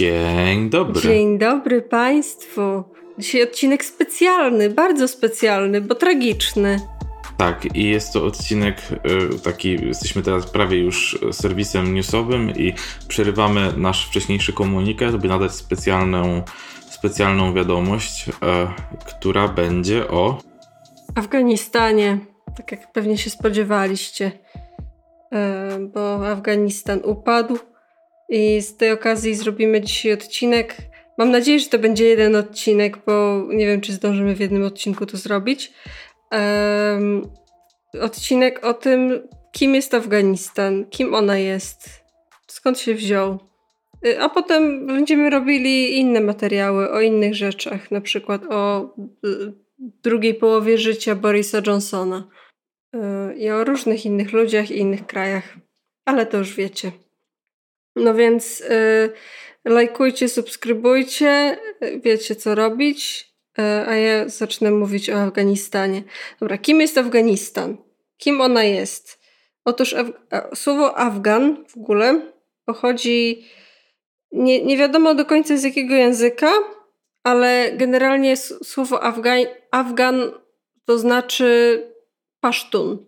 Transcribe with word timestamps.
Dzień 0.00 0.70
dobry. 0.70 1.02
Dzień 1.02 1.38
dobry 1.38 1.82
Państwu. 1.82 2.84
Dzisiaj 3.18 3.42
odcinek 3.42 3.84
specjalny, 3.84 4.70
bardzo 4.70 5.08
specjalny, 5.08 5.80
bo 5.80 5.94
tragiczny. 5.94 6.80
Tak, 7.36 7.76
i 7.76 7.84
jest 7.88 8.12
to 8.12 8.24
odcinek 8.24 8.76
y, 9.34 9.38
taki, 9.38 9.86
jesteśmy 9.86 10.22
teraz 10.22 10.50
prawie 10.50 10.78
już 10.78 11.18
serwisem 11.32 11.94
newsowym 11.94 12.50
i 12.50 12.74
przerywamy 13.08 13.72
nasz 13.76 14.08
wcześniejszy 14.08 14.52
komunikat, 14.52 15.16
by 15.16 15.28
nadać 15.28 15.52
specjalną, 15.52 16.42
specjalną 16.90 17.54
wiadomość, 17.54 18.28
e, 18.28 18.32
która 19.06 19.48
będzie 19.48 20.08
o 20.08 20.38
Afganistanie, 21.14 22.18
tak 22.56 22.72
jak 22.72 22.92
pewnie 22.92 23.18
się 23.18 23.30
spodziewaliście, 23.30 24.32
e, 25.32 25.78
bo 25.94 26.28
Afganistan 26.28 27.00
upadł 27.04 27.58
i 28.30 28.62
z 28.62 28.76
tej 28.76 28.92
okazji 28.92 29.34
zrobimy 29.34 29.80
dzisiaj 29.80 30.12
odcinek. 30.12 30.76
Mam 31.18 31.30
nadzieję, 31.30 31.60
że 31.60 31.68
to 31.68 31.78
będzie 31.78 32.04
jeden 32.04 32.36
odcinek, 32.36 32.98
bo 33.06 33.42
nie 33.48 33.66
wiem, 33.66 33.80
czy 33.80 33.92
zdążymy 33.92 34.34
w 34.34 34.40
jednym 34.40 34.64
odcinku 34.64 35.06
to 35.06 35.16
zrobić. 35.16 35.72
Um, 36.32 37.22
odcinek 38.00 38.64
o 38.64 38.74
tym, 38.74 39.28
kim 39.52 39.74
jest 39.74 39.94
Afganistan, 39.94 40.84
kim 40.90 41.14
ona 41.14 41.38
jest, 41.38 41.88
skąd 42.46 42.78
się 42.78 42.94
wziął. 42.94 43.38
Y, 44.06 44.20
a 44.20 44.28
potem 44.28 44.86
będziemy 44.86 45.30
robili 45.30 45.98
inne 45.98 46.20
materiały 46.20 46.90
o 46.90 47.00
innych 47.00 47.34
rzeczach, 47.34 47.90
na 47.90 48.00
przykład 48.00 48.42
o 48.50 48.94
y, 49.24 49.52
drugiej 49.78 50.34
połowie 50.34 50.78
życia 50.78 51.14
Borisa 51.14 51.58
Johnsona 51.66 52.28
y, 52.94 52.98
i 53.34 53.50
o 53.50 53.64
różnych 53.64 54.06
innych 54.06 54.32
ludziach 54.32 54.70
i 54.70 54.78
innych 54.78 55.06
krajach. 55.06 55.56
Ale 56.04 56.26
to 56.26 56.38
już 56.38 56.54
wiecie. 56.54 56.92
No 57.96 58.14
więc 58.14 58.60
y, 58.60 59.12
lajkujcie, 59.64 60.28
subskrybujcie, 60.28 61.58
wiecie 62.04 62.36
co 62.36 62.54
robić, 62.54 63.30
y, 63.58 63.62
a 63.62 63.94
ja 63.94 64.28
zacznę 64.28 64.70
mówić 64.70 65.10
o 65.10 65.20
Afganistanie. 65.20 66.02
Dobra, 66.40 66.58
kim 66.58 66.80
jest 66.80 66.98
Afganistan? 66.98 67.76
Kim 68.16 68.40
ona 68.40 68.64
jest? 68.64 69.20
Otóż 69.64 69.94
Af 69.94 70.06
słowo 70.54 70.98
Afgan 70.98 71.64
w 71.68 71.76
ogóle 71.76 72.20
pochodzi 72.64 73.44
nie, 74.32 74.64
nie 74.64 74.76
wiadomo 74.76 75.14
do 75.14 75.24
końca 75.24 75.56
z 75.56 75.62
jakiego 75.62 75.94
języka, 75.94 76.52
ale 77.24 77.72
generalnie 77.76 78.36
słowo 78.36 79.02
Afgan, 79.02 79.38
Afgan 79.70 80.32
to 80.84 80.98
znaczy 80.98 81.82
pasztun. 82.40 83.06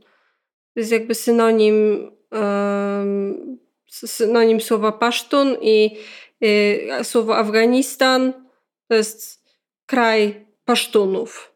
To 0.74 0.80
jest 0.80 0.92
jakby 0.92 1.14
synonim 1.14 2.10
synonim 3.92 4.60
słowa 4.60 4.92
pasztun 4.92 5.56
i 5.60 5.96
y, 6.44 6.88
słowo 7.02 7.36
Afganistan 7.36 8.32
to 8.88 8.94
jest 8.94 9.42
kraj 9.86 10.46
pasztunów. 10.64 11.52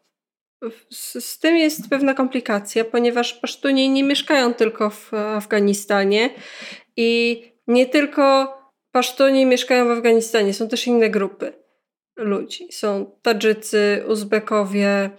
Z, 0.89 1.25
z, 1.25 1.39
tym 1.39 1.57
jest 1.57 1.89
pewna 1.89 2.13
komplikacja, 2.13 2.85
ponieważ 2.85 3.33
pasztuni 3.33 3.89
nie 3.89 4.03
mieszkają 4.03 4.53
tylko 4.53 4.89
w 4.89 5.13
Afganistanie 5.13 6.29
i 6.95 7.41
nie 7.67 7.85
tylko 7.85 8.57
pasztuni 8.91 9.45
mieszkają 9.45 9.87
w 9.87 9.91
Afganistanie, 9.91 10.53
są 10.53 10.67
też 10.67 10.87
inne 10.87 11.09
grupy 11.09 11.53
ludzi. 12.17 12.67
Są 12.71 13.11
Tadżycy, 13.21 14.03
Uzbekowie, 14.07 15.09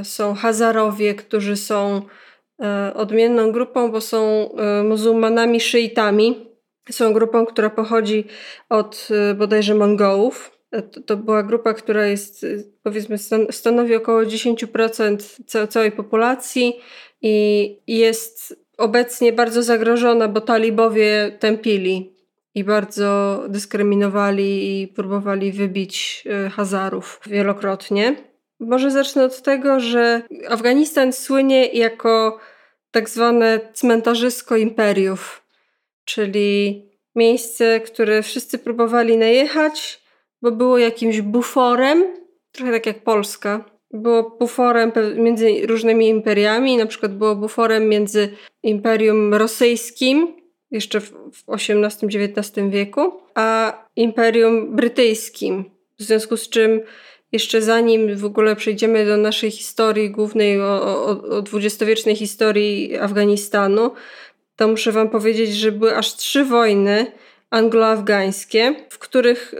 y, 0.00 0.04
są 0.04 0.34
Hazarowie, 0.34 1.14
którzy 1.14 1.56
są 1.56 2.02
odmienną 2.94 3.52
grupą, 3.52 3.90
bo 3.90 4.00
są 4.00 4.50
e, 4.52 4.82
muzułmanami 4.82 5.60
szyitami. 5.60 6.46
Są 6.90 7.12
grupą, 7.12 7.46
która 7.46 7.70
pochodzi 7.70 8.24
od 8.68 9.08
e, 9.10 9.34
bodajże 9.34 9.74
Mongołów. 9.74 10.60
To, 10.92 11.00
to 11.00 11.16
była 11.16 11.42
grupa, 11.42 11.74
która 11.74 12.06
jest, 12.06 12.46
powiedzmy, 12.82 13.16
stanowi 13.50 13.94
około 13.94 14.22
10% 14.22 15.68
całej 15.68 15.92
populacji 15.92 16.80
i 17.22 17.76
jest 17.86 18.56
obecnie 18.78 19.32
bardzo 19.32 19.62
zagrożona, 19.62 20.28
bo 20.28 20.40
talibowie 20.40 21.36
tępili 21.38 22.16
i 22.54 22.64
bardzo 22.64 23.40
dyskryminowali 23.48 24.82
i 24.82 24.88
próbowali 24.88 25.52
wybić 25.52 26.24
Hazarów 26.50 27.20
wielokrotnie. 27.26 28.29
Może 28.60 28.90
zacznę 28.90 29.24
od 29.24 29.42
tego, 29.42 29.80
że 29.80 30.22
Afganistan 30.48 31.12
słynie 31.12 31.66
jako 31.66 32.38
tak 32.90 33.08
zwane 33.08 33.60
cmentarzysko 33.72 34.56
imperiów, 34.56 35.42
czyli 36.04 36.82
miejsce, 37.14 37.80
które 37.80 38.22
wszyscy 38.22 38.58
próbowali 38.58 39.16
najechać, 39.16 40.00
bo 40.42 40.50
było 40.50 40.78
jakimś 40.78 41.20
buforem, 41.20 42.04
trochę 42.52 42.72
tak 42.72 42.86
jak 42.86 43.02
Polska. 43.02 43.64
Było 43.92 44.36
buforem 44.40 44.92
między 45.16 45.66
różnymi 45.66 46.08
imperiami, 46.08 46.76
na 46.76 46.86
przykład 46.86 47.14
było 47.14 47.36
buforem 47.36 47.88
między 47.88 48.28
Imperium 48.62 49.34
Rosyjskim, 49.34 50.36
jeszcze 50.70 51.00
w 51.00 51.12
XVIII-XIX 51.48 52.70
wieku, 52.70 53.12
a 53.34 53.78
Imperium 53.96 54.76
Brytyjskim. 54.76 55.64
W 55.98 56.02
związku 56.02 56.36
z 56.36 56.48
czym 56.48 56.80
jeszcze 57.32 57.62
zanim 57.62 58.16
w 58.16 58.24
ogóle 58.24 58.56
przejdziemy 58.56 59.06
do 59.06 59.16
naszej 59.16 59.50
historii 59.50 60.10
głównej, 60.10 60.60
o, 60.60 60.82
o, 60.82 61.06
o 61.36 61.42
dwudziestowiecznej 61.42 62.16
historii 62.16 62.96
Afganistanu, 62.96 63.90
to 64.56 64.68
muszę 64.68 64.92
Wam 64.92 65.10
powiedzieć, 65.10 65.54
że 65.54 65.72
były 65.72 65.96
aż 65.96 66.16
trzy 66.16 66.44
wojny 66.44 67.12
anglo-afgańskie, 67.50 68.74
w 68.90 68.98
których 68.98 69.54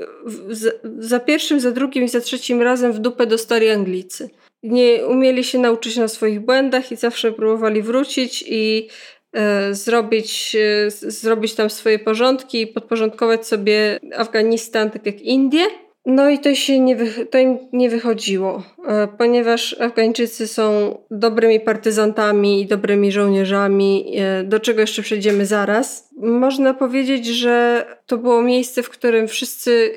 za 0.98 1.20
pierwszym, 1.20 1.60
za 1.60 1.70
drugim 1.70 2.04
i 2.04 2.08
za 2.08 2.20
trzecim 2.20 2.62
razem 2.62 2.92
w 2.92 2.98
dupę 2.98 3.26
dostali 3.26 3.70
Anglicy. 3.70 4.30
Nie 4.62 5.06
umieli 5.06 5.44
się 5.44 5.58
nauczyć 5.58 5.96
na 5.96 6.08
swoich 6.08 6.40
błędach 6.40 6.92
i 6.92 6.96
zawsze 6.96 7.32
próbowali 7.32 7.82
wrócić 7.82 8.44
i 8.46 8.88
e, 9.32 9.74
zrobić, 9.74 10.56
e, 10.56 10.90
zrobić 10.90 11.54
tam 11.54 11.70
swoje 11.70 11.98
porządki 11.98 12.60
i 12.60 12.66
podporządkować 12.66 13.46
sobie 13.46 14.00
Afganistan 14.16 14.90
tak 14.90 15.06
jak 15.06 15.20
Indie. 15.20 15.66
No 16.06 16.30
i 16.30 16.38
to 16.38 16.54
się 16.54 16.80
nie, 16.80 16.96
wy, 16.96 17.26
to 17.26 17.38
nie 17.72 17.90
wychodziło, 17.90 18.62
e, 18.86 19.08
ponieważ 19.18 19.80
Afgańczycy 19.80 20.48
są 20.48 20.98
dobrymi 21.10 21.60
partyzantami 21.60 22.62
i 22.62 22.66
dobrymi 22.66 23.12
żołnierzami, 23.12 24.12
e, 24.16 24.44
do 24.44 24.60
czego 24.60 24.80
jeszcze 24.80 25.02
przejdziemy 25.02 25.46
zaraz. 25.46 26.10
Można 26.16 26.74
powiedzieć, 26.74 27.26
że 27.26 27.86
to 28.06 28.18
było 28.18 28.42
miejsce, 28.42 28.82
w 28.82 28.90
którym 28.90 29.28
wszyscy, 29.28 29.92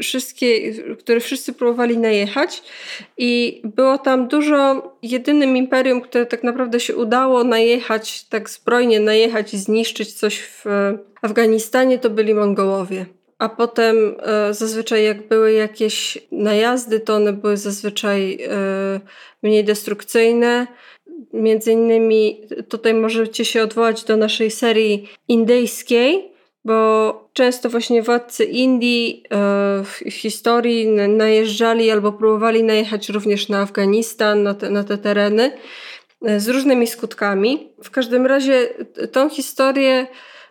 wszystkie, 0.00 0.72
które 0.98 1.20
wszyscy 1.20 1.52
próbowali 1.52 1.98
najechać 1.98 2.62
i 3.18 3.62
było 3.64 3.98
tam 3.98 4.28
dużo, 4.28 4.92
jedynym 5.02 5.56
imperium, 5.56 6.00
które 6.00 6.26
tak 6.26 6.42
naprawdę 6.42 6.80
się 6.80 6.96
udało 6.96 7.44
najechać, 7.44 8.24
tak 8.24 8.50
zbrojnie 8.50 9.00
najechać 9.00 9.54
i 9.54 9.58
zniszczyć 9.58 10.12
coś 10.12 10.40
w 10.40 10.64
Afganistanie, 11.22 11.98
to 11.98 12.10
byli 12.10 12.34
Mongołowie 12.34 13.06
a 13.44 13.48
potem 13.48 14.16
e, 14.18 14.54
zazwyczaj 14.54 15.04
jak 15.04 15.28
były 15.28 15.52
jakieś 15.52 16.18
najazdy, 16.32 17.00
to 17.00 17.14
one 17.14 17.32
były 17.32 17.56
zazwyczaj 17.56 18.38
e, 18.42 19.00
mniej 19.42 19.64
destrukcyjne. 19.64 20.66
Między 21.32 21.72
innymi 21.72 22.40
tutaj 22.68 22.94
możecie 22.94 23.44
się 23.44 23.62
odwołać 23.62 24.04
do 24.04 24.16
naszej 24.16 24.50
serii 24.50 25.08
indyjskiej, 25.28 26.32
bo 26.64 27.28
często 27.32 27.70
właśnie 27.70 28.02
władcy 28.02 28.44
Indii 28.44 29.22
e, 29.24 29.36
w 29.84 30.12
historii 30.12 30.88
najeżdżali 31.08 31.90
albo 31.90 32.12
próbowali 32.12 32.62
najechać 32.62 33.08
również 33.08 33.48
na 33.48 33.60
Afganistan, 33.60 34.42
na 34.42 34.54
te, 34.54 34.70
na 34.70 34.84
te 34.84 34.98
tereny 34.98 35.52
z 36.36 36.48
różnymi 36.48 36.86
skutkami. 36.86 37.72
W 37.82 37.90
każdym 37.90 38.26
razie 38.26 38.68
tą 39.12 39.28
historię 39.28 40.06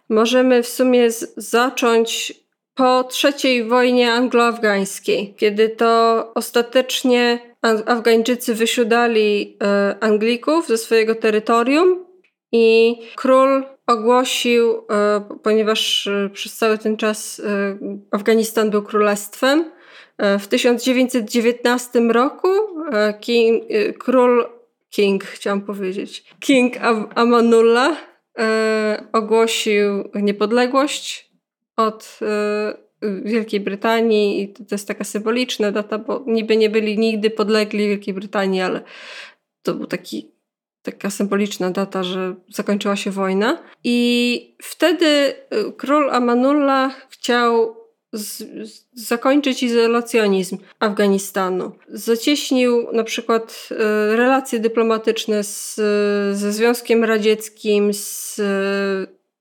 możemy 0.10 0.64
w 0.64 0.68
sumie 0.68 1.12
zacząć 1.38 2.43
po 2.76 3.04
trzeciej 3.04 3.64
wojnie 3.64 4.14
anglo-afgańskiej, 4.14 5.36
kiedy 5.38 5.70
to 5.70 6.32
ostatecznie 6.36 7.54
Afgańczycy 7.86 8.56
wysiudali 8.56 9.58
e, 9.64 9.96
Anglików 10.00 10.68
ze 10.68 10.78
swojego 10.78 11.16
terytorium 11.16 12.06
i 12.52 12.96
król 13.16 13.66
ogłosił, 13.88 14.86
e, 14.92 15.22
ponieważ 15.44 16.08
e, 16.08 16.30
przez 16.34 16.58
cały 16.58 16.78
ten 16.78 16.98
czas 16.98 17.42
Afganistan 18.12 18.70
był 18.70 18.84
królestwem, 18.84 19.72
w 20.40 20.48
1919 20.48 22.00
roku 22.00 22.48
king, 23.20 23.64
król, 24.00 24.46
king 24.90 25.24
chciałam 25.24 25.62
powiedzieć, 25.62 26.24
King 26.40 26.74
Amanullah 27.16 27.98
ogłosił 29.14 30.10
niepodległość 30.16 31.33
od 31.76 32.20
y, 32.22 33.24
Wielkiej 33.26 33.60
Brytanii 33.60 34.42
i 34.42 34.54
to 34.54 34.64
jest 34.72 34.88
taka 34.88 35.04
symboliczna 35.04 35.72
data, 35.72 35.98
bo 35.98 36.24
niby 36.28 36.58
nie 36.58 36.70
byli 36.70 37.00
nigdy 37.00 37.30
podlegli 37.30 37.88
Wielkiej 37.88 38.14
Brytanii, 38.14 38.62
ale 38.62 38.82
to 39.64 39.74
był 39.74 39.88
taki 39.88 40.32
taka 40.82 41.10
symboliczna 41.10 41.72
data, 41.72 42.04
że 42.04 42.36
zakończyła 42.50 42.96
się 42.96 43.12
wojna. 43.12 43.64
I 43.84 44.56
wtedy 44.62 45.06
y, 45.06 45.36
król 45.78 46.10
Amanullah 46.10 47.08
chciał 47.10 47.76
z, 48.14 48.38
z, 48.70 48.86
zakończyć 48.94 49.64
izolacjonizm 49.64 50.58
Afganistanu. 50.80 51.72
Zacieśnił 51.88 52.92
na 52.92 53.04
przykład 53.04 53.70
y, 53.72 53.76
relacje 54.16 54.60
dyplomatyczne 54.60 55.44
z, 55.44 55.76
ze 56.38 56.52
Związkiem 56.52 57.04
Radzieckim, 57.04 57.94
z 57.94 58.42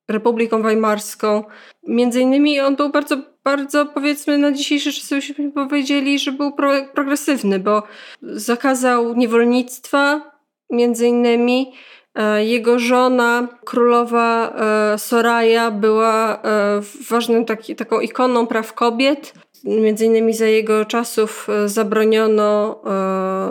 Republiką 0.09 0.63
Weimarską. 0.63 1.45
Między 1.89 2.21
innymi 2.21 2.61
on 2.61 2.77
był 2.77 2.91
bardzo, 2.91 3.17
bardzo 3.45 3.87
powiedzmy 3.87 4.39
na 4.39 4.53
dzisiejsze 4.53 4.93
czasy 4.93 5.17
byśmy 5.17 5.53
powiedzieli, 5.53 6.19
że 6.19 6.33
był 6.33 6.53
pro, 6.53 6.73
progresywny, 6.95 7.59
bo 7.59 7.83
zakazał 8.23 9.15
niewolnictwa 9.15 10.33
między 10.71 11.07
innymi 11.07 11.73
E, 12.15 12.45
jego 12.45 12.79
żona, 12.79 13.49
królowa 13.65 14.53
e, 14.95 14.99
Soraya, 14.99 15.71
była 15.71 16.43
e, 16.43 16.81
ważną 17.11 17.45
taki, 17.45 17.77
taką 17.77 18.01
ikoną 18.01 18.47
praw 18.47 18.73
kobiet. 18.75 19.35
Między 19.65 20.07
innymi 20.07 20.35
za 20.35 20.47
jego 20.47 20.85
czasów 20.85 21.49
zabroniono, 21.67 22.83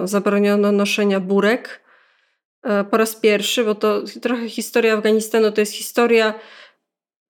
zabroniono 0.03 0.71
noszenia 0.71 1.19
burek 1.19 1.81
po 2.91 2.97
raz 2.97 3.15
pierwszy, 3.15 3.63
bo 3.63 3.75
to 3.75 4.03
trochę 4.21 4.49
historia 4.49 4.93
Afganistanu 4.93 5.51
to 5.51 5.61
jest 5.61 5.73
historia 5.73 6.33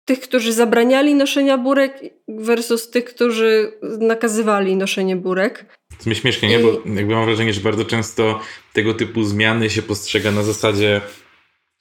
tych, 0.04 0.20
którzy 0.20 0.52
zabraniali 0.52 1.14
noszenia 1.14 1.58
burek 1.58 2.00
versus 2.28 2.90
tych, 2.90 3.04
którzy 3.04 3.72
nakazywali 3.82 4.76
noszenie 4.76 5.16
burek. 5.16 5.78
To 6.04 6.10
mi 6.10 6.16
śmiesznie, 6.16 6.48
nie? 6.48 6.58
Bo 6.58 6.68
jakby 6.94 7.14
mam 7.14 7.24
wrażenie, 7.24 7.52
że 7.52 7.60
bardzo 7.60 7.84
często 7.84 8.40
tego 8.72 8.94
typu 8.94 9.24
zmiany 9.24 9.70
się 9.70 9.82
postrzega 9.82 10.30
na 10.30 10.42
zasadzie 10.42 11.00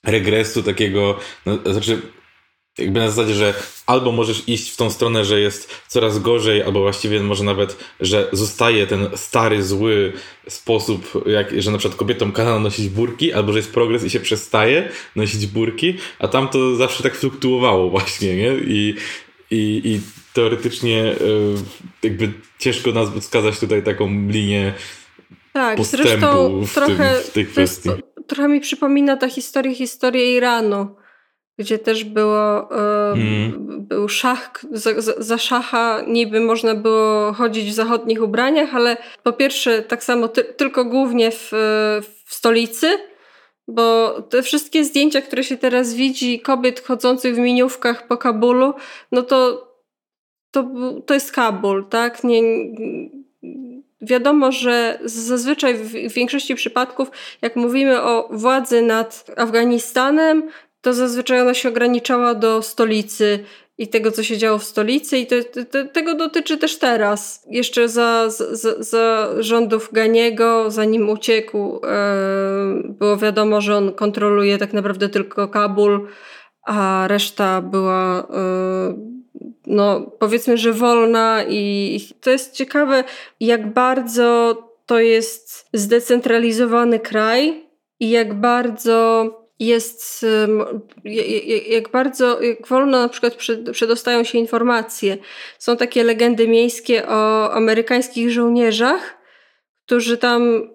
regresu 0.05 0.63
takiego, 0.63 1.19
no, 1.45 1.73
znaczy 1.73 2.01
jakby 2.79 2.99
na 2.99 3.09
zasadzie, 3.09 3.33
że 3.33 3.53
albo 3.85 4.11
możesz 4.11 4.43
iść 4.47 4.71
w 4.71 4.77
tą 4.77 4.89
stronę, 4.89 5.25
że 5.25 5.39
jest 5.39 5.71
coraz 5.87 6.19
gorzej, 6.19 6.63
albo 6.63 6.79
właściwie 6.79 7.19
może 7.19 7.43
nawet, 7.43 7.77
że 7.99 8.29
zostaje 8.31 8.87
ten 8.87 9.09
stary, 9.15 9.63
zły 9.63 10.13
sposób, 10.47 11.23
jak, 11.25 11.61
że 11.61 11.71
na 11.71 11.77
przykład 11.77 11.99
kobietom 11.99 12.31
kazano 12.31 12.59
nosić 12.59 12.89
burki, 12.89 13.33
albo 13.33 13.51
że 13.51 13.59
jest 13.59 13.73
progres 13.73 14.03
i 14.03 14.09
się 14.09 14.19
przestaje 14.19 14.89
nosić 15.15 15.47
burki, 15.47 15.93
a 16.19 16.27
tam 16.27 16.47
to 16.47 16.75
zawsze 16.75 17.03
tak 17.03 17.15
fluktuowało 17.15 17.89
właśnie, 17.89 18.35
nie? 18.35 18.53
I, 18.53 18.95
i, 19.51 19.81
i 19.83 19.99
teoretycznie 20.33 21.03
e, 21.03 21.15
jakby 22.03 22.31
ciężko 22.59 22.91
nas 22.91 23.09
wskazać 23.19 23.59
tutaj 23.59 23.83
taką 23.83 24.27
linię 24.27 24.73
tak, 25.53 25.77
postępu 25.77 26.65
w, 26.65 26.73
trochę, 26.73 27.13
tym, 27.13 27.23
w 27.23 27.31
tej 27.31 27.45
kwestii. 27.45 27.89
Trochę 28.27 28.47
mi 28.49 28.59
przypomina 28.59 29.17
ta 29.17 29.29
historia, 29.29 29.75
historię 29.75 30.37
Iranu, 30.37 30.95
gdzie 31.59 31.79
też 31.79 32.03
było, 32.03 32.71
mm. 33.13 33.65
był 33.67 34.09
szach, 34.09 34.65
za, 34.71 34.91
za, 35.17 35.37
szacha 35.37 36.01
niby 36.07 36.39
można 36.39 36.75
było 36.75 37.33
chodzić 37.33 37.69
w 37.69 37.73
zachodnich 37.73 38.21
ubraniach, 38.21 38.75
ale 38.75 38.97
po 39.23 39.33
pierwsze 39.33 39.81
tak 39.81 40.03
samo 40.03 40.27
ty, 40.27 40.43
tylko 40.43 40.85
głównie 40.85 41.31
w, 41.31 41.49
w 42.25 42.33
stolicy, 42.33 42.87
bo 43.67 44.15
te 44.29 44.43
wszystkie 44.43 44.83
zdjęcia, 44.83 45.21
które 45.21 45.43
się 45.43 45.57
teraz 45.57 45.93
widzi 45.93 46.39
kobiet 46.39 46.85
chodzących 46.85 47.35
w 47.35 47.39
miniówkach 47.39 48.07
po 48.07 48.17
Kabulu, 48.17 48.73
no 49.11 49.23
to 49.23 49.69
to, 50.51 50.65
to 51.05 51.13
jest 51.13 51.31
Kabul, 51.31 51.85
tak? 51.89 52.23
Nie, 52.23 52.41
Wiadomo, 54.01 54.51
że 54.51 54.99
zazwyczaj 55.03 55.73
w 55.73 56.13
większości 56.13 56.55
przypadków, 56.55 57.11
jak 57.41 57.55
mówimy 57.55 58.01
o 58.01 58.29
władzy 58.31 58.81
nad 58.81 59.25
Afganistanem, 59.37 60.49
to 60.81 60.93
zazwyczaj 60.93 61.41
ona 61.41 61.53
się 61.53 61.69
ograniczała 61.69 62.35
do 62.35 62.61
stolicy 62.61 63.39
i 63.79 63.87
tego, 63.87 64.11
co 64.11 64.23
się 64.23 64.37
działo 64.37 64.57
w 64.57 64.63
stolicy, 64.63 65.17
i 65.17 65.27
to, 65.27 65.35
to, 65.71 65.85
tego 65.85 66.15
dotyczy 66.15 66.57
też 66.57 66.79
teraz. 66.79 67.45
Jeszcze 67.49 67.89
za, 67.89 68.29
za, 68.29 68.83
za 68.83 69.29
rządów 69.39 69.89
Ganiego, 69.91 70.71
zanim 70.71 71.09
uciekł, 71.09 71.81
e, 71.85 72.83
było 72.85 73.17
wiadomo, 73.17 73.61
że 73.61 73.75
on 73.75 73.93
kontroluje 73.93 74.57
tak 74.57 74.73
naprawdę 74.73 75.09
tylko 75.09 75.47
Kabul, 75.47 76.07
a 76.63 77.05
reszta 77.07 77.61
była. 77.61 78.27
E, 78.33 79.09
no 79.67 80.11
powiedzmy, 80.19 80.57
że 80.57 80.73
wolna 80.73 81.43
i 81.49 81.99
to 82.21 82.29
jest 82.29 82.53
ciekawe, 82.53 83.03
jak 83.39 83.73
bardzo 83.73 84.57
to 84.85 84.99
jest 84.99 85.67
zdecentralizowany 85.73 86.99
kraj 86.99 87.67
i 87.99 88.09
jak 88.09 88.33
bardzo 88.33 89.25
jest, 89.59 90.25
jak 91.67 91.89
bardzo, 91.91 92.41
jak 92.41 92.67
wolno 92.67 93.01
na 93.01 93.09
przykład 93.09 93.37
przedostają 93.71 94.23
się 94.23 94.37
informacje. 94.37 95.17
Są 95.57 95.77
takie 95.77 96.03
legendy 96.03 96.47
miejskie 96.47 97.07
o 97.07 97.53
amerykańskich 97.53 98.31
żołnierzach, 98.31 99.17
którzy 99.85 100.17
tam 100.17 100.69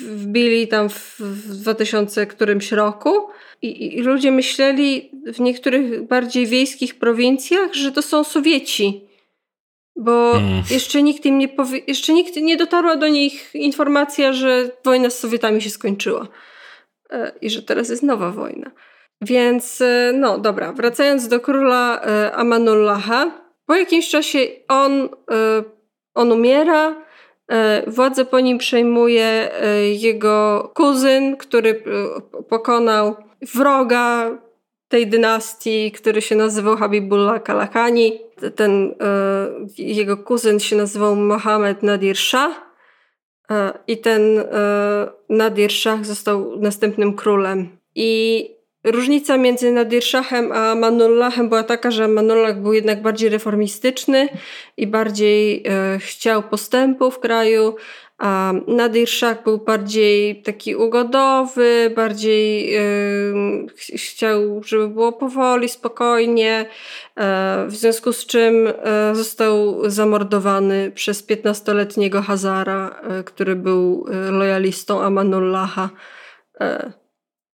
wbili 0.00 0.68
tam 0.68 0.88
w, 0.88 1.20
w 1.20 1.56
2000 1.56 2.26
którymś 2.26 2.72
roku 2.72 3.28
i, 3.62 3.96
i, 3.98 4.02
ludzie 4.02 4.32
myśleli 4.32 5.10
w 5.26 5.40
niektórych 5.40 6.02
bardziej 6.02 6.46
wiejskich 6.46 6.98
prowincjach, 6.98 7.74
że 7.74 7.92
to 7.92 8.02
są 8.02 8.24
Sowieci. 8.24 9.06
Bo 9.96 10.36
mm. 10.36 10.62
jeszcze 10.70 11.02
nikt 11.02 11.26
im 11.26 11.38
nie 11.38 11.48
powie, 11.48 11.80
jeszcze 11.86 12.12
nikt 12.12 12.36
nie 12.36 12.56
dotarła 12.56 12.96
do 12.96 13.08
nich 13.08 13.50
informacja, 13.54 14.32
że 14.32 14.70
wojna 14.84 15.10
z 15.10 15.18
Sowietami 15.18 15.62
się 15.62 15.70
skończyła. 15.70 16.28
E, 17.10 17.32
I 17.40 17.50
że 17.50 17.62
teraz 17.62 17.88
jest 17.88 18.02
nowa 18.02 18.30
wojna. 18.30 18.70
Więc 19.20 19.80
e, 19.80 20.12
no 20.14 20.38
dobra, 20.38 20.72
wracając 20.72 21.28
do 21.28 21.40
króla 21.40 22.00
e, 22.00 22.32
Amanullaha, 22.32 23.30
po 23.66 23.74
jakimś 23.74 24.08
czasie 24.08 24.38
on, 24.68 25.08
on 26.14 26.32
umiera, 26.32 26.94
władzę 27.86 28.24
po 28.24 28.40
nim 28.40 28.58
przejmuje 28.58 29.50
jego 30.00 30.70
kuzyn, 30.74 31.36
który 31.36 31.82
pokonał 32.48 33.16
wroga 33.54 34.30
tej 34.88 35.06
dynastii, 35.06 35.92
który 35.92 36.22
się 36.22 36.36
nazywał 36.36 36.76
Habibullah 36.76 37.42
Kalakani. 37.42 38.20
Ten 38.56 38.94
jego 39.78 40.16
kuzyn 40.16 40.60
się 40.60 40.76
nazywał 40.76 41.16
Mohamed 41.16 41.82
Nadir 41.82 42.16
Shah 42.16 42.66
i 43.86 43.98
ten 43.98 44.44
Nadir 45.28 45.72
Shah 45.72 46.04
został 46.04 46.60
następnym 46.60 47.14
królem. 47.14 47.68
I 47.94 48.56
Różnica 48.86 49.36
między 49.36 49.72
Nadir 49.72 50.02
Shahem 50.02 50.52
a 50.52 50.74
Manullahem 50.74 51.48
była 51.48 51.62
taka, 51.62 51.90
że 51.90 52.08
Manullah 52.08 52.60
był 52.60 52.72
jednak 52.72 53.02
bardziej 53.02 53.28
reformistyczny 53.28 54.28
i 54.76 54.86
bardziej 54.86 55.62
e, 55.66 55.98
chciał 55.98 56.42
postępu 56.42 57.10
w 57.10 57.18
kraju, 57.18 57.74
a 58.18 58.52
Nadir 58.66 59.08
Shah 59.08 59.42
był 59.44 59.58
bardziej 59.58 60.42
taki 60.42 60.76
ugodowy, 60.76 61.92
bardziej 61.96 62.76
e, 62.76 62.82
chciał, 63.96 64.62
żeby 64.62 64.88
było 64.88 65.12
powoli, 65.12 65.68
spokojnie, 65.68 66.66
e, 67.16 67.66
w 67.68 67.74
związku 67.76 68.12
z 68.12 68.26
czym 68.26 68.68
e, 68.68 69.14
został 69.14 69.90
zamordowany 69.90 70.92
przez 70.94 71.26
15-letniego 71.26 72.22
Hazara, 72.22 73.00
e, 73.02 73.24
który 73.24 73.56
był 73.56 74.06
lojalistą 74.30 75.02
Amanullaha 75.02 75.90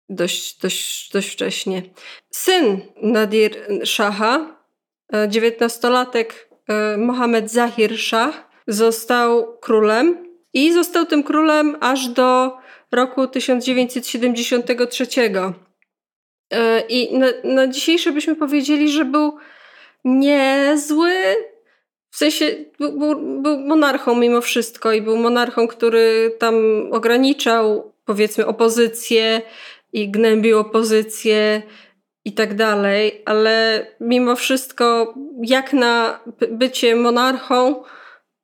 dość, 0.08 0.60
dość, 0.60 1.12
dość 1.12 1.32
wcześnie. 1.32 1.82
Syn 2.30 2.80
Nadir 3.02 3.56
Shaha, 3.84 4.58
dziewiętnastolatek 5.28 6.48
e, 6.68 6.96
Mohamed 6.96 7.50
Zahir 7.50 7.98
Shah, 7.98 8.48
został 8.66 9.58
królem 9.58 10.27
i 10.52 10.72
został 10.72 11.06
tym 11.06 11.22
królem 11.22 11.76
aż 11.80 12.08
do 12.08 12.56
roku 12.92 13.26
1973. 13.26 15.06
E, 16.50 16.80
I 16.80 17.18
na, 17.18 17.26
na 17.44 17.66
dzisiejsze 17.66 18.12
byśmy 18.12 18.36
powiedzieli, 18.36 18.88
że 18.88 19.04
był 19.04 19.36
niezły, 20.04 21.12
w 22.10 22.16
sensie 22.16 22.64
był, 22.78 23.16
był, 23.42 23.58
monarchą 23.58 24.14
mimo 24.14 24.40
wszystko 24.40 24.92
i 24.92 25.02
był 25.02 25.16
monarchą, 25.16 25.68
który 25.68 26.36
tam 26.38 26.54
ograniczał 26.92 27.92
powiedzmy 28.04 28.46
opozycję, 28.46 29.42
i 29.92 30.10
gnębił 30.10 30.58
opozycję 30.58 31.62
i 32.24 32.32
tak 32.32 32.54
dalej, 32.54 33.22
ale 33.24 33.86
mimo 34.00 34.36
wszystko, 34.36 35.14
jak 35.42 35.72
na 35.72 36.20
bycie 36.50 36.96
monarchą, 36.96 37.82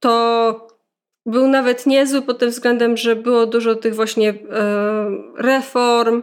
to 0.00 0.63
był 1.26 1.49
nawet 1.49 1.87
niezły 1.87 2.23
pod 2.23 2.38
tym 2.38 2.50
względem, 2.50 2.97
że 2.97 3.16
było 3.16 3.47
dużo 3.47 3.75
tych 3.75 3.95
właśnie 3.95 4.31
e, 4.31 4.35
reform, 5.38 6.23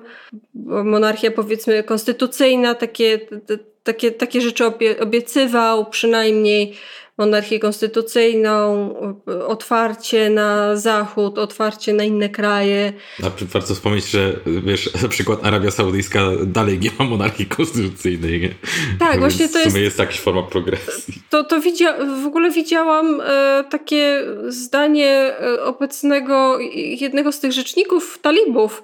monarchia 0.66 1.32
powiedzmy 1.32 1.84
konstytucyjna, 1.84 2.76
takie, 2.76 3.20
takie, 3.84 4.12
takie 4.12 4.42
rzeczy 4.42 4.66
obie, 4.66 5.00
obiecywał, 5.00 5.86
przynajmniej 5.86 6.74
monarchię 7.18 7.60
konstytucyjną, 7.60 8.90
otwarcie 9.48 10.30
na 10.30 10.76
Zachód, 10.76 11.38
otwarcie 11.38 11.94
na 11.94 12.04
inne 12.04 12.30
kraje. 12.30 12.94
Warto 13.54 13.74
wspomnieć, 13.74 14.06
że 14.06 14.40
wiesz, 14.46 15.02
na 15.02 15.08
przykład 15.08 15.46
Arabia 15.46 15.72
Saudyjska 15.72 16.20
dalej 16.46 16.80
nie 16.80 16.90
ma 17.00 17.06
monarchii 17.06 17.46
konstytucyjnej. 17.46 18.42
Nie? 18.42 18.50
Tak, 19.00 19.20
właśnie 19.20 19.50
to 19.50 19.58
jest... 19.58 19.70
W 19.70 19.72
sumie 19.72 19.84
jest 19.84 20.00
jakaś 20.00 20.20
forma 20.20 20.44
progresji. 20.44 21.14
To, 21.30 21.44
to 21.44 21.60
widzia... 21.60 21.98
w 22.24 22.26
ogóle 22.26 22.52
widziałam 22.52 23.22
e, 23.22 23.64
takie 23.70 24.24
zdanie 24.48 25.34
e, 25.42 25.64
obecnego 25.64 26.60
jednego 26.76 27.32
z 27.32 27.40
tych 27.40 27.52
rzeczników 27.52 28.20
talibów, 28.22 28.84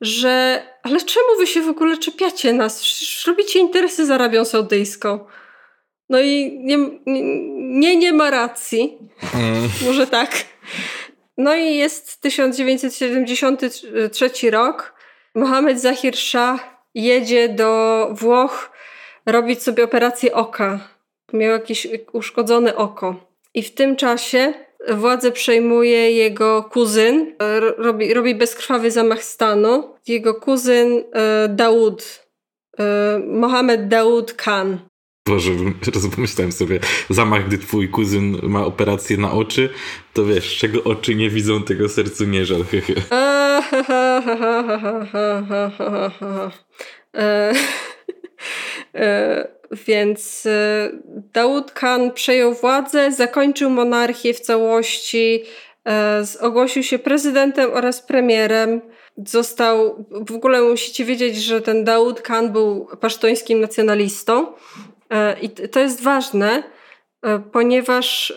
że 0.00 0.62
ale 0.82 1.00
czemu 1.00 1.26
wy 1.38 1.46
się 1.46 1.62
w 1.62 1.68
ogóle 1.68 1.98
czepiacie 1.98 2.52
nas? 2.52 2.82
Przecież 2.82 3.26
robicie 3.26 3.58
interesy 3.58 4.06
z 4.06 4.10
Arabią 4.10 4.44
Saudyjską. 4.44 5.18
No 6.08 6.20
i 6.20 6.58
nie, 6.58 6.78
nie, 7.56 7.96
nie 7.96 8.12
ma 8.12 8.30
racji. 8.30 8.98
Mm. 9.34 9.68
Może 9.86 10.06
tak. 10.06 10.30
No 11.36 11.54
i 11.54 11.76
jest 11.76 12.20
1973 12.20 14.50
rok. 14.50 14.94
Mohamed 15.34 15.80
Zahir 15.80 16.16
Shah 16.16 16.74
jedzie 16.94 17.48
do 17.48 18.08
Włoch 18.12 18.70
robić 19.26 19.62
sobie 19.62 19.84
operację 19.84 20.34
oka. 20.34 20.88
Miał 21.32 21.52
jakieś 21.52 21.86
uszkodzone 22.12 22.76
oko. 22.76 23.34
I 23.54 23.62
w 23.62 23.74
tym 23.74 23.96
czasie 23.96 24.54
władzę 24.88 25.32
przejmuje 25.32 26.12
jego 26.12 26.64
kuzyn. 26.64 27.34
Robi, 27.78 28.14
robi 28.14 28.34
bezkrwawy 28.34 28.90
zamach 28.90 29.24
stanu. 29.24 29.94
Jego 30.06 30.34
kuzyn 30.34 31.04
e, 31.12 31.48
Daud. 31.48 32.26
E, 32.78 33.18
Mohamed 33.26 33.88
Daud 33.88 34.32
Khan. 34.32 34.78
Boże, 35.28 35.50
pomyślałem 36.14 36.52
sobie, 36.52 36.80
zamach, 37.10 37.46
gdy 37.46 37.58
twój 37.58 37.88
kuzyn 37.88 38.38
ma 38.42 38.66
operację 38.66 39.16
na 39.16 39.32
oczy, 39.32 39.70
to 40.12 40.24
wiesz, 40.24 40.56
czego 40.56 40.84
oczy 40.84 41.14
nie 41.14 41.30
widzą, 41.30 41.62
tego 41.62 41.88
sercu 41.88 42.24
nie 42.24 42.46
żal. 42.46 42.64
Więc 49.86 50.48
Daud 51.32 51.72
Khan 51.72 52.12
przejął 52.12 52.54
władzę, 52.54 53.12
zakończył 53.12 53.70
monarchię 53.70 54.34
w 54.34 54.40
całości, 54.40 55.42
ogłosił 56.40 56.82
się 56.82 56.98
prezydentem 56.98 57.70
oraz 57.72 58.02
premierem. 58.02 58.80
Został, 59.26 60.06
w 60.28 60.32
ogóle 60.32 60.62
musicie 60.62 61.04
wiedzieć, 61.04 61.36
że 61.36 61.60
ten 61.60 61.84
Daud 61.84 62.22
Khan 62.22 62.52
był 62.52 62.88
pasztońskim 63.00 63.60
nacjonalistą. 63.60 64.46
E, 65.10 65.36
I 65.40 65.48
to 65.48 65.80
jest 65.80 66.02
ważne, 66.02 66.62
e, 67.22 67.38
ponieważ 67.38 68.30
e, 68.30 68.34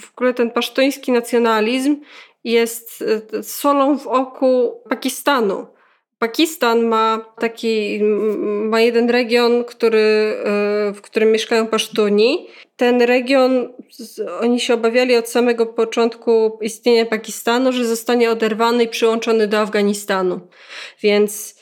w 0.00 0.10
ogóle 0.12 0.34
ten 0.34 0.50
pasztoński 0.50 1.12
nacjonalizm 1.12 1.96
jest 2.44 3.04
solą 3.42 3.98
w 3.98 4.06
oku 4.06 4.82
Pakistanu. 4.88 5.66
Pakistan 6.18 6.84
ma 6.84 7.34
taki, 7.38 8.00
ma 8.44 8.80
jeden 8.80 9.10
region, 9.10 9.64
który, 9.64 10.36
w 10.94 11.00
którym 11.02 11.32
mieszkają 11.32 11.66
Pasztuni. 11.66 12.48
Ten 12.76 13.02
region, 13.02 13.72
oni 14.40 14.60
się 14.60 14.74
obawiali 14.74 15.16
od 15.16 15.28
samego 15.28 15.66
początku 15.66 16.58
istnienia 16.60 17.06
Pakistanu, 17.06 17.72
że 17.72 17.84
zostanie 17.84 18.30
oderwany 18.30 18.84
i 18.84 18.88
przyłączony 18.88 19.46
do 19.46 19.58
Afganistanu. 19.58 20.40
Więc 21.02 21.55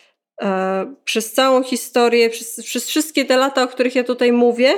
przez 1.05 1.33
całą 1.33 1.62
historię, 1.62 2.31
przez, 2.31 2.64
przez 2.64 2.88
wszystkie 2.88 3.25
te 3.25 3.37
lata, 3.37 3.62
o 3.62 3.69
których 3.69 3.95
ja 3.95 4.05
tutaj 4.05 4.33
mówię, 4.33 4.75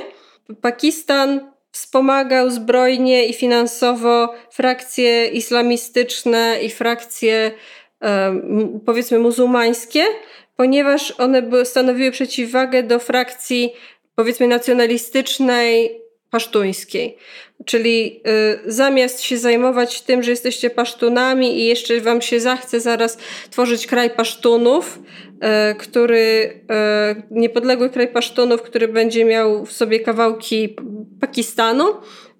Pakistan 0.61 1.51
wspomagał 1.71 2.49
zbrojnie 2.49 3.25
i 3.25 3.33
finansowo 3.33 4.33
frakcje 4.51 5.27
islamistyczne 5.27 6.59
i 6.63 6.69
frakcje 6.69 7.51
e, 8.01 8.41
powiedzmy 8.85 9.19
muzułmańskie, 9.19 10.05
ponieważ 10.55 11.11
one 11.11 11.65
stanowiły 11.65 12.11
przeciwwagę 12.11 12.83
do 12.83 12.99
frakcji 12.99 13.73
powiedzmy 14.15 14.47
nacjonalistycznej 14.47 16.01
pasztuńskiej. 16.29 17.17
Czyli 17.65 18.21
y, 18.65 18.71
zamiast 18.71 19.21
się 19.21 19.37
zajmować 19.37 20.01
tym, 20.01 20.23
że 20.23 20.31
jesteście 20.31 20.69
pasztunami 20.69 21.59
i 21.59 21.65
jeszcze 21.65 22.01
wam 22.01 22.21
się 22.21 22.39
zachce 22.39 22.79
zaraz 22.79 23.17
tworzyć 23.49 23.87
kraj 23.87 24.09
pasztunów, 24.09 24.99
y, 25.71 25.75
który, 25.75 26.17
y, 26.17 27.23
niepodległy 27.31 27.89
kraj 27.89 28.07
pasztunów, 28.07 28.61
który 28.61 28.87
będzie 28.87 29.25
miał 29.25 29.65
w 29.65 29.71
sobie 29.71 29.99
kawałki 29.99 30.75
Pakistanu, 31.21 31.85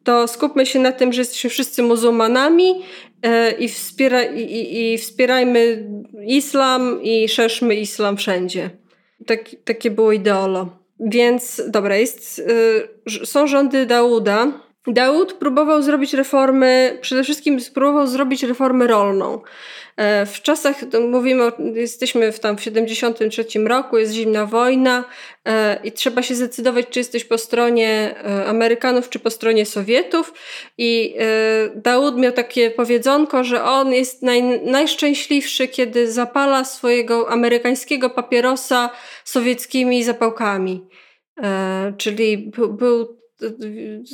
to 0.03 0.27
skupmy 0.27 0.65
się 0.65 0.79
na 0.79 0.91
tym, 0.91 1.13
że 1.13 1.21
jesteśmy 1.21 1.49
wszyscy 1.49 1.83
muzułmanami 1.83 2.69
y, 2.69 3.51
i, 3.51 3.69
wspiera, 3.69 4.23
i, 4.23 4.93
i 4.93 4.97
wspierajmy 4.97 5.89
islam 6.25 7.03
i 7.03 7.29
szerzmy 7.29 7.75
islam 7.75 8.17
wszędzie. 8.17 8.69
Tak, 9.25 9.39
takie 9.65 9.91
było 9.91 10.11
ideolo. 10.11 10.69
Więc 10.99 11.61
dobra, 11.67 11.95
jest, 11.95 12.39
y, 12.39 13.25
są 13.25 13.47
rządy 13.47 13.85
Dauda. 13.85 14.66
Daud 14.87 15.33
próbował 15.33 15.81
zrobić 15.81 16.13
reformy, 16.13 16.97
przede 17.01 17.23
wszystkim 17.23 17.59
spróbował 17.59 18.07
zrobić 18.07 18.43
reformę 18.43 18.87
rolną. 18.87 19.41
E, 19.97 20.25
w 20.25 20.41
czasach, 20.41 20.75
mówimy, 21.09 21.51
jesteśmy 21.73 22.31
w 22.31 22.39
tam 22.39 22.57
w 22.57 22.61
73 22.61 23.45
roku, 23.65 23.97
jest 23.97 24.13
zimna 24.13 24.45
wojna 24.45 25.05
e, 25.45 25.79
i 25.83 25.91
trzeba 25.91 26.21
się 26.21 26.35
zdecydować, 26.35 26.85
czy 26.89 26.99
jesteś 26.99 27.25
po 27.25 27.37
stronie 27.37 28.15
e, 28.25 28.45
Amerykanów, 28.45 29.09
czy 29.09 29.19
po 29.19 29.29
stronie 29.29 29.65
Sowietów. 29.65 30.33
I 30.77 31.15
Daud 31.75 32.17
miał 32.17 32.31
takie 32.31 32.71
powiedzonko, 32.71 33.43
że 33.43 33.63
on 33.63 33.93
jest 33.93 34.21
naj, 34.23 34.61
najszczęśliwszy, 34.65 35.67
kiedy 35.67 36.11
zapala 36.11 36.65
swojego 36.65 37.29
amerykańskiego 37.29 38.09
papierosa 38.09 38.89
sowieckimi 39.23 40.03
zapałkami. 40.03 40.87
Czyli 41.97 42.51
był 42.69 43.16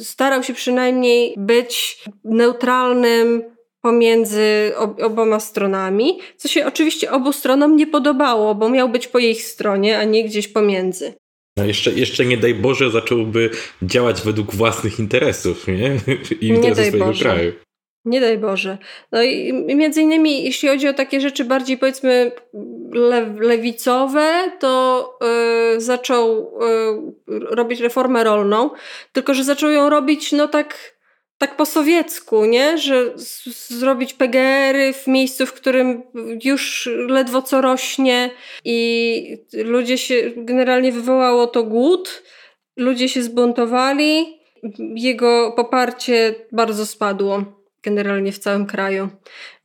starał 0.03 0.43
się 0.43 0.53
przynajmniej 0.53 1.33
być 1.37 2.03
neutralnym 2.23 3.43
pomiędzy 3.81 4.71
oboma 5.01 5.39
stronami, 5.39 6.19
co 6.37 6.47
się 6.47 6.65
oczywiście 6.65 7.11
obu 7.11 7.33
stronom 7.33 7.75
nie 7.75 7.87
podobało, 7.87 8.55
bo 8.55 8.69
miał 8.69 8.89
być 8.89 9.07
po 9.07 9.19
ich 9.19 9.43
stronie, 9.43 9.99
a 9.99 10.03
nie 10.03 10.23
gdzieś 10.23 10.47
pomiędzy. 10.47 11.13
No 11.57 11.65
jeszcze, 11.65 11.91
jeszcze 11.91 12.25
nie 12.25 12.37
daj 12.37 12.55
Boże 12.55 12.91
zacząłby 12.91 13.49
działać 13.81 14.21
według 14.21 14.55
własnych 14.55 14.99
interesów, 14.99 15.67
nie? 15.67 15.97
I 16.41 16.47
interesów 16.47 16.85
swojego 16.85 17.05
Boże. 17.05 17.23
kraju. 17.23 17.53
Nie 18.05 18.21
daj 18.21 18.37
Boże. 18.37 18.77
No 19.11 19.23
i 19.23 19.53
między 19.53 20.01
innymi, 20.01 20.43
jeśli 20.43 20.69
chodzi 20.69 20.87
o 20.87 20.93
takie 20.93 21.21
rzeczy 21.21 21.45
bardziej 21.45 21.77
powiedzmy 21.77 22.31
le 22.93 23.35
lewicowe, 23.39 24.51
to 24.59 25.17
yy, 25.73 25.81
zaczął 25.81 26.51
yy, 27.27 27.39
robić 27.39 27.79
reformę 27.79 28.23
rolną, 28.23 28.69
tylko 29.13 29.33
że 29.33 29.43
zaczął 29.43 29.69
ją 29.69 29.89
robić 29.89 30.31
no 30.31 30.47
tak, 30.47 30.97
tak 31.37 31.57
po 31.57 31.65
sowiecku, 31.65 32.45
nie? 32.45 32.77
Że 32.77 33.13
zrobić 33.69 34.13
PGR-y 34.13 34.93
w 34.93 35.07
miejscu, 35.07 35.45
w 35.45 35.53
którym 35.53 36.03
już 36.43 36.89
ledwo 37.07 37.41
co 37.41 37.61
rośnie 37.61 38.29
i 38.65 39.37
ludzie 39.53 39.97
się, 39.97 40.31
generalnie 40.35 40.91
wywołało 40.91 41.47
to 41.47 41.63
głód, 41.63 42.23
ludzie 42.77 43.09
się 43.09 43.23
zbuntowali, 43.23 44.39
jego 44.95 45.51
poparcie 45.51 46.35
bardzo 46.51 46.85
spadło 46.85 47.62
generalnie 47.83 48.31
w 48.31 48.39
całym 48.39 48.65
kraju. 48.65 49.09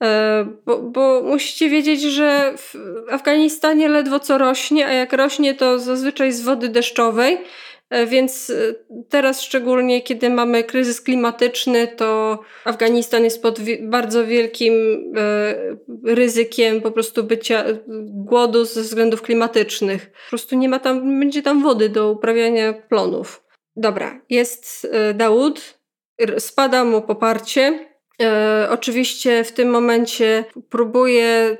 E, 0.02 0.46
bo, 0.66 0.78
bo, 0.78 1.22
musicie 1.22 1.68
wiedzieć, 1.68 2.02
że 2.02 2.54
w 2.56 2.74
Afganistanie 3.10 3.88
ledwo 3.88 4.20
co 4.20 4.38
rośnie, 4.38 4.86
a 4.86 4.92
jak 4.92 5.12
rośnie, 5.12 5.54
to 5.54 5.78
zazwyczaj 5.78 6.32
z 6.32 6.42
wody 6.42 6.68
deszczowej. 6.68 7.38
E, 7.90 8.06
więc 8.06 8.50
e, 8.50 8.74
teraz, 9.08 9.42
szczególnie 9.42 10.02
kiedy 10.02 10.30
mamy 10.30 10.64
kryzys 10.64 11.00
klimatyczny, 11.00 11.88
to 11.88 12.38
Afganistan 12.64 13.24
jest 13.24 13.42
pod 13.42 13.58
bardzo 13.80 14.26
wielkim 14.26 14.74
ryzykiem 16.04 16.80
po 16.80 16.90
prostu 16.90 17.24
bycia 17.24 17.64
głodu 18.06 18.64
ze 18.64 18.82
względów 18.82 19.22
klimatycznych. 19.22 20.10
Po 20.10 20.28
prostu 20.28 20.56
nie 20.56 20.68
ma 20.68 20.78
tam, 20.78 21.20
będzie 21.20 21.42
tam 21.42 21.62
wody 21.62 21.88
do 21.88 22.10
uprawiania 22.10 22.72
plonów. 22.72 23.44
Dobra, 23.76 24.20
jest 24.30 24.88
Daud, 25.14 25.78
spada 26.38 26.84
mu 26.84 27.02
poparcie, 27.02 27.87
E, 28.22 28.68
oczywiście 28.70 29.44
w 29.44 29.52
tym 29.52 29.70
momencie 29.70 30.44
próbuje 30.70 31.58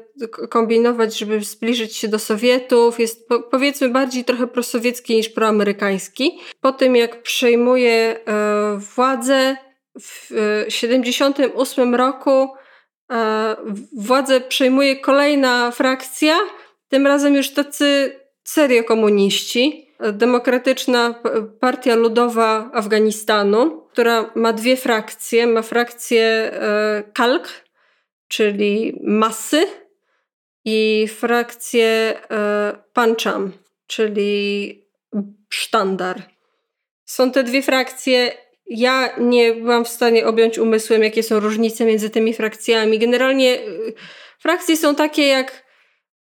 kombinować, 0.50 1.18
żeby 1.18 1.40
zbliżyć 1.40 1.96
się 1.96 2.08
do 2.08 2.18
Sowietów. 2.18 3.00
Jest 3.00 3.28
po, 3.28 3.40
powiedzmy 3.42 3.88
bardziej 3.88 4.24
trochę 4.24 4.46
prosowiecki 4.46 5.16
niż 5.16 5.28
proamerykański. 5.28 6.38
Po 6.60 6.72
tym 6.72 6.96
jak 6.96 7.22
przejmuje 7.22 7.92
e, 7.92 8.78
władzę 8.94 9.56
w 10.00 10.32
e, 10.66 10.70
78 10.70 11.94
roku, 11.94 12.48
e, 13.12 13.56
władzę 13.96 14.40
przejmuje 14.40 14.96
kolejna 14.96 15.70
frakcja, 15.70 16.36
tym 16.88 17.06
razem 17.06 17.34
już 17.34 17.50
tacy 17.50 18.12
serio 18.44 18.84
komuniści 18.84 19.88
Demokratyczna 20.12 21.14
Partia 21.60 21.94
Ludowa 21.94 22.70
Afganistanu, 22.72 23.88
która 23.99 24.31
ma 24.35 24.52
dwie 24.52 24.76
frakcje. 24.76 25.47
Ma 25.47 25.62
frakcję 25.62 26.23
e, 26.23 27.02
Kalk, 27.14 27.49
czyli 28.28 29.00
masy, 29.05 29.67
i 30.64 31.09
frakcję 31.09 32.14
e, 32.31 32.76
Pancham, 32.93 33.52
czyli 33.87 34.85
sztandar. 35.49 36.23
Są 37.05 37.33
te 37.33 37.45
dwie 37.45 37.62
frakcje. 37.62 38.33
Ja 38.67 39.17
nie 39.21 39.55
byłam 39.55 39.85
w 39.85 39.88
stanie 39.88 40.26
objąć 40.26 40.59
umysłem, 40.59 41.02
jakie 41.02 41.23
są 41.23 41.40
różnice 41.40 41.85
między 41.85 42.11
tymi 42.11 42.35
frakcjami. 42.35 42.99
Generalnie 42.99 43.61
y, 43.61 43.95
frakcje 44.38 44.76
są 44.76 44.95
takie 44.95 45.26
jak 45.26 45.64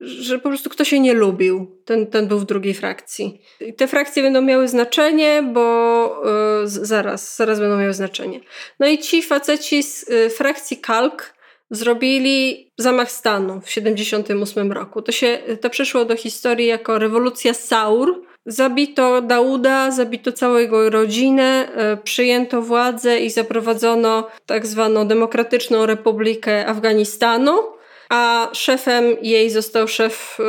że 0.01 0.39
po 0.39 0.50
prostu 0.50 0.70
kto 0.70 0.84
się 0.84 1.00
nie 1.00 1.13
lubił, 1.13 1.81
ten, 1.86 2.08
ten 2.08 2.27
był 2.27 2.39
w 2.39 2.46
drugiej 2.46 2.74
frakcji. 2.74 3.41
I 3.60 3.74
te 3.74 3.88
frakcje 3.88 4.24
będą 4.24 4.41
miały 4.41 4.67
znaczenie, 4.67 5.43
bo 5.53 6.22
yy, 6.62 6.67
zaraz, 6.67 7.36
zaraz 7.36 7.60
będą 7.60 7.77
miały 7.77 7.93
znaczenie. 7.93 8.39
No 8.79 8.88
i 8.88 8.98
ci 8.98 9.24
faceci 9.24 9.84
z 9.84 10.10
yy, 10.10 10.29
frakcji 10.29 10.77
Kalk 10.77 11.34
zrobili 11.72 12.70
zamach 12.77 13.12
stanu 13.12 13.62
w 13.62 13.70
78 13.70 14.72
roku. 14.72 15.01
To 15.01 15.12
się, 15.12 15.39
to 15.62 15.70
przeszło 15.70 16.05
do 16.05 16.15
historii 16.15 16.67
jako 16.67 17.00
rewolucja 17.00 17.53
Saur. 17.53 18.22
Zabito 18.46 19.22
Dauda, 19.22 19.91
zabito 19.91 20.31
całą 20.31 20.58
jego 20.58 20.89
rodzinę, 20.89 21.67
yy, 21.75 21.98
przyjęto 21.98 22.62
władzę 22.62 23.20
i 23.20 23.29
zaprowadzono 23.29 24.27
tak 24.46 24.67
zwaną 24.67 25.08
Demokratyczną 25.08 25.86
Republikę 25.86 26.67
Afganistanu 26.67 27.80
a 28.12 28.50
szefem 28.53 29.06
jej 29.22 29.50
został 29.50 29.88
szef 29.88 30.38
e, 30.39 30.44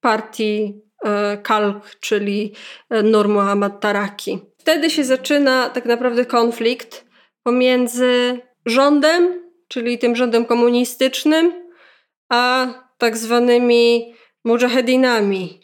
partii 0.00 0.80
e, 1.04 1.36
Kalk, 1.36 1.96
czyli 2.00 2.52
Nur 3.02 3.28
Muhammad 3.28 3.80
Taraki. 3.80 4.38
Wtedy 4.58 4.90
się 4.90 5.04
zaczyna 5.04 5.70
tak 5.70 5.84
naprawdę 5.84 6.24
konflikt 6.24 7.06
pomiędzy 7.42 8.40
rządem, 8.66 9.50
czyli 9.68 9.98
tym 9.98 10.16
rządem 10.16 10.44
komunistycznym, 10.44 11.70
a 12.28 12.66
tak 12.98 13.16
zwanymi 13.16 14.14
mujahedinami. 14.44 15.60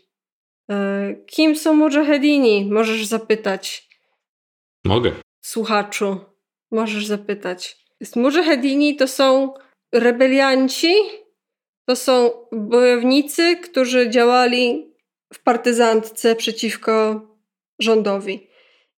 E, 0.71 1.15
kim 1.27 1.57
są 1.57 1.75
mujahedini? 1.75 2.69
Możesz 2.71 3.07
zapytać. 3.07 3.89
Mogę. 4.85 5.13
Słuchaczu, 5.45 6.21
możesz 6.71 7.07
zapytać. 7.07 7.77
Mujahedini 8.17 8.97
to 8.97 9.09
są 9.09 9.55
rebelianci 9.93 10.95
to 11.87 11.97
są 11.97 12.31
bojownicy, 12.53 13.57
którzy 13.57 14.11
działali 14.11 14.93
w 15.35 15.43
partyzantce 15.43 16.37
przeciwko 16.37 17.21
rządowi. 17.79 18.49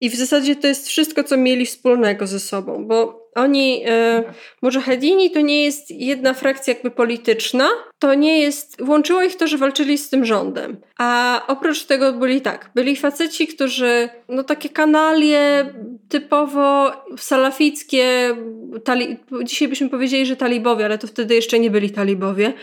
I 0.02 0.10
w 0.10 0.16
zasadzie 0.16 0.56
to 0.56 0.68
jest 0.68 0.88
wszystko, 0.88 1.24
co 1.24 1.38
mieli 1.38 1.66
wspólnego 1.66 2.28
ze 2.28 2.40
sobą, 2.40 2.88
bo 2.88 3.23
oni, 3.36 3.84
e, 3.86 4.24
Mujahedini 4.62 5.32
to 5.32 5.42
nie 5.42 5.64
jest 5.64 5.92
jedna 5.92 6.34
frakcja 6.34 6.74
jakby 6.74 6.92
polityczna, 6.92 7.70
to 8.00 8.14
nie 8.14 8.42
jest, 8.42 8.82
łączyło 8.82 9.24
ich 9.24 9.36
to, 9.36 9.48
że 9.48 9.58
walczyli 9.58 9.98
z 9.98 10.10
tym 10.10 10.26
rządem. 10.26 10.78
A 10.98 11.42
oprócz 11.48 11.84
tego 11.84 12.14
byli 12.14 12.42
tak, 12.42 12.72
byli 12.76 12.96
faceci, 12.96 13.48
którzy, 13.48 14.10
no 14.30 14.44
takie 14.44 14.70
kanalie 14.70 15.74
typowo 16.10 16.92
salafickie, 17.18 18.38
tali, 18.84 19.18
dzisiaj 19.44 19.68
byśmy 19.68 19.90
powiedzieli, 19.90 20.26
że 20.26 20.36
talibowie, 20.36 20.86
ale 20.86 20.98
to 20.98 21.08
wtedy 21.08 21.36
jeszcze 21.36 21.60
nie 21.60 21.72
byli 21.72 21.90
talibowie. 21.90 22.54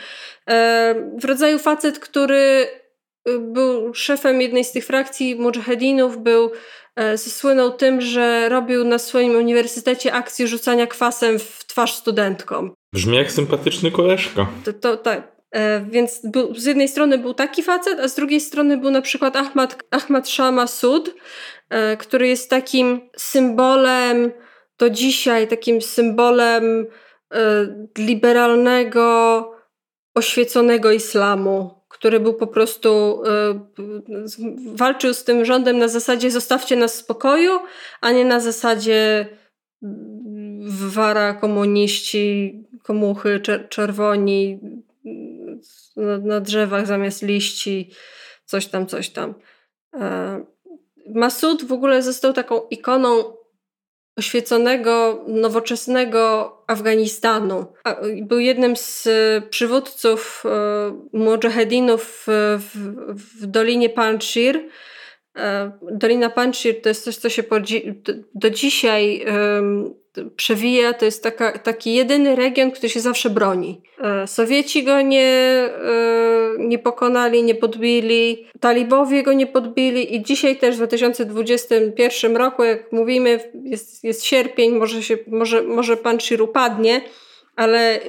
E, 0.50 0.94
w 1.18 1.24
rodzaju 1.24 1.58
facet, 1.58 1.98
który 1.98 2.66
był 3.38 3.94
szefem 3.94 4.40
jednej 4.40 4.64
z 4.64 4.72
tych 4.72 4.84
frakcji 4.84 5.36
mujahedinów, 5.36 6.18
był 6.18 6.50
E, 6.50 6.52
słynął 7.16 7.70
tym, 7.70 8.00
że 8.00 8.48
robił 8.48 8.84
na 8.84 8.98
swoim 8.98 9.36
uniwersytecie 9.36 10.12
akcję 10.12 10.46
rzucania 10.46 10.86
kwasem 10.86 11.38
w 11.38 11.64
twarz 11.66 11.94
studentkom. 11.94 12.74
Brzmi 12.92 13.16
jak 13.16 13.32
sympatyczny 13.32 13.90
koleżka. 13.90 14.46
To, 14.64 14.72
to 14.72 14.96
tak. 14.96 15.40
E, 15.50 15.80
więc 15.90 16.20
był, 16.24 16.54
z 16.54 16.64
jednej 16.64 16.88
strony 16.88 17.18
był 17.18 17.34
taki 17.34 17.62
facet, 17.62 18.00
a 18.00 18.08
z 18.08 18.14
drugiej 18.14 18.40
strony 18.40 18.76
był 18.76 18.90
na 18.90 19.02
przykład 19.02 19.36
Ahmad, 19.36 19.82
Ahmad 19.90 20.28
Shah 20.28 20.54
Massoud, 20.54 21.14
e, 21.70 21.96
który 21.96 22.28
jest 22.28 22.50
takim 22.50 23.00
symbolem 23.16 24.32
do 24.78 24.90
dzisiaj, 24.90 25.48
takim 25.48 25.82
symbolem 25.82 26.86
e, 27.34 27.66
liberalnego, 27.98 29.50
oświeconego 30.14 30.92
islamu 30.92 31.79
który 31.90 32.20
był 32.20 32.34
po 32.34 32.46
prostu, 32.46 33.22
y, 33.78 34.74
walczył 34.74 35.14
z 35.14 35.24
tym 35.24 35.44
rządem 35.44 35.78
na 35.78 35.88
zasadzie 35.88 36.30
zostawcie 36.30 36.76
nas 36.76 36.94
w 36.94 36.98
spokoju, 36.98 37.58
a 38.00 38.12
nie 38.12 38.24
na 38.24 38.40
zasadzie 38.40 39.26
wara 40.62 41.34
komuniści, 41.34 42.62
komuchy, 42.82 43.40
czer 43.40 43.68
czerwoni 43.68 44.60
na, 45.96 46.18
na, 46.18 46.40
drzewach 46.40 46.86
zamiast 46.86 47.22
liści, 47.22 47.90
coś 48.44 48.66
tam, 48.66 48.86
coś 48.86 49.10
tam. 49.10 49.34
E, 49.94 50.44
Masud 51.14 51.64
w 51.64 51.72
ogóle 51.72 52.02
został 52.02 52.32
taką 52.32 52.60
ikoną 52.60 53.39
oświeconego, 54.16 55.24
nowoczesnego 55.28 56.52
Afganistanu. 56.66 57.66
Był 58.22 58.38
jednym 58.38 58.76
z 58.76 59.06
e, 59.06 59.42
przywódców 59.50 60.42
e, 60.46 60.48
mujahedinów 61.12 62.26
w, 62.26 62.58
w, 62.74 63.42
w 63.42 63.46
Dolinie 63.46 63.88
Panjshir. 63.88 64.68
E, 65.36 65.72
Dolina 65.82 66.30
Panjshir 66.30 66.82
to 66.82 66.88
jest 66.88 67.04
coś, 67.04 67.16
co 67.16 67.28
się 67.28 67.42
do, 68.34 68.50
dzisiaj 68.50 69.24
przewija. 70.36 70.92
To 70.92 71.04
jest 71.04 71.22
taka, 71.22 71.58
taki 71.58 71.94
jedyny 71.94 72.36
region, 72.36 72.70
który 72.70 72.88
się 72.88 73.00
zawsze 73.00 73.30
broni. 73.30 73.82
E, 73.98 74.26
Sowieci 74.26 74.84
go 74.84 75.00
nie, 75.00 75.22
e, 75.22 75.70
nie 76.58 76.78
pokonali, 76.78 77.42
nie 77.42 77.54
podbili, 77.54 78.46
talibowie 78.60 79.22
go 79.22 79.32
nie 79.32 79.46
podbili 79.46 80.14
i 80.14 80.22
dzisiaj 80.22 80.56
też 80.56 80.74
w 80.74 80.78
2021 80.78 82.36
roku, 82.36 82.64
jak 82.64 82.92
mówimy, 82.92 83.52
jest, 83.64 84.04
jest 84.04 84.24
sierpień, 84.24 84.76
może, 84.76 85.02
się, 85.02 85.18
może, 85.26 85.62
może 85.62 85.96
Panjshir 85.96 86.42
upadnie, 86.42 87.00
ale 87.56 88.00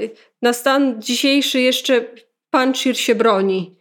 na 0.42 0.54
stan 0.54 1.02
dzisiejszy 1.02 1.62
jeszcze 1.62 2.06
Panjshir 2.52 2.98
się 2.98 3.16
broni. 3.16 3.76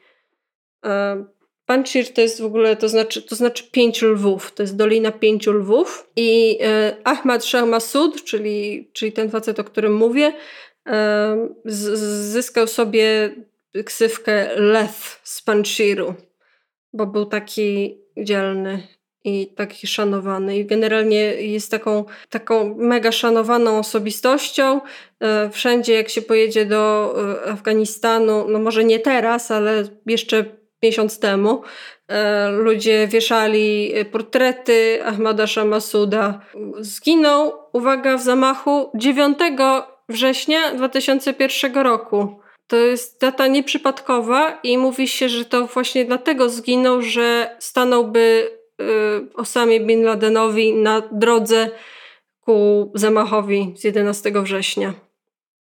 Panjshir 1.71 2.13
to 2.13 2.21
jest 2.21 2.41
w 2.41 2.45
ogóle, 2.45 2.77
to 2.77 2.89
znaczy, 2.89 3.23
to 3.23 3.37
znaczy 3.37 3.65
pięć 3.73 4.03
lwów, 4.03 4.53
to 4.55 4.63
jest 4.63 4.77
Dolina 4.77 5.13
Pięciu 5.13 5.53
Lwów 5.53 6.11
i 6.17 6.59
e, 6.63 6.97
Ahmad 7.05 7.45
Shah 7.45 7.67
Masud, 7.67 8.25
czyli, 8.25 8.91
czyli 8.93 9.13
ten 9.13 9.31
facet, 9.31 9.61
o 9.61 9.65
którym 9.65 9.95
mówię, 9.95 10.33
e, 10.87 11.49
z, 11.65 11.99
zyskał 12.33 12.67
sobie 12.67 13.35
ksywkę 13.85 14.61
Lew 14.61 15.21
z 15.25 15.43
Panjshiru, 15.43 16.15
bo 16.93 17.07
był 17.07 17.27
taki 17.27 17.99
dzielny 18.17 18.83
i 19.25 19.47
taki 19.57 19.87
szanowany. 19.87 20.59
I 20.59 20.67
generalnie 20.67 21.21
jest 21.35 21.71
taką, 21.71 22.05
taką 22.31 22.75
mega 22.79 23.13
szanowaną 23.13 23.79
osobistością. 23.79 24.81
E, 25.21 25.51
wszędzie, 25.51 25.95
jak 25.95 26.09
się 26.09 26.23
pojedzie 26.23 26.67
do 26.67 27.15
e, 27.45 27.51
Afganistanu, 27.51 28.49
no 28.49 28.59
może 28.59 28.85
nie 28.85 28.99
teraz, 28.99 29.51
ale 29.51 29.85
jeszcze 30.07 30.60
miesiąc 30.83 31.21
temu 31.21 31.63
e, 32.09 32.51
ludzie 32.51 33.09
wieszali 33.09 33.93
portrety 34.13 35.05
Ahmada 35.05 35.47
Shamasuda. 35.47 36.41
Zginął, 36.81 37.53
uwaga, 37.73 38.17
w 38.17 38.23
zamachu 38.23 38.91
9 38.95 39.39
września 40.09 40.75
2001 40.75 41.75
roku. 41.75 42.41
To 42.67 42.77
jest 42.77 43.21
data 43.21 43.47
nieprzypadkowa 43.47 44.59
i 44.63 44.79
mówi 44.79 45.09
się, 45.09 45.29
że 45.29 45.45
to 45.45 45.67
właśnie 45.67 46.05
dlatego 46.05 46.49
zginął, 46.49 47.03
że 47.03 47.57
stanąłby 47.59 48.51
y, 48.81 49.35
Osamie 49.35 49.81
Bin 49.81 50.03
Ladenowi 50.03 50.75
na 50.75 51.03
drodze 51.13 51.71
ku 52.41 52.91
zamachowi 52.95 53.75
z 53.77 53.85
11 53.85 54.33
września 54.43 55.10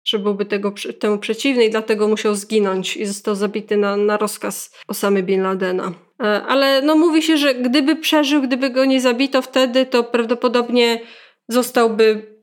że 0.07 0.19
byłby 0.19 0.45
tego, 0.45 0.75
temu 0.99 1.19
przeciwny 1.19 1.64
i 1.64 1.71
dlatego 1.71 2.09
musiał 2.09 2.35
zginąć 2.35 2.97
i 2.97 3.07
został 3.07 3.35
zabity 3.35 3.77
na, 3.77 3.97
na 3.97 4.16
rozkaz 4.16 4.71
Osamy 4.88 5.23
Bin 5.23 5.42
Ladena. 5.42 5.92
E, 6.21 6.25
ale 6.25 6.83
no 6.83 6.97
mówi 6.97 7.23
się, 7.23 7.37
że 7.37 7.55
gdyby 7.55 7.97
przeżył, 7.97 8.42
gdyby 8.42 8.71
go 8.71 8.85
nie 8.85 9.01
zabito 9.01 9.42
wtedy, 9.42 9.87
to 9.87 10.05
prawdopodobnie 10.05 11.01
zostałby 11.49 12.37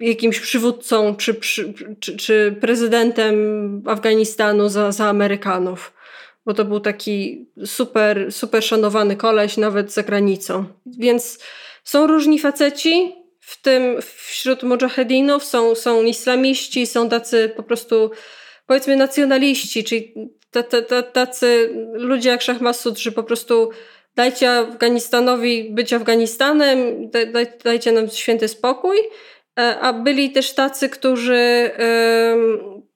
jakimś 0.00 0.40
przywódcą 0.40 1.16
czy, 1.16 1.34
czy, 1.34 1.74
czy, 2.00 2.16
czy 2.16 2.56
prezydentem 2.60 3.36
Afganistanu 3.86 4.68
za, 4.68 4.92
za 4.92 5.08
Amerykanów. 5.08 5.92
Bo 6.46 6.54
to 6.54 6.64
był 6.64 6.80
taki 6.80 7.48
super, 7.64 8.32
super 8.32 8.64
szanowany 8.64 9.16
koleś 9.16 9.56
nawet 9.56 9.92
za 9.92 10.02
granicą. 10.02 10.64
Więc 10.98 11.38
są 11.84 12.06
różni 12.06 12.38
faceci, 12.38 13.14
w 13.46 13.62
tym 13.62 14.02
wśród 14.02 14.62
mujahedinów 14.62 15.44
są, 15.44 15.74
są 15.74 16.02
islamiści, 16.02 16.86
są 16.86 17.08
tacy 17.08 17.52
po 17.56 17.62
prostu 17.62 18.10
powiedzmy 18.66 18.96
nacjonaliści, 18.96 19.84
czyli 19.84 20.14
tacy 21.12 21.70
ludzie 21.92 22.28
jak 22.28 22.42
Shah 22.42 22.60
Massoud, 22.60 22.98
że 22.98 23.12
po 23.12 23.22
prostu 23.22 23.70
dajcie 24.14 24.50
Afganistanowi 24.50 25.70
być 25.70 25.92
Afganistanem, 25.92 27.10
dajcie 27.64 27.92
nam 27.92 28.08
święty 28.08 28.48
spokój, 28.48 28.96
e, 29.58 29.78
a 29.80 29.92
byli 29.92 30.30
też 30.30 30.54
tacy, 30.54 30.88
którzy 30.88 31.70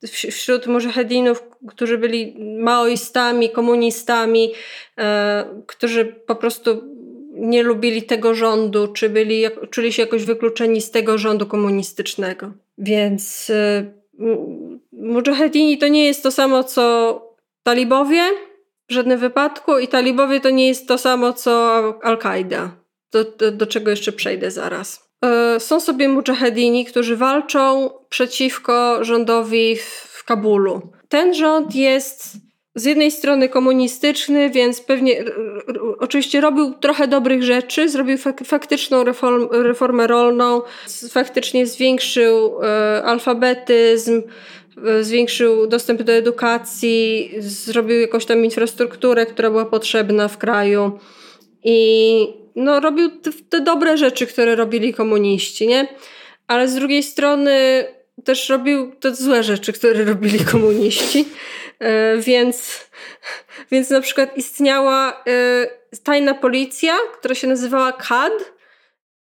wśród 0.06 0.66
mujahedinów, 0.66 1.42
którzy 1.68 1.98
byli 1.98 2.36
maoistami, 2.58 3.50
komunistami, 3.50 4.52
e, 4.98 5.62
którzy 5.66 6.04
po 6.04 6.36
prostu 6.36 6.99
nie 7.31 7.62
lubili 7.62 8.03
tego 8.03 8.35
rządu, 8.35 8.88
czy 8.88 9.09
byli, 9.09 9.45
czuli 9.71 9.93
się 9.93 10.03
jakoś 10.03 10.25
wykluczeni 10.25 10.81
z 10.81 10.90
tego 10.90 11.19
rządu 11.19 11.47
komunistycznego. 11.47 12.53
Więc 12.79 13.51
e, 13.51 13.93
mujahedini 14.93 15.79
to 15.79 15.88
nie 15.88 16.07
jest 16.07 16.23
to 16.23 16.31
samo, 16.31 16.64
co 16.64 17.14
talibowie 17.62 18.23
w 18.88 18.93
żadnym 18.93 19.19
wypadku 19.19 19.79
i 19.79 19.88
talibowie 19.88 20.40
to 20.40 20.51
nie 20.51 20.69
jest 20.69 20.88
to 20.88 20.99
samo, 20.99 21.33
co 21.33 21.83
Al-Kaida, 22.03 22.77
do, 23.12 23.25
do, 23.25 23.53
do 23.53 23.66
czego 23.66 23.90
jeszcze 23.90 24.12
przejdę 24.12 24.51
zaraz. 24.51 25.11
E, 25.25 25.61
są 25.61 25.81
sobie 25.81 26.09
mujahedini, 26.09 26.85
którzy 26.85 27.16
walczą 27.16 27.90
przeciwko 28.09 29.05
rządowi 29.05 29.77
w 29.77 30.25
Kabulu. 30.25 30.93
Ten 31.09 31.35
rząd 31.35 31.75
jest 31.75 32.49
z 32.74 32.85
jednej 32.85 33.11
strony 33.11 33.48
komunistyczny, 33.48 34.50
więc 34.50 34.80
pewnie 34.80 35.24
oczywiście 35.98 36.40
robił 36.40 36.74
trochę 36.74 37.09
dobrych 37.09 37.42
rzeczy, 37.42 37.88
zrobił 37.88 38.18
fak 38.18 38.44
faktyczną 38.44 39.04
reform, 39.04 39.48
reformę 39.50 40.06
rolną, 40.06 40.62
faktycznie 41.11 41.66
zwiększył 41.66 42.62
e, 42.62 43.02
alfabetyzm, 43.04 44.22
e, 44.87 45.04
zwiększył 45.04 45.66
dostęp 45.66 46.02
do 46.02 46.12
edukacji, 46.12 47.30
zrobił 47.38 48.00
jakąś 48.00 48.26
tam 48.26 48.44
infrastrukturę, 48.44 49.26
która 49.26 49.50
była 49.50 49.64
potrzebna 49.64 50.28
w 50.28 50.38
kraju 50.38 50.98
i 51.64 52.26
no, 52.56 52.80
robił 52.80 53.11
te, 53.11 53.30
te 53.48 53.61
dobre 53.61 53.98
rzeczy, 53.98 54.26
które 54.26 54.56
robili 54.56 54.94
komuniści, 54.94 55.66
nie? 55.66 55.88
Ale 56.46 56.68
z 56.68 56.74
drugiej 56.74 57.02
strony 57.02 57.85
też 58.24 58.48
robił 58.48 58.92
te 58.96 59.14
złe 59.14 59.42
rzeczy, 59.42 59.72
które 59.72 60.04
robili 60.04 60.44
komuniści. 60.44 61.28
E, 61.78 62.16
więc, 62.16 62.88
więc 63.70 63.90
na 63.90 64.00
przykład 64.00 64.37
istniała 64.37 65.22
e, 65.26 65.66
tajna 66.04 66.35
policja, 66.35 66.94
która 67.18 67.35
się 67.35 67.46
nazywała 67.46 67.92
KAD. 67.92 68.33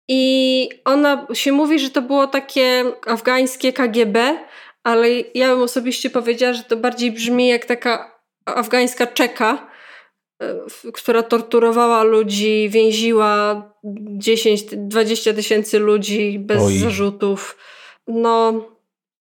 I 0.10 0.70
ona 0.86 1.28
się 1.34 1.52
mówi, 1.52 1.80
że 1.80 1.90
to 1.90 2.02
było 2.02 2.28
takie 2.28 2.84
afgańskie 3.08 3.74
KGB, 3.74 4.40
ale 4.84 5.10
ja 5.34 5.48
bym 5.50 5.62
osobiście 5.62 6.10
powiedziała, 6.10 6.54
że 6.54 6.64
to 6.64 6.78
bardziej 6.78 7.12
brzmi 7.12 7.48
jak 7.48 7.66
taka 7.66 8.20
afgańska 8.46 9.08
czeka, 9.08 9.68
e, 10.42 10.56
która 10.94 11.24
torturowała 11.24 12.04
ludzi, 12.04 12.70
więziła 12.70 13.64
10-20 13.84 15.36
tysięcy 15.36 15.80
ludzi 15.80 16.40
bez 16.40 16.64
Oj. 16.64 16.78
zarzutów. 16.78 17.58
No, 18.08 18.66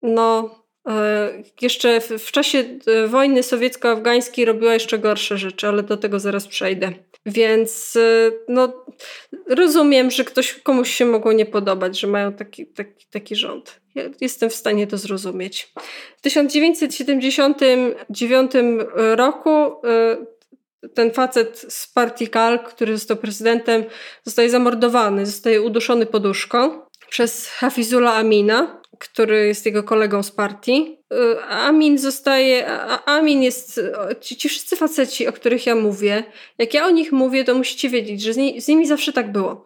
no, 0.05 0.55
e, 0.87 1.43
jeszcze 1.61 2.01
w, 2.01 2.31
czasie 2.31 2.63
e, 2.87 3.07
wojny 3.07 3.43
sowiecko-afgańskiej 3.43 4.45
robiła 4.45 4.73
jeszcze 4.73 4.99
gorsze 4.99 5.37
rzeczy, 5.37 5.67
ale 5.67 5.83
do 5.83 5.97
tego 5.97 6.19
zaraz 6.19 6.47
przejdę. 6.47 6.91
Więc 7.25 7.95
e, 7.95 8.31
no, 8.49 8.85
rozumiem, 9.47 10.11
że 10.11 10.23
ktoś, 10.23 10.53
komuś 10.53 10.95
się 10.95 11.05
mogło 11.05 11.33
nie 11.33 11.45
podobać, 11.45 11.99
że 11.99 12.07
mają 12.07 12.33
taki, 12.33 12.67
taki, 12.67 13.05
taki 13.11 13.35
rząd. 13.35 13.81
Ja 13.95 14.03
jestem 14.21 14.49
w 14.49 14.55
stanie 14.55 14.87
to 14.87 14.97
zrozumieć. 14.97 15.73
W 16.17 16.21
1979 16.21 18.51
roku 18.95 19.81
ten 20.93 21.11
facet 21.11 21.65
z 21.69 21.87
partii 21.87 22.27
KAL, 22.27 22.59
który 22.59 22.97
został 22.97 23.17
prezydentem, 23.17 23.83
zostaje 24.23 24.49
zamordowany, 24.49 25.25
zostaje 25.25 25.61
uduszony 25.61 26.05
poduszką 26.05 26.84
przez 27.09 27.47
Hafizula 27.47 28.13
Amina, 28.13 28.81
który 28.99 29.47
jest 29.47 29.65
jego 29.65 29.83
kolegą 29.83 30.23
z 30.23 30.31
partii. 30.31 30.97
Y, 31.13 31.43
Amin 31.43 31.97
zostaje, 31.97 32.67
Amin 33.05 33.43
jest, 33.43 33.81
ci, 34.21 34.37
ci 34.37 34.49
wszyscy 34.49 34.75
faceci, 34.75 35.27
o 35.27 35.33
których 35.33 35.65
ja 35.65 35.75
mówię, 35.75 36.23
jak 36.57 36.73
ja 36.73 36.85
o 36.85 36.89
nich 36.89 37.11
mówię, 37.11 37.43
to 37.43 37.55
musicie 37.55 37.89
wiedzieć, 37.89 38.21
że 38.21 38.33
z, 38.33 38.37
nie, 38.37 38.61
z 38.61 38.67
nimi 38.67 38.87
zawsze 38.87 39.13
tak 39.13 39.31
było. 39.31 39.65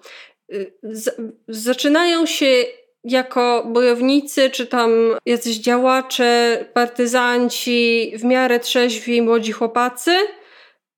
Y, 0.54 0.74
z, 0.84 1.16
zaczynają 1.48 2.26
się 2.26 2.66
jako 3.04 3.66
bojownicy, 3.68 4.50
czy 4.50 4.68
tam 4.68 4.92
jacyś 5.26 5.56
działacze, 5.58 6.66
partyzanci, 6.74 8.12
w 8.18 8.24
miarę 8.24 8.60
trzeźwi, 8.60 9.22
młodzi 9.22 9.52
chłopacy, 9.52 10.12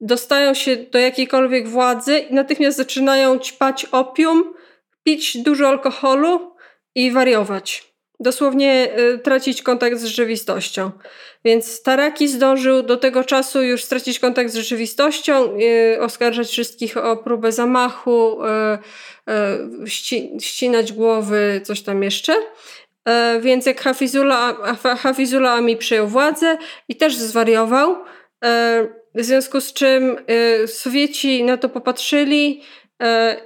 dostają 0.02 0.54
się 0.54 0.76
do 0.76 1.00
jakiejkolwiek 1.00 1.68
władzy 1.68 2.18
i 2.20 2.34
natychmiast 2.34 2.78
zaczynają 2.78 3.40
ćpać 3.40 3.86
opium, 3.86 4.54
pić 5.04 5.38
dużo 5.38 5.68
alkoholu 5.68 6.56
i 6.96 7.12
wariować. 7.12 7.92
Dosłownie 8.20 9.00
y, 9.00 9.20
tracić 9.20 9.62
kontakt 9.62 9.98
z 9.98 10.06
rzeczywistością. 10.06 10.92
Więc 11.46 11.84
Taraki 11.84 12.28
zdążył 12.28 12.84
do 12.84 12.98
tego 12.98 13.24
czasu 13.24 13.64
już 13.64 13.84
stracić 13.84 14.20
kontakt 14.20 14.52
z 14.52 14.56
rzeczywistością, 14.56 15.58
y, 15.96 16.02
oskarżać 16.02 16.48
wszystkich 16.48 16.98
o 16.98 17.18
próbę 17.18 17.52
zamachu, 17.52 18.38
y, 19.84 19.90
ści 19.90 20.32
ścinać 20.40 20.94
głowy, 20.94 21.62
coś 21.64 21.82
tam 21.82 22.04
jeszcze. 22.04 22.34
E, 23.06 23.40
więc 23.42 23.66
jak 23.66 23.82
Hafizula, 23.82 24.58
Hafizula 24.98 25.60
przejął 25.80 26.08
władzę 26.08 26.58
i 26.90 26.96
też 26.96 27.18
zwariował, 27.18 27.96
e, 28.44 28.88
w 29.16 29.24
związku 29.24 29.62
z 29.62 29.74
czym 29.74 30.18
Sowieci 30.68 31.44
na 31.44 31.58
to 31.58 31.70
popatrzyli, 31.70 32.62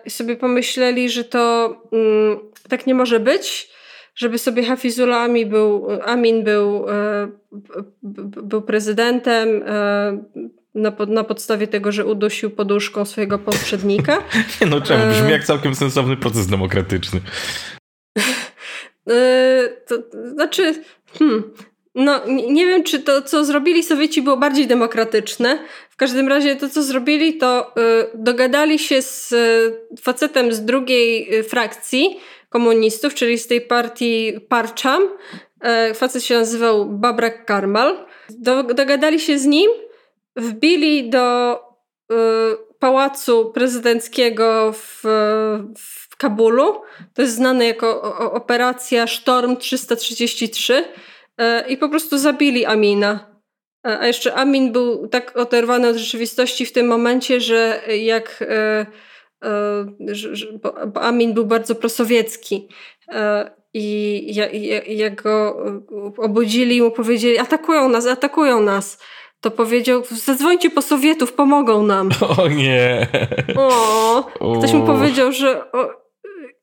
sobie 0.09 0.35
pomyśleli, 0.35 1.09
że 1.09 1.23
to 1.23 1.75
mm, 1.91 2.39
tak 2.69 2.87
nie 2.87 2.95
może 2.95 3.19
być, 3.19 3.69
żeby 4.15 4.37
sobie 4.37 4.63
Hafizullah 4.63 5.21
Amin 5.21 5.49
był, 5.49 5.87
Amin 6.05 6.43
był, 6.43 6.89
e, 6.89 7.27
był 8.43 8.61
prezydentem 8.61 9.63
e, 9.67 10.17
na, 10.75 10.93
na 11.07 11.23
podstawie 11.23 11.67
tego, 11.67 11.91
że 11.91 12.05
udusił 12.05 12.49
poduszką 12.49 13.05
swojego 13.05 13.39
poprzednika. 13.39 14.17
Nie 14.61 14.67
no 14.67 14.81
czemu? 14.81 15.13
Brzmi 15.13 15.31
jak 15.31 15.43
całkiem 15.43 15.75
sensowny 15.75 16.17
proces 16.17 16.47
demokratyczny. 16.47 17.19
to, 19.87 19.95
znaczy, 20.33 20.83
hmm, 21.19 21.43
no, 21.95 22.21
nie 22.27 22.65
wiem, 22.67 22.84
czy 22.84 22.99
to, 22.99 23.21
co 23.21 23.45
zrobili 23.45 23.84
Sowieci, 23.84 24.21
było 24.21 24.38
bardziej 24.38 24.67
demokratyczne. 24.67 25.60
W 25.89 25.95
każdym 25.95 26.27
razie 26.27 26.55
to, 26.55 26.69
co 26.69 26.84
zrobili, 26.84 27.38
to 27.38 27.71
y, 27.77 28.08
dogadali 28.13 28.79
się 28.79 29.01
z 29.01 29.31
y, 29.31 29.97
facetem 30.01 30.53
z 30.53 30.65
drugiej 30.65 31.36
y, 31.36 31.43
frakcji 31.43 32.19
komunistów, 32.49 33.13
czyli 33.13 33.38
z 33.38 33.47
tej 33.47 33.62
partii 33.62 34.34
Parcham. 34.49 35.03
Y, 35.91 35.93
facet 35.93 36.23
się 36.23 36.36
nazywał 36.36 36.86
Babrak 36.86 37.45
Karmal. 37.45 38.05
Do, 38.29 38.63
dogadali 38.63 39.19
się 39.19 39.39
z 39.39 39.45
nim, 39.45 39.71
wbili 40.36 41.10
do 41.10 41.55
y, 42.12 42.15
pałacu 42.79 43.51
prezydenckiego 43.53 44.73
w, 44.73 45.01
w 45.77 46.17
Kabulu. 46.17 46.81
To 47.13 47.21
jest 47.21 47.36
znane 47.36 47.65
jako 47.65 48.17
operacja 48.31 49.08
Sztorm 49.08 49.58
333 49.58 50.73
E, 50.75 50.86
i 51.67 51.77
po 51.77 51.89
prostu 51.89 52.17
zabili 52.17 52.65
Amina. 52.65 53.41
E, 53.87 53.99
a 53.99 54.07
jeszcze 54.07 54.33
Amin 54.33 54.71
był 54.71 55.07
tak 55.07 55.37
oderwany 55.37 55.89
od 55.89 55.95
rzeczywistości 55.95 56.65
w 56.65 56.71
tym 56.71 56.87
momencie, 56.87 57.41
że 57.41 57.81
jak 57.99 58.43
e, 58.49 58.85
że, 60.07 60.47
bo 60.93 61.01
Amin 61.01 61.33
był 61.33 61.45
bardzo 61.45 61.75
prosowiecki 61.75 62.67
i 63.73 64.35
jak 64.87 65.21
go 65.21 65.65
obudzili 66.17 66.81
mu 66.81 66.91
powiedzieli 66.91 67.37
atakują 67.37 67.89
nas, 67.89 68.07
atakują 68.07 68.61
nas 68.61 68.97
to 69.45 69.51
powiedział, 69.51 70.03
zadzwońcie 70.25 70.69
po 70.69 70.81
Sowietów, 70.81 71.33
pomogą 71.33 71.83
nam. 71.85 72.09
O 72.37 72.47
nie. 72.47 73.07
O, 73.55 74.57
ktoś 74.57 74.73
mu 74.73 74.85
powiedział, 74.85 75.31
że 75.31 75.71
o, 75.71 76.04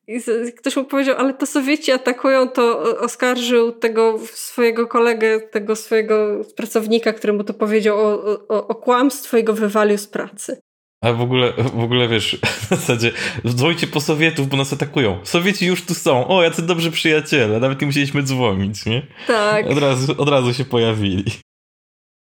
i 0.07 0.21
ktoś 0.57 0.75
mu 0.75 0.83
powiedział, 0.83 1.15
ale 1.17 1.33
to 1.33 1.45
Sowieci 1.45 1.91
atakują, 1.91 2.49
to 2.49 2.79
oskarżył 2.99 3.71
tego 3.71 4.19
swojego 4.33 4.87
kolegę, 4.87 5.41
tego 5.41 5.75
swojego 5.75 6.41
pracownika, 6.55 7.13
któremu 7.13 7.43
to 7.43 7.53
powiedział 7.53 7.99
o, 7.99 8.23
o, 8.47 8.67
o 8.67 8.75
kłamstwo 8.75 9.37
i 9.37 9.43
go 9.43 9.53
wywalił 9.53 9.97
z 9.97 10.07
pracy. 10.07 10.61
A 11.01 11.13
w 11.13 11.21
ogóle, 11.21 11.53
w 11.73 11.83
ogóle 11.83 12.07
wiesz, 12.07 12.37
w 12.43 12.67
zasadzie 12.69 13.11
dzwońcie 13.47 13.87
po 13.87 14.01
Sowietów, 14.01 14.47
bo 14.47 14.57
nas 14.57 14.73
atakują. 14.73 15.19
Sowieci 15.23 15.65
już 15.65 15.85
tu 15.85 15.93
są. 15.93 16.27
O, 16.27 16.43
jacy 16.43 16.61
dobrzy 16.61 16.91
przyjaciele. 16.91 17.59
Nawet 17.59 17.81
nie 17.81 17.87
musieliśmy 17.87 18.23
dzwonić, 18.23 18.85
nie? 18.85 19.07
Tak. 19.27 19.67
Od 19.67 19.77
razu, 19.77 20.15
od 20.17 20.29
razu 20.29 20.53
się 20.53 20.65
pojawili. 20.65 21.25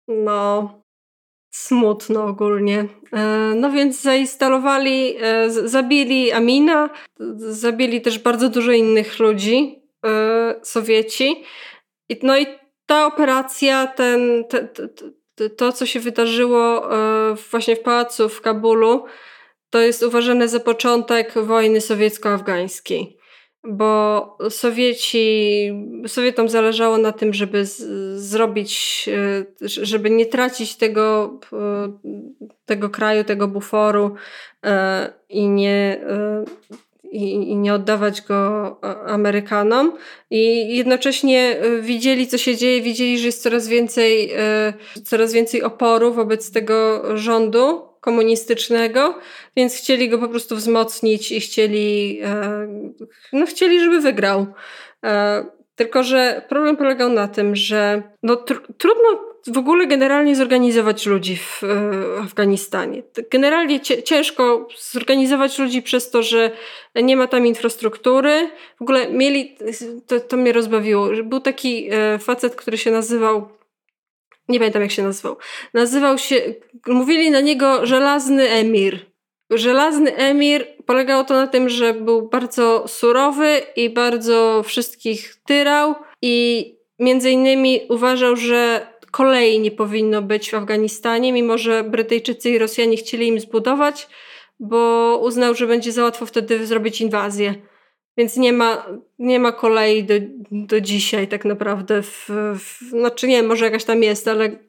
No 0.08 0.81
smutno 1.52 2.26
ogólnie. 2.26 2.86
E, 3.14 3.54
no 3.56 3.72
więc 3.72 4.02
zainstalowali, 4.02 5.16
e, 5.22 5.50
zabili 5.50 6.32
Amina, 6.32 6.90
zabili 7.38 8.02
też 8.02 8.20
bardzo 8.20 8.50
dużo 8.50 8.72
innych 8.72 9.20
ludzi, 9.20 9.84
e, 10.06 10.56
Sowieci. 10.64 11.44
No 12.24 12.38
i 12.38 12.46
ta 12.86 13.06
operacja, 13.06 13.88
ten, 13.88 14.44
te, 14.50 14.68
te, 14.68 15.50
to, 15.50 15.72
co 15.72 15.86
się 15.86 16.00
wydarzyło 16.00 16.90
właśnie 17.52 17.76
w 17.76 17.80
pałacu 17.80 18.30
w 18.30 18.42
Kabulu, 18.42 19.06
to 19.70 19.80
jest 19.80 20.04
uważane 20.04 20.48
za 20.48 20.60
początek 20.60 21.34
wojny 21.34 21.82
sowiecko-afgańskiej 21.82 23.21
bo 23.64 24.38
Sowieci, 24.50 25.72
Sowietom 26.08 26.50
zależało 26.50 26.98
na 26.98 27.12
tym, 27.12 27.34
żeby 27.34 27.66
z, 27.66 27.82
zrobić, 28.22 29.06
e, 29.14 29.46
żeby 29.68 30.10
nie 30.10 30.26
tracić 30.26 30.76
tego, 30.76 31.40
e, 31.54 31.92
tego 32.66 32.90
kraju, 32.90 33.24
tego 33.24 33.48
buforu 33.48 34.16
e, 34.66 35.14
i 35.30 35.48
nie, 35.48 36.02
i, 37.12 37.56
nie 37.56 37.74
oddawać 37.74 38.22
go 38.22 38.78
Amerykanom. 39.08 39.98
I 40.30 40.76
jednocześnie 40.78 41.58
widzieli, 41.82 42.28
co 42.28 42.38
się 42.38 42.58
dzieje, 42.58 42.82
widzieli, 42.82 43.20
że 43.20 43.26
jest 43.26 43.44
coraz 43.44 43.68
więcej, 43.68 44.32
coraz 45.06 45.34
więcej 45.34 45.64
oporu 45.64 46.14
wobec 46.14 46.52
tego 46.52 47.04
rządu 47.18 47.91
komunistycznego, 48.02 49.20
więc 49.56 49.76
chcieli 49.76 50.10
go 50.10 50.18
po 50.18 50.28
prostu 50.28 50.56
wzmocnić 50.56 51.32
i 51.32 51.40
chcieli, 51.40 52.20
e, 52.24 52.68
no 53.34 53.46
chcieli, 53.46 53.80
żeby 53.80 54.02
wygrał. 54.02 54.46
E, 55.04 55.46
tylko, 55.76 56.04
że 56.04 56.42
problem 56.50 56.78
polegał 56.78 57.10
na 57.10 57.28
tym, 57.28 57.56
że 57.56 58.04
no, 58.24 58.36
tr 58.36 58.62
trudno 58.78 59.32
w 59.48 59.58
ogóle 59.58 59.88
generalnie 59.88 60.36
zorganizować 60.36 61.06
ludzi 61.06 61.38
w 61.38 61.64
e, 61.64 62.22
Afganistanie. 62.22 63.04
Generalnie 63.32 63.80
ciężko 63.80 64.68
zorganizować 64.92 65.60
ludzi 65.60 65.82
przez 65.82 66.10
to, 66.10 66.24
że 66.24 66.52
nie 66.96 67.18
ma 67.18 67.28
tam 67.28 67.48
infrastruktury. 67.48 68.50
W 68.80 68.82
ogóle 68.82 69.10
mieli, 69.10 69.58
to, 70.08 70.20
to 70.20 70.38
mnie 70.38 70.54
rozbawiło, 70.54 71.10
był 71.24 71.40
taki 71.40 71.90
facet, 72.20 72.56
który 72.56 72.78
się 72.78 72.92
nazywał 72.92 73.61
nie 74.52 74.60
pamiętam 74.60 74.82
jak 74.82 74.92
się 74.92 75.04
nazywał. 75.04 75.38
Nazywał 75.74 76.18
się, 76.18 76.36
mówili 76.88 77.32
na 77.32 77.42
niego 77.42 77.86
Żelazny 77.86 78.50
Emir. 78.50 79.00
Żelazny 79.50 80.16
Emir 80.16 80.68
polegało 80.86 81.24
to 81.24 81.34
na 81.34 81.48
tym, 81.48 81.70
że 81.70 81.94
był 81.94 82.30
bardzo 82.30 82.88
surowy 82.88 83.62
i 83.76 83.90
bardzo 83.90 84.64
wszystkich 84.64 85.36
tyrał 85.46 85.96
i 86.22 86.66
między 87.00 87.32
innymi 87.32 87.80
uważał, 87.90 88.36
że 88.36 88.88
kolei 89.12 89.60
nie 89.60 89.72
powinno 89.72 90.22
być 90.22 90.52
w 90.52 90.54
Afganistanie, 90.54 91.34
mimo 91.34 91.58
że 91.58 91.84
Brytyjczycy 91.84 92.50
i 92.50 92.58
Rosjanie 92.58 92.98
chcieli 92.98 93.28
im 93.28 93.40
zbudować, 93.40 94.08
bo 94.60 95.20
uznał, 95.24 95.56
że 95.56 95.68
będzie 95.68 95.92
za 95.92 96.04
łatwo 96.04 96.26
wtedy 96.26 96.66
zrobić 96.66 97.02
inwazję. 97.02 97.56
Więc 98.18 98.38
nie 98.38 98.54
ma, 98.54 98.86
nie 99.20 99.40
ma 99.40 99.52
kolei 99.52 100.04
do, 100.04 100.14
do 100.52 100.82
dzisiaj 100.82 101.28
tak 101.28 101.46
naprawdę. 101.46 102.02
W, 102.02 102.30
w, 102.56 102.90
znaczy 102.90 103.28
nie, 103.28 103.44
może 103.44 103.66
jakaś 103.66 103.84
tam 103.84 104.04
jest, 104.04 104.28
ale 104.28 104.60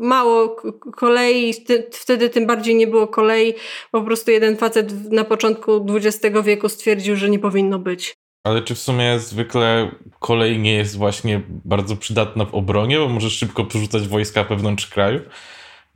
mało 0.00 0.56
kolei, 0.96 1.54
wtedy 1.92 2.30
tym 2.30 2.46
bardziej 2.46 2.74
nie 2.74 2.86
było 2.86 3.08
kolei. 3.08 3.54
Po 3.90 4.02
prostu 4.02 4.30
jeden 4.30 4.56
facet 4.56 5.12
na 5.12 5.24
początku 5.24 5.86
XX 5.94 6.36
wieku 6.44 6.68
stwierdził, 6.68 7.16
że 7.16 7.30
nie 7.30 7.38
powinno 7.38 7.78
być. 7.78 8.14
Ale 8.44 8.62
czy 8.62 8.74
w 8.74 8.78
sumie 8.78 9.18
zwykle 9.18 9.90
kolej 10.18 10.58
nie 10.58 10.74
jest 10.74 10.96
właśnie 10.96 11.42
bardzo 11.48 11.96
przydatna 11.96 12.44
w 12.44 12.54
obronie, 12.54 12.98
bo 12.98 13.08
możesz 13.08 13.38
szybko 13.38 13.64
przerzucać 13.64 14.08
wojska 14.08 14.44
wewnątrz 14.44 14.86
kraju? 14.86 15.20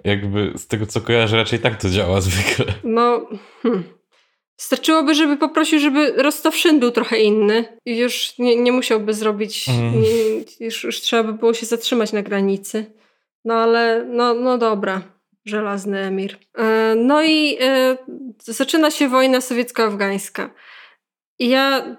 Jakby 0.05 0.53
z 0.57 0.67
tego 0.67 0.87
co 0.87 1.01
kojarzę, 1.01 1.37
raczej 1.37 1.59
tak 1.59 1.83
to 1.83 1.91
działa 1.91 2.21
zwykle. 2.21 2.75
No, 2.85 3.27
hmm. 3.63 4.00
Starczyłoby, 4.61 5.15
żeby 5.15 5.37
poprosił, 5.37 5.79
żeby 5.79 6.13
rozstawszyn 6.13 6.81
był 6.81 6.91
trochę 6.91 7.19
inny 7.19 7.79
i 7.87 7.99
już 7.99 8.39
nie, 8.39 8.57
nie 8.57 8.73
musiałby 8.73 9.15
zrobić, 9.15 9.69
mm. 9.69 10.03
nie, 10.03 10.09
już, 10.67 10.85
już 10.85 11.01
trzeba 11.01 11.23
by 11.23 11.33
było 11.33 11.55
się 11.55 11.67
zatrzymać 11.67 12.13
na 12.13 12.23
granicy. 12.23 12.87
No 13.45 13.55
ale, 13.55 14.05
no, 14.09 14.35
no 14.35 14.59
dobra, 14.59 15.03
żelazny 15.45 15.99
emir. 15.99 16.37
E, 16.59 16.95
no 16.97 17.23
i 17.23 17.57
e, 17.61 17.97
zaczyna 18.39 18.91
się 18.91 19.09
wojna 19.09 19.41
sowiecko-afgańska. 19.41 20.51
I 21.39 21.49
ja 21.49 21.97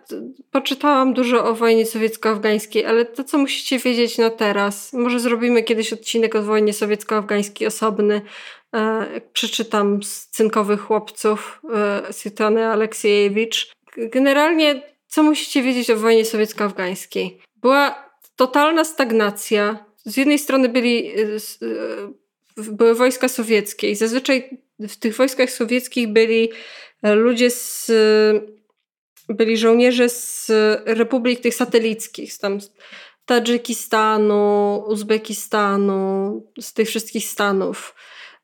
poczytałam 0.52 1.14
dużo 1.14 1.46
o 1.46 1.56
wojnie 1.56 1.86
sowiecko-afgańskiej, 1.86 2.86
ale 2.86 3.06
to, 3.06 3.24
co 3.24 3.38
musicie 3.38 3.80
wiedzieć 3.80 4.18
na 4.18 4.30
teraz, 4.30 4.94
może 4.94 5.20
zrobimy 5.20 5.64
kiedyś 5.64 5.94
odcinek 5.94 6.36
o 6.36 6.44
wojnie 6.44 6.74
sowiecko-afgańskiej 6.74 7.68
osobny, 7.68 8.22
E, 8.76 9.22
przeczytam 9.34 10.04
z 10.04 10.28
cynkowych 10.28 10.82
chłopców 10.82 11.62
e, 11.74 12.14
Swietany 12.14 12.66
Aleksiejewicz. 12.66 13.72
Generalnie, 13.98 14.82
co 15.08 15.24
musicie 15.24 15.64
wiedzieć 15.64 15.90
o 15.90 15.98
wojnie 15.98 16.26
sowiecko-afgańskiej? 16.26 17.38
Była 17.56 18.12
totalna 18.36 18.84
stagnacja. 18.84 19.86
Z 20.06 20.18
jednej 20.18 20.40
strony 20.40 20.70
byli, 20.70 21.12
e, 21.12 21.40
były 22.58 22.96
wojska 22.96 23.28
sowieckie 23.28 23.90
i 23.90 23.96
zazwyczaj 23.96 24.58
w 24.80 24.96
tych 24.96 25.16
wojskach 25.16 25.52
sowieckich 25.52 26.08
byli 26.08 26.50
ludzie 27.04 27.50
z 27.50 27.92
byli 29.30 29.58
żołnierze 29.58 30.10
z 30.10 30.52
republik 30.86 31.40
tych 31.40 31.56
satelickich, 31.56 32.34
z 32.34 32.38
tam 32.38 32.60
Tadżykistanu, 33.26 34.84
Uzbekistanu, 34.88 36.44
z 36.60 36.74
tych 36.74 36.88
wszystkich 36.88 37.26
stanów 37.28 37.96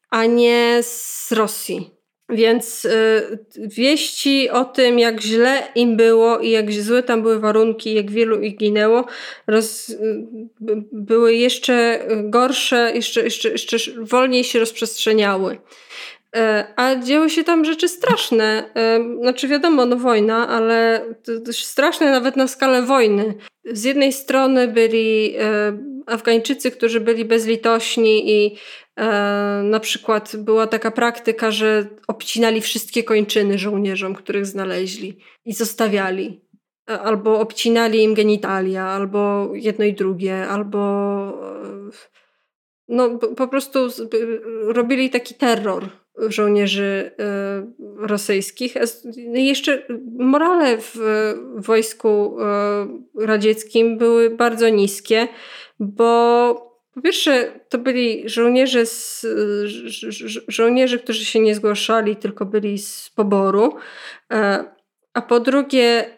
a 0.09 0.25
nie 0.25 0.79
z 0.81 1.31
Rosji. 1.31 1.97
Więc 2.29 2.85
y, 2.85 3.39
wieści 3.57 4.49
o 4.49 4.65
tym, 4.65 4.99
jak 4.99 5.21
źle 5.21 5.67
im 5.75 5.97
było 5.97 6.39
i 6.39 6.49
jak 6.49 6.71
złe 6.71 7.03
tam 7.03 7.21
były 7.21 7.39
warunki, 7.39 7.93
jak 7.93 8.11
wielu 8.11 8.41
ich 8.41 8.57
ginęło, 8.57 9.05
roz, 9.47 9.89
y, 9.89 10.25
były 10.91 11.35
jeszcze 11.35 11.99
gorsze, 12.23 12.91
jeszcze, 12.95 13.23
jeszcze, 13.23 13.49
jeszcze 13.49 13.77
wolniej 14.01 14.43
się 14.43 14.59
rozprzestrzeniały. 14.59 15.57
E, 16.35 16.67
a 16.75 16.95
dzieły 16.95 17.29
się 17.29 17.43
tam 17.43 17.65
rzeczy 17.65 17.87
straszne. 17.87 18.69
E, 18.75 18.99
znaczy, 19.21 19.47
wiadomo, 19.47 19.85
no 19.85 19.95
wojna, 19.95 20.47
ale 20.47 21.05
straszne 21.51 22.11
nawet 22.11 22.35
na 22.35 22.47
skalę 22.47 22.81
wojny. 22.81 23.33
Z 23.65 23.83
jednej 23.83 24.13
strony 24.13 24.67
byli 24.67 25.35
e, 25.39 25.77
Afgańczycy, 26.07 26.71
którzy 26.71 26.99
byli 26.99 27.25
bezlitośni 27.25 28.31
i 28.31 28.57
na 29.63 29.79
przykład 29.79 30.35
była 30.35 30.67
taka 30.67 30.91
praktyka, 30.91 31.51
że 31.51 31.87
obcinali 32.07 32.61
wszystkie 32.61 33.03
kończyny 33.03 33.57
żołnierzom, 33.57 34.15
których 34.15 34.45
znaleźli 34.45 35.17
i 35.45 35.53
zostawiali. 35.53 36.41
Albo 36.85 37.39
obcinali 37.39 38.03
im 38.03 38.13
genitalia, 38.13 38.85
albo 38.85 39.49
jedno 39.53 39.85
i 39.85 39.93
drugie, 39.93 40.47
albo 40.47 40.77
no, 42.87 43.17
po 43.17 43.47
prostu 43.47 43.79
robili 44.67 45.09
taki 45.09 45.35
terror 45.35 45.89
żołnierzy 46.27 47.11
e, 47.19 47.71
rosyjskich. 48.07 48.75
Jeszcze 49.33 49.87
morale 50.17 50.77
w 50.77 50.97
wojsku 51.55 52.37
e, 52.41 53.25
radzieckim 53.25 53.97
były 53.97 54.29
bardzo 54.29 54.69
niskie, 54.69 55.27
bo 55.79 56.67
po 56.93 57.01
pierwsze 57.01 57.59
to 57.69 57.77
byli 57.77 58.29
żołnierze, 58.29 58.85
z, 58.85 59.25
żołnierze, 60.47 60.97
którzy 60.99 61.25
się 61.25 61.39
nie 61.39 61.55
zgłaszali, 61.55 62.15
tylko 62.15 62.45
byli 62.45 62.77
z 62.77 63.09
poboru, 63.15 63.75
e, 64.33 64.65
a 65.13 65.21
po 65.21 65.39
drugie 65.39 66.17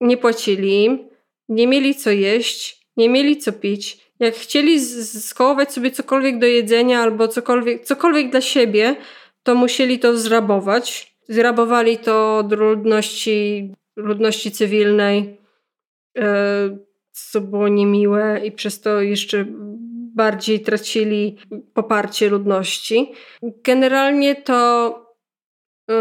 nie 0.00 0.16
płacili 0.16 0.84
im, 0.84 1.08
nie 1.48 1.66
mieli 1.66 1.94
co 1.94 2.10
jeść, 2.10 2.86
nie 2.96 3.08
mieli 3.08 3.36
co 3.36 3.52
pić. 3.52 3.98
Jak 4.20 4.34
chcieli 4.34 4.80
skołować 5.04 5.72
sobie 5.72 5.90
cokolwiek 5.90 6.38
do 6.38 6.46
jedzenia 6.46 7.00
albo 7.00 7.28
cokolwiek, 7.28 7.84
cokolwiek 7.84 8.30
dla 8.30 8.40
siebie, 8.40 8.96
to 9.42 9.54
musieli 9.54 9.98
to 9.98 10.16
zrabować. 10.16 11.16
Zrabowali 11.28 11.98
to 11.98 12.42
do 12.42 12.56
ludności, 12.56 13.72
ludności 13.96 14.50
cywilnej, 14.50 15.40
e, 16.18 16.78
co 17.12 17.40
było 17.40 17.68
niemiłe 17.68 18.40
i 18.44 18.52
przez 18.52 18.80
to 18.80 19.00
jeszcze 19.00 19.46
bardziej 20.14 20.60
tracili 20.60 21.36
poparcie 21.74 22.28
ludności. 22.28 23.12
Generalnie 23.42 24.34
to 24.34 24.88
e, 25.90 25.94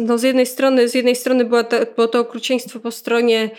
no 0.00 0.18
z 0.18 0.22
jednej 0.22 0.46
strony, 0.46 0.88
z 0.88 0.94
jednej 0.94 1.16
strony 1.16 1.44
była 1.44 1.64
to, 1.64 1.76
było 1.96 2.08
to 2.08 2.20
okrucieństwo 2.20 2.80
po 2.80 2.90
stronie 2.90 3.50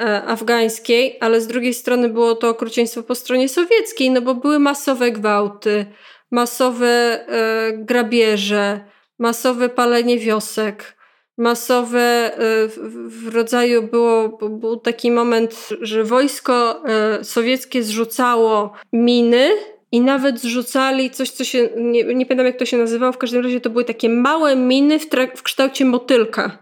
e, 0.00 0.22
afgańskiej, 0.22 1.16
ale 1.20 1.40
z 1.40 1.46
drugiej 1.46 1.74
strony 1.74 2.08
było 2.08 2.34
to 2.34 2.48
okrucieństwo 2.48 3.02
po 3.02 3.14
stronie 3.14 3.48
sowieckiej, 3.48 4.10
no 4.10 4.20
bo 4.20 4.34
były 4.34 4.58
masowe 4.58 5.12
gwałty, 5.12 5.86
masowe 6.30 6.88
e, 7.28 7.72
grabieże, 7.72 8.80
masowe 9.18 9.68
palenie 9.68 10.18
wiosek, 10.18 10.95
masowe 11.36 12.00
e, 12.38 12.68
w 13.08 13.28
rodzaju 13.34 13.82
było, 13.82 14.28
był 14.48 14.76
taki 14.76 15.10
moment, 15.10 15.68
że 15.80 16.04
wojsko 16.04 16.82
e, 16.88 17.24
sowieckie 17.24 17.82
zrzucało 17.82 18.72
miny 18.92 19.50
i 19.92 20.00
nawet 20.00 20.40
zrzucali 20.40 21.10
coś, 21.10 21.30
co 21.30 21.44
się, 21.44 21.68
nie, 21.76 22.04
nie 22.04 22.26
pamiętam 22.26 22.46
jak 22.46 22.56
to 22.56 22.66
się 22.66 22.76
nazywało, 22.76 23.12
w 23.12 23.18
każdym 23.18 23.42
razie 23.42 23.60
to 23.60 23.70
były 23.70 23.84
takie 23.84 24.08
małe 24.08 24.56
miny 24.56 24.98
w, 24.98 25.06
w 25.36 25.42
kształcie 25.42 25.84
motylka. 25.84 26.58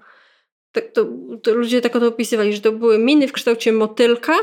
Tak 0.72 0.84
to, 0.92 1.06
to 1.42 1.54
ludzie 1.54 1.80
tak 1.80 1.92
to 1.92 2.06
opisywali, 2.06 2.52
że 2.52 2.60
to 2.60 2.72
były 2.72 2.98
miny 2.98 3.28
w 3.28 3.32
kształcie 3.32 3.72
motylka 3.72 4.34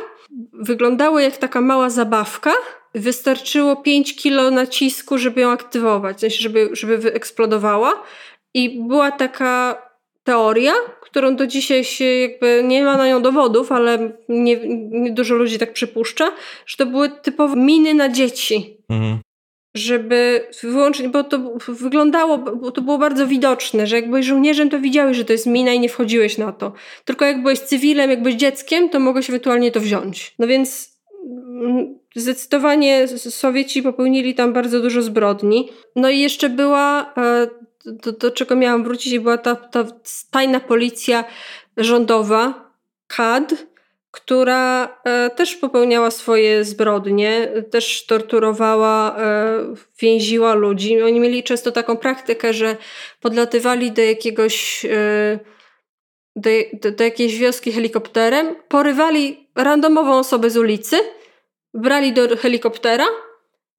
wyglądało 0.53 1.19
jak 1.19 1.37
taka 1.37 1.61
mała 1.61 1.89
zabawka. 1.89 2.53
Wystarczyło 2.95 3.75
5 3.75 4.15
kilo 4.15 4.51
nacisku, 4.51 5.17
żeby 5.17 5.41
ją 5.41 5.49
aktywować, 5.49 6.17
w 6.17 6.19
sensie, 6.19 6.41
żeby, 6.41 6.69
żeby 6.71 6.97
wyeksplodowała. 6.97 8.03
I 8.53 8.81
była 8.87 9.11
taka 9.11 9.81
teoria, 10.23 10.73
którą 11.01 11.35
do 11.35 11.47
dzisiaj 11.47 11.83
się 11.83 12.05
jakby 12.05 12.63
nie 12.63 12.83
ma 12.83 12.97
na 12.97 13.07
nią 13.07 13.21
dowodów, 13.21 13.71
ale 13.71 14.11
nie, 14.29 14.59
nie 14.89 15.11
dużo 15.11 15.35
ludzi 15.35 15.59
tak 15.59 15.73
przypuszcza, 15.73 16.31
że 16.65 16.77
to 16.77 16.85
były 16.85 17.09
typowe 17.09 17.55
miny 17.55 17.93
na 17.93 18.09
dzieci. 18.09 18.77
Mhm 18.89 19.19
żeby 19.73 20.47
wyłączyć, 20.63 21.07
bo 21.07 21.23
to 21.23 21.39
wyglądało, 21.67 22.37
bo 22.37 22.71
to 22.71 22.81
było 22.81 22.97
bardzo 22.97 23.27
widoczne, 23.27 23.87
że 23.87 23.95
jak 23.95 24.07
byłeś 24.07 24.25
żołnierzem, 24.25 24.69
to 24.69 24.79
widziałeś, 24.79 25.17
że 25.17 25.25
to 25.25 25.33
jest 25.33 25.45
mina 25.45 25.73
i 25.73 25.79
nie 25.79 25.89
wchodziłeś 25.89 26.37
na 26.37 26.51
to. 26.51 26.73
Tylko 27.05 27.25
jak 27.25 27.41
byłeś 27.41 27.59
cywilem, 27.59 28.09
jak 28.09 28.21
byłeś 28.21 28.35
dzieckiem, 28.35 28.89
to 28.89 28.99
mogłeś 28.99 29.29
ewentualnie 29.29 29.71
to 29.71 29.79
wziąć. 29.79 30.35
No 30.39 30.47
więc 30.47 30.99
mm, 31.61 31.99
zdecydowanie 32.15 33.07
Sowieci 33.17 33.83
popełnili 33.83 34.35
tam 34.35 34.53
bardzo 34.53 34.81
dużo 34.81 35.01
zbrodni. 35.01 35.69
No 35.95 36.09
i 36.09 36.19
jeszcze 36.19 36.49
była, 36.49 37.13
e, 37.17 37.47
do, 37.85 38.11
do 38.11 38.31
czego 38.31 38.55
miałam 38.55 38.83
wrócić, 38.83 39.19
była 39.19 39.37
ta, 39.37 39.55
ta 39.55 39.85
tajna 40.31 40.59
policja 40.59 41.23
rządowa, 41.77 42.71
KAD, 43.07 43.53
która 44.11 44.97
e, 45.03 45.29
też 45.29 45.55
popełniała 45.55 46.11
swoje 46.11 46.63
zbrodnie, 46.63 47.47
też 47.71 48.05
torturowała, 48.05 49.15
e, 49.17 49.73
więziła 50.01 50.53
ludzi. 50.53 51.01
Oni 51.01 51.19
mieli 51.19 51.43
często 51.43 51.71
taką 51.71 51.97
praktykę, 51.97 52.53
że 52.53 52.77
podlatywali 53.21 53.91
do 53.91 54.01
jakiegoś 54.01 54.85
e, 54.85 55.39
do, 56.35 56.49
do, 56.73 56.91
do 56.91 57.03
jakiejś 57.03 57.37
wioski 57.37 57.71
helikopterem, 57.71 58.55
porywali 58.67 59.49
randomową 59.55 60.19
osobę 60.19 60.49
z 60.49 60.57
ulicy, 60.57 60.97
brali 61.73 62.13
do 62.13 62.37
helikoptera, 62.37 63.05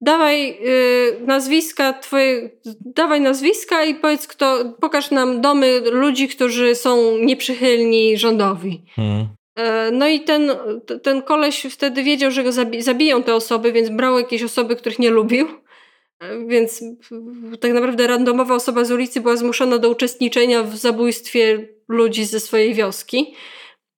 dawaj 0.03 0.49
y, 0.49 1.25
nazwiska 1.25 1.93
twoje, 1.93 2.49
dawaj 2.85 3.21
nazwiska 3.21 3.83
i 3.83 3.95
powiedz 3.95 4.27
kto, 4.27 4.75
pokaż 4.81 5.11
nam 5.11 5.41
domy 5.41 5.81
ludzi, 5.91 6.27
którzy 6.27 6.75
są 6.75 7.17
nieprzychylni 7.17 8.17
rządowi. 8.17 8.83
Hmm. 8.95 9.27
E, 9.55 9.91
no 9.91 10.07
i 10.07 10.19
ten, 10.19 10.51
ten 11.03 11.21
koleś 11.21 11.65
wtedy 11.69 12.03
wiedział, 12.03 12.31
że 12.31 12.43
go 12.43 12.51
zabiją 12.79 13.23
te 13.23 13.35
osoby, 13.35 13.71
więc 13.71 13.89
brał 13.89 14.19
jakieś 14.19 14.43
osoby, 14.43 14.75
których 14.75 14.99
nie 14.99 15.09
lubił. 15.09 15.47
E, 16.19 16.47
więc 16.47 16.83
tak 17.61 17.73
naprawdę 17.73 18.07
randomowa 18.07 18.55
osoba 18.55 18.85
z 18.85 18.91
ulicy 18.91 19.21
była 19.21 19.35
zmuszona 19.35 19.77
do 19.77 19.89
uczestniczenia 19.89 20.63
w 20.63 20.77
zabójstwie 20.77 21.67
ludzi 21.87 22.25
ze 22.25 22.39
swojej 22.39 22.73
wioski. 22.73 23.35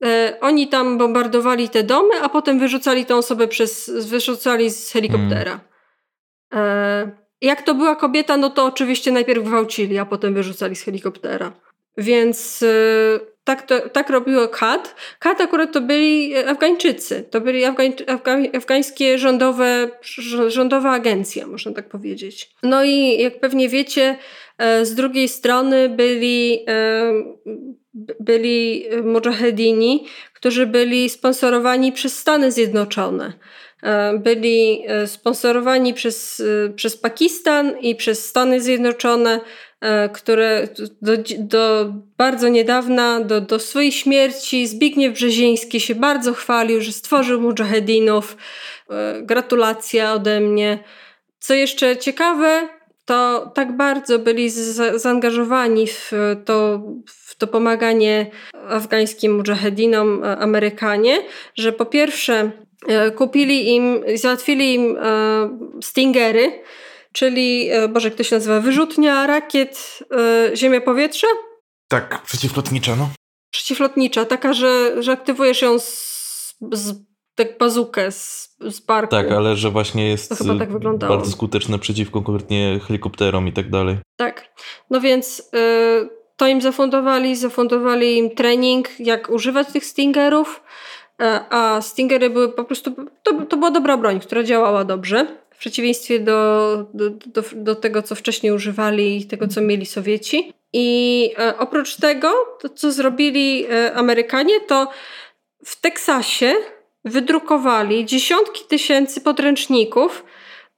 E, 0.06 0.38
oni 0.42 0.68
tam 0.68 0.98
bombardowali 0.98 1.70
te 1.70 1.84
domy, 1.84 2.22
a 2.22 2.30
potem 2.30 2.60
wyrzucali 2.60 3.06
tę 3.06 3.16
osobę 3.16 3.48
przez, 3.48 3.92
wyrzucali 4.10 4.70
z 4.70 4.92
helikoptera. 4.92 5.75
Jak 7.42 7.62
to 7.62 7.76
była 7.76 7.96
kobieta, 7.96 8.38
no 8.38 8.50
to 8.50 8.66
oczywiście 8.66 9.12
najpierw 9.12 9.44
gwałcili, 9.44 9.98
a 9.98 10.06
potem 10.06 10.34
wyrzucali 10.34 10.76
z 10.76 10.82
helikoptera. 10.82 11.52
Więc 11.98 12.64
tak, 13.46 13.62
to, 13.62 13.90
tak 13.90 14.10
robiło 14.10 14.48
KAT. 14.48 14.96
KAT 15.20 15.42
akurat 15.42 15.72
to 15.72 15.82
byli 15.82 16.38
Afgańczycy. 16.38 17.24
To 17.32 17.42
byli 17.42 17.66
Afgań, 17.66 17.94
Afgań, 18.08 18.50
afgańskie 18.54 19.18
rządowe, 19.18 19.90
rządowa 20.48 20.92
agencja, 20.92 21.48
można 21.48 21.74
tak 21.74 21.90
powiedzieć. 21.90 22.50
No 22.64 22.84
i 22.84 23.22
jak 23.22 23.40
pewnie 23.40 23.70
wiecie, 23.70 24.18
e, 24.58 24.86
z 24.86 24.96
drugiej 24.96 25.28
strony 25.28 25.90
byli, 25.90 26.60
e, 26.68 27.14
byli 28.20 28.86
mujahedini, 29.04 30.06
którzy 30.34 30.68
byli 30.68 31.10
sponsorowani 31.10 31.92
przez 31.92 32.20
Stany 32.20 32.52
Zjednoczone. 32.52 33.34
E, 33.86 34.18
byli 34.18 34.84
sponsorowani 35.06 35.94
przez, 35.94 36.44
przez 36.76 36.98
Pakistan 36.98 37.80
i 37.80 37.96
przez 37.96 38.26
Stany 38.26 38.62
Zjednoczone 38.62 39.40
E, 39.86 40.10
które 40.10 40.68
do, 41.02 41.12
do 41.38 41.94
bardzo 42.18 42.50
niedawna, 42.50 43.20
do, 43.20 43.42
do 43.42 43.60
swojej 43.60 43.92
śmierci, 43.92 44.68
Zbigniew 44.68 45.14
Brzeziński 45.14 45.80
się 45.80 45.96
bardzo 45.96 46.34
chwalił, 46.34 46.82
że 46.82 46.92
stworzył 46.92 47.42
mujahedinów. 47.42 48.38
E, 48.90 49.22
gratulacja 49.22 50.14
ode 50.14 50.40
mnie. 50.40 50.80
Co 51.40 51.54
jeszcze 51.54 51.98
ciekawe, 51.98 52.70
to 53.06 53.52
tak 53.56 53.78
bardzo 53.78 54.20
byli 54.20 54.50
za, 54.50 54.98
zaangażowani 54.98 55.88
w 55.88 56.12
to, 56.46 56.82
w 57.08 57.36
to 57.36 57.48
pomaganie 57.48 58.32
afgańskim 58.68 59.36
mujahedinom 59.36 60.24
e, 60.24 60.38
Amerykanie, 60.38 61.18
że 61.56 61.72
po 61.72 61.86
pierwsze 61.86 62.52
kupili 63.16 63.76
im, 63.76 64.04
załatwili 64.16 64.74
im 64.74 64.98
stingery, 65.82 66.64
czyli, 67.16 67.70
e, 67.72 67.88
Boże, 67.88 68.08
jak 68.08 68.18
to 68.18 68.24
się 68.24 68.36
nazywa, 68.36 68.60
wyrzutnia 68.60 69.28
rakiet 69.28 70.00
e, 70.12 70.56
ziemia-powietrze? 70.56 71.28
Tak, 71.88 72.22
przeciwlotnicza, 72.22 72.96
no. 72.96 73.10
Przeciwlotnicza, 73.52 74.26
taka, 74.26 74.54
że, 74.54 75.04
że 75.04 75.12
aktywujesz 75.12 75.62
ją 75.62 75.80
z, 75.80 76.56
z 76.72 76.96
tak 77.36 77.58
bazukę 77.58 78.12
z, 78.12 78.56
z 78.70 78.82
parku. 78.82 79.12
Tak, 79.12 79.32
ale 79.32 79.56
że 79.56 79.70
właśnie 79.70 80.10
jest 80.10 80.30
to 80.30 80.36
chyba 80.36 80.60
tak 80.60 80.72
wyglądało. 80.72 81.16
bardzo 81.16 81.32
skuteczne 81.32 81.80
przeciwko 81.80 82.22
konkretnie 82.22 82.80
helikopterom 82.88 83.48
i 83.48 83.54
tak 83.54 83.70
dalej. 83.70 83.98
Tak, 84.16 84.54
no 84.90 85.02
więc 85.02 85.40
y, 85.40 86.10
to 86.38 86.48
im 86.48 86.62
zafundowali, 86.62 87.36
zafundowali 87.36 88.18
im 88.18 88.36
trening, 88.36 89.00
jak 89.00 89.30
używać 89.30 89.68
tych 89.68 89.86
Stingerów, 89.86 90.64
a 91.50 91.82
Stingery 91.82 92.30
były 92.30 92.52
po 92.52 92.64
prostu, 92.64 92.96
to, 93.24 93.46
to 93.46 93.58
była 93.58 93.72
dobra 93.72 93.98
broń, 93.98 94.20
która 94.20 94.44
działała 94.44 94.84
dobrze 94.84 95.28
w 95.56 95.58
przeciwieństwie 95.58 96.20
do, 96.20 96.78
do, 96.94 97.10
do, 97.10 97.44
do, 97.56 97.76
tego, 97.76 98.02
co 98.02 98.16
wcześniej 98.16 98.52
używali 98.52 99.18
i 99.18 99.26
tego, 99.26 99.48
co 99.48 99.62
mieli 99.62 99.86
Sowieci. 99.86 100.54
I 100.74 101.30
e, 101.40 101.58
oprócz 101.58 101.96
tego, 101.96 102.58
to 102.62 102.70
co 102.70 102.92
zrobili 102.92 103.66
e, 103.66 103.94
Amerykanie, 103.94 104.60
to 104.60 104.88
w 105.66 105.82
Teksasie 105.82 106.54
wydrukowali 107.06 108.06
dziesiątki 108.06 108.64
tysięcy 108.68 109.22
podręczników 109.22 110.26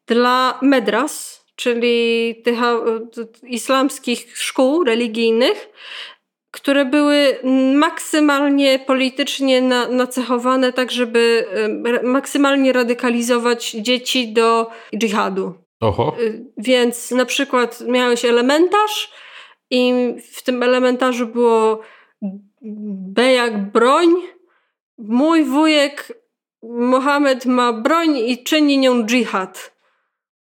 dla 0.07 0.59
medras, 0.61 1.43
czyli 1.55 2.35
tych 2.43 2.63
e, 2.63 2.77
islamskich 3.43 4.37
szkół 4.37 4.83
religijnych, 4.83 5.69
które 6.51 6.85
były 6.85 7.37
maksymalnie 7.75 8.79
politycznie 8.79 9.61
na, 9.61 9.87
nacechowane, 9.87 10.73
tak 10.73 10.91
żeby 10.91 11.45
maksymalnie 12.03 12.73
radykalizować 12.73 13.71
dzieci 13.71 14.33
do 14.33 14.69
dżihadu. 14.97 15.53
Oho. 15.79 16.15
Y, 16.19 16.45
więc 16.57 17.11
na 17.11 17.25
przykład 17.25 17.81
miałeś 17.81 18.25
elementarz 18.25 19.11
i 19.69 19.93
w 20.33 20.43
tym 20.43 20.63
elementarzu 20.63 21.27
było 21.27 21.81
B 22.61 23.33
jak 23.33 23.71
broń. 23.71 24.07
Mój 24.97 25.43
wujek 25.43 26.21
Mohamed 26.63 27.45
ma 27.45 27.73
broń 27.73 28.17
i 28.17 28.43
czyni 28.43 28.77
nią 28.77 29.05
dżihad. 29.05 29.77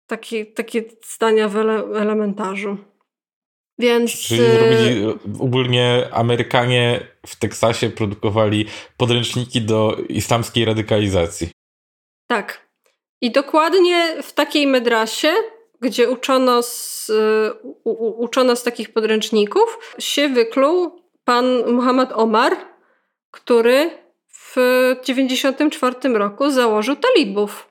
Takie, 0.06 0.46
takie 0.46 0.84
zdania 1.02 1.48
w 1.48 1.56
ele 1.56 1.84
elementarzu. 1.94 2.76
Więc... 3.78 4.12
Czyli 4.12 4.40
zrobili, 4.40 5.08
y, 5.08 5.14
ogólnie 5.40 6.08
Amerykanie 6.12 7.06
w 7.26 7.36
Teksasie 7.36 7.90
produkowali 7.90 8.66
podręczniki 8.96 9.60
do 9.60 9.96
islamskiej 10.08 10.64
radykalizacji. 10.64 11.48
Tak. 12.26 12.66
I 13.20 13.30
dokładnie 13.30 14.22
w 14.22 14.32
takiej 14.32 14.66
medrasie, 14.66 15.32
gdzie 15.80 16.10
uczono 16.10 16.62
z, 16.62 17.10
u, 17.84 18.22
uczono 18.22 18.56
z 18.56 18.62
takich 18.62 18.92
podręczników, 18.92 19.94
się 19.98 20.28
wykluł 20.28 21.02
pan 21.24 21.72
Muhammad 21.72 22.12
Omar, 22.12 22.56
który 23.30 23.90
w 24.28 24.54
1994 25.02 26.18
roku 26.18 26.50
założył 26.50 26.96
talibów. 26.96 27.68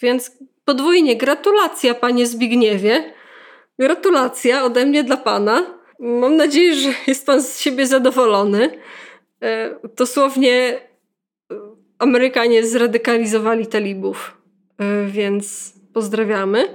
Więc 0.00 0.32
podwójnie 0.64 1.16
gratulacja, 1.16 1.94
panie 1.94 2.26
Zbigniewie. 2.26 3.14
Gratulacja 3.78 4.64
ode 4.64 4.86
mnie 4.86 5.04
dla 5.04 5.16
pana. 5.16 5.66
Mam 5.98 6.36
nadzieję, 6.36 6.74
że 6.74 6.88
jest 7.06 7.26
pan 7.26 7.42
z 7.42 7.60
siebie 7.60 7.86
zadowolony. 7.86 8.70
E, 9.42 9.70
dosłownie 9.96 10.52
e, 10.52 11.56
Amerykanie 11.98 12.66
zradykalizowali 12.66 13.66
talibów, 13.66 14.36
e, 14.78 15.06
więc 15.06 15.72
pozdrawiamy. 15.92 16.68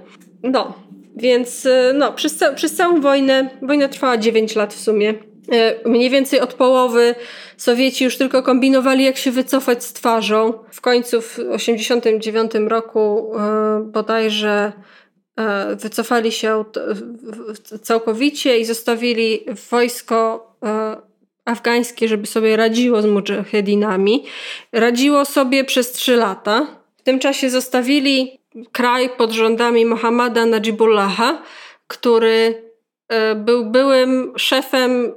No, 0.43 0.73
więc 1.15 1.67
no, 1.93 2.13
przez, 2.13 2.37
ca 2.37 2.53
przez 2.53 2.75
całą 2.75 3.01
wojnę, 3.01 3.49
wojna 3.61 3.87
trwała 3.87 4.17
9 4.17 4.55
lat 4.55 4.73
w 4.73 4.79
sumie. 4.79 5.13
Mniej 5.85 6.09
więcej 6.09 6.39
od 6.39 6.53
połowy 6.53 7.15
Sowieci 7.61 8.03
już 8.03 8.17
tylko 8.17 8.43
kombinowali, 8.43 9.03
jak 9.03 9.17
się 9.17 9.31
wycofać 9.31 9.83
z 9.83 9.93
twarzą. 9.93 10.53
W 10.71 10.81
końcu 10.81 11.21
w 11.21 11.35
1989 11.35 12.51
roku 12.69 13.31
bodajże 13.85 14.71
wycofali 15.75 16.31
się 16.31 16.65
całkowicie 17.81 18.59
i 18.59 18.65
zostawili 18.65 19.45
wojsko 19.71 20.51
afgańskie, 21.45 22.07
żeby 22.07 22.27
sobie 22.27 22.57
radziło 22.57 23.01
z 23.01 23.05
mujahedinami. 23.05 24.25
Radziło 24.71 25.25
sobie 25.25 25.63
przez 25.63 25.91
trzy 25.91 26.15
lata. 26.15 26.67
W 26.97 27.01
tym 27.01 27.19
czasie 27.19 27.49
zostawili 27.49 28.39
kraj 28.71 29.09
pod 29.17 29.31
rządami 29.31 29.85
Mohammada 29.85 30.45
Najibullaha, 30.45 31.41
który 31.87 32.63
e, 33.07 33.35
był 33.35 33.65
byłym 33.65 34.33
szefem 34.37 35.13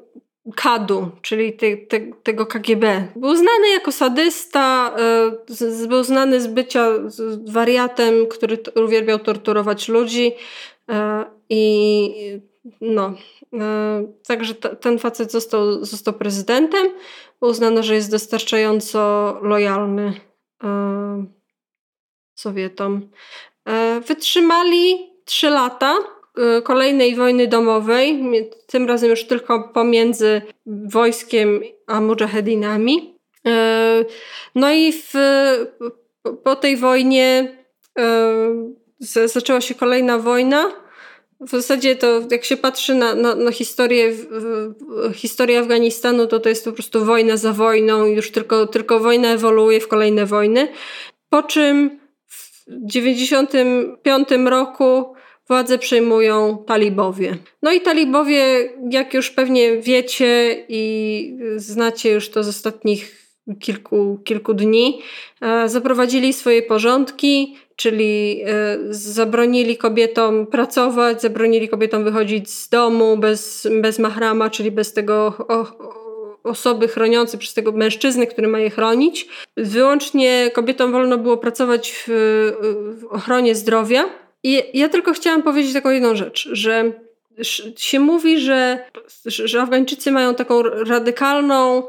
Kadu, 0.53 1.11
czyli 1.23 1.53
te, 1.53 1.77
te, 1.77 2.01
tego 2.23 2.47
KGB. 2.47 3.09
Był 3.17 3.37
znany 3.37 3.69
jako 3.73 3.93
sadysta, 3.93 4.97
y, 5.83 5.89
był 5.89 6.05
znany 6.05 6.41
z 6.41 6.47
bycia 6.47 6.89
wariatem, 7.47 8.27
który 8.27 8.59
uwielbiał 8.85 9.19
torturować 9.19 9.89
ludzi 9.89 10.33
y, 10.91 10.95
i 11.49 12.41
no, 12.81 13.15
y, 13.55 13.59
także 14.27 14.55
t, 14.55 14.77
ten 14.77 14.99
facet 14.99 15.33
został, 15.33 15.85
został 15.85 16.15
prezydentem. 16.15 16.87
Uznano, 17.41 17.83
że 17.83 17.95
jest 17.95 18.11
dostarczająco 18.11 19.39
lojalny 19.43 20.13
Sowietom. 22.35 23.11
Wytrzymali 24.07 25.13
trzy 25.25 25.51
lata 25.51 25.97
kolejnej 26.63 27.17
wojny 27.17 27.47
domowej, 27.47 28.25
tym 28.67 28.89
razem 28.89 29.11
już 29.11 29.25
tylko 29.25 29.69
pomiędzy 29.69 30.43
wojskiem 30.67 31.61
a 31.87 32.01
mujahedinami. 32.01 33.19
Y, 33.49 33.51
no 34.55 34.73
i 34.73 34.93
w, 34.93 35.13
po 36.45 36.57
tej 36.57 36.77
wojnie 36.77 37.57
y, 39.01 39.29
zaczęła 39.29 39.61
się 39.61 39.75
kolejna 39.75 40.19
wojna. 40.19 40.73
W 41.41 41.51
zasadzie 41.51 41.97
to, 41.97 42.23
jak 42.31 42.45
się 42.45 42.57
patrzy 42.57 42.95
na, 42.95 43.15
na, 43.15 43.35
na 43.35 43.51
historię, 43.51 44.13
historię 45.15 45.59
Afganistanu, 45.59 46.27
to 46.27 46.41
to 46.41 46.49
jest 46.49 46.65
po 46.65 46.73
prostu 46.73 47.05
wojna 47.05 47.37
za 47.37 47.53
wojną, 47.53 48.07
już 48.07 48.31
tylko, 48.31 48.67
tylko 48.67 49.01
wojna 49.01 49.29
ewoluuje 49.29 49.81
w 49.81 49.89
kolejne 49.89 50.27
wojny. 50.27 50.69
Po 51.31 51.43
czym 51.43 52.01
w 52.27 52.61
1995 52.93 54.29
roku 54.47 55.14
władzę 55.49 55.79
przejmują 55.79 56.65
talibowie. 56.67 57.37
No 57.63 57.73
i 57.73 57.81
talibowie, 57.81 58.73
jak 58.91 59.15
już 59.15 59.31
pewnie 59.31 59.77
wiecie 59.77 60.65
i 60.69 61.39
znacie 61.57 62.13
już 62.13 62.31
to 62.31 62.45
z 62.45 62.49
ostatnich 62.49 63.25
kilku, 63.61 64.21
kilku 64.25 64.55
dni, 64.55 65.03
e, 65.41 65.69
zaprowadzili 65.69 66.33
swoje 66.33 66.63
porządki, 66.63 67.57
czyli 67.77 68.43
e, 68.47 68.79
zabronili 68.91 69.77
kobietom 69.77 70.47
pracować, 70.47 71.23
zabronili 71.23 71.69
kobietom 71.69 72.05
wychodzić 72.05 72.51
z 72.51 72.69
domu 72.69 73.17
bez, 73.19 73.69
bez 73.81 73.99
mahrama, 73.99 74.51
czyli 74.51 74.71
bez 74.71 74.93
tego 74.93 75.47
osoby 76.45 76.89
chroniącej 76.89 77.41
przez 77.41 77.55
tego 77.55 77.73
mężczyznę, 77.73 78.27
który 78.27 78.49
ma 78.49 78.59
je 78.59 78.71
chronić. 78.71 79.29
Wyłącznie 79.57 80.51
kobietom 80.55 80.93
wolno 80.93 81.19
było 81.19 81.37
pracować 81.37 81.93
w, 81.93 82.09
w 83.01 83.05
ochronie 83.11 83.55
zdrowia 83.55 84.24
i 84.45 84.79
ja 84.79 84.89
tylko 84.89 85.13
chciałam 85.13 85.43
powiedzieć 85.43 85.73
taką 85.73 85.91
jedną 85.91 86.17
rzecz, 86.17 86.49
że 86.53 86.93
się 87.77 88.01
mówi, 88.01 88.41
że, 88.41 88.91
że 89.27 89.63
Afgańczycy 89.63 90.13
mają 90.13 90.35
taką 90.35 90.63
radykalną, 90.63 91.83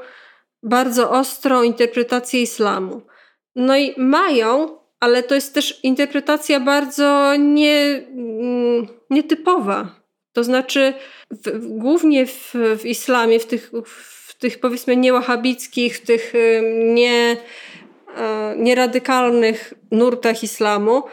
bardzo 0.63 1.11
ostrą 1.11 1.63
interpretację 1.63 2.41
islamu. 2.41 3.01
No 3.55 3.77
i 3.77 3.93
mają, 3.97 4.77
ale 4.99 5.23
to 5.23 5.35
jest 5.35 5.53
też 5.53 5.79
interpretacja 5.83 6.59
bardzo 6.59 7.35
nie, 7.35 8.05
mm, 8.11 8.87
nietypowa. 9.09 9.95
To 10.33 10.43
znaczy, 10.43 10.93
w, 11.31 11.67
głównie 11.77 12.25
w, 12.25 12.53
w 12.79 12.85
islamie, 12.85 13.39
w 13.39 13.45
tych, 13.45 13.71
w 13.85 14.35
tych 14.37 14.59
powiedzmy 14.59 14.95
niełahabickich, 14.95 15.97
w 15.97 16.05
tych 16.05 16.33
nie, 16.85 17.37
e, 18.17 18.55
nieradykalnych 18.57 19.73
nurtach 19.91 20.43
islamu, 20.43 21.03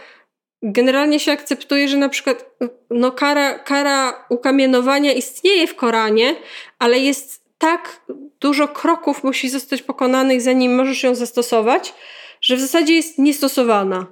generalnie 0.62 1.20
się 1.20 1.32
akceptuje, 1.32 1.88
że 1.88 1.96
na 1.96 2.08
przykład 2.08 2.50
no, 2.90 3.12
kara, 3.12 3.58
kara 3.58 4.24
ukamienowania 4.28 5.12
istnieje 5.12 5.66
w 5.66 5.74
Koranie, 5.74 6.36
ale 6.78 6.98
jest 6.98 7.42
tak 7.58 8.00
dużo 8.40 8.68
kroków 8.68 9.24
musi 9.24 9.48
zostać 9.48 9.82
pokonanych, 9.82 10.40
zanim 10.40 10.74
możesz 10.74 11.02
ją 11.02 11.14
zastosować, 11.14 11.94
że 12.40 12.56
w 12.56 12.60
zasadzie 12.60 12.94
jest 12.94 13.18
niestosowana. 13.18 14.06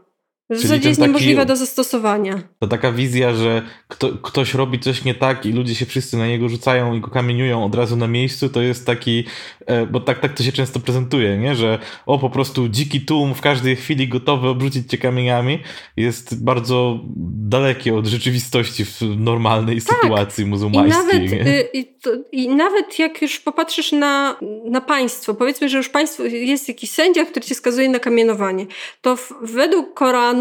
W 0.50 0.60
zasadzie 0.60 0.88
jest 0.88 1.00
taki, 1.00 1.12
niemożliwe 1.12 1.46
do 1.46 1.56
zastosowania. 1.56 2.42
To 2.58 2.66
taka 2.66 2.92
wizja, 2.92 3.34
że 3.34 3.62
kto, 3.88 4.08
ktoś 4.18 4.54
robi 4.54 4.80
coś 4.80 5.04
nie 5.04 5.14
tak 5.14 5.46
i 5.46 5.52
ludzie 5.52 5.74
się 5.74 5.86
wszyscy 5.86 6.16
na 6.16 6.26
niego 6.26 6.48
rzucają 6.48 6.94
i 6.94 7.00
go 7.00 7.10
kamieniują 7.10 7.64
od 7.64 7.74
razu 7.74 7.96
na 7.96 8.06
miejscu, 8.06 8.48
to 8.48 8.62
jest 8.62 8.86
taki, 8.86 9.24
e, 9.66 9.86
bo 9.86 10.00
tak, 10.00 10.20
tak 10.20 10.34
to 10.34 10.42
się 10.42 10.52
często 10.52 10.80
prezentuje, 10.80 11.38
nie? 11.38 11.54
że 11.54 11.78
o 12.06 12.18
po 12.18 12.30
prostu 12.30 12.68
dziki 12.68 13.00
tłum 13.00 13.34
w 13.34 13.40
każdej 13.40 13.76
chwili 13.76 14.08
gotowy 14.08 14.48
obrzucić 14.48 14.90
cię 14.90 14.98
kamieniami 14.98 15.58
jest 15.96 16.44
bardzo 16.44 17.00
dalekie 17.26 17.94
od 17.96 18.06
rzeczywistości 18.06 18.84
w 18.84 19.00
normalnej 19.16 19.82
tak. 19.82 19.96
sytuacji 20.02 20.46
muzułmańskiej. 20.46 21.24
I 21.24 21.30
nawet, 21.30 21.46
y, 21.46 21.68
i, 21.72 21.84
to, 21.84 22.10
I 22.32 22.48
nawet 22.48 22.98
jak 22.98 23.22
już 23.22 23.40
popatrzysz 23.40 23.92
na, 23.92 24.36
na 24.64 24.80
państwo, 24.80 25.34
powiedzmy, 25.34 25.68
że 25.68 25.76
już 25.78 25.88
państwo 25.88 26.24
jest 26.24 26.68
jakiś 26.68 26.90
sędzia, 26.90 27.24
który 27.24 27.46
cię 27.46 27.54
skazuje 27.54 27.88
na 27.88 27.98
kamienowanie, 27.98 28.66
to 29.00 29.16
w, 29.16 29.32
według 29.42 29.94
Koranu 29.94 30.39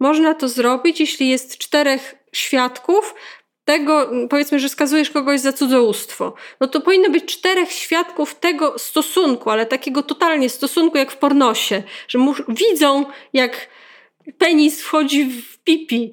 można 0.00 0.34
to 0.34 0.48
zrobić, 0.48 1.00
jeśli 1.00 1.28
jest 1.28 1.58
czterech 1.58 2.14
świadków, 2.32 3.14
tego, 3.64 4.10
powiedzmy, 4.30 4.58
że 4.58 4.68
skazujesz 4.68 5.10
kogoś 5.10 5.40
za 5.40 5.52
cudzołóstwo, 5.52 6.34
no 6.60 6.68
to 6.68 6.80
powinno 6.80 7.10
być 7.10 7.24
czterech 7.24 7.72
świadków 7.72 8.34
tego 8.34 8.78
stosunku, 8.78 9.50
ale 9.50 9.66
takiego 9.66 10.02
totalnie 10.02 10.48
stosunku 10.48 10.98
jak 10.98 11.12
w 11.12 11.16
pornosie, 11.16 11.82
że 12.08 12.18
widzą 12.48 13.04
jak 13.32 13.68
penis 14.38 14.82
wchodzi 14.82 15.24
w 15.24 15.58
pipi. 15.58 16.12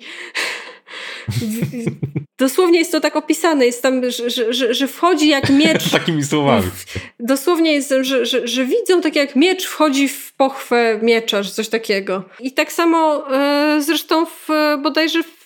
Dosłownie 2.37 2.79
jest 2.79 2.91
to 2.91 2.99
tak 2.99 3.15
opisane, 3.15 3.65
jest 3.65 3.81
tam, 3.81 4.01
że, 4.11 4.29
że, 4.53 4.73
że 4.73 4.87
wchodzi 4.87 5.29
jak 5.29 5.49
miecz. 5.63 5.91
Takimi 5.91 6.23
słowami. 6.23 6.71
Dosłownie 7.19 7.73
jest, 7.73 7.93
że, 8.01 8.25
że, 8.25 8.47
że 8.47 8.65
widzą 8.65 9.01
tak 9.01 9.15
jak 9.15 9.35
miecz 9.35 9.65
wchodzi 9.65 10.07
w 10.07 10.33
pochwę 10.33 10.99
miecza, 11.01 11.43
czy 11.43 11.51
coś 11.51 11.67
takiego. 11.69 12.23
I 12.39 12.51
tak 12.51 12.71
samo 12.71 13.31
e, 13.31 13.81
zresztą 13.81 14.25
w, 14.25 14.47
bodajże 14.81 15.23
w 15.23 15.36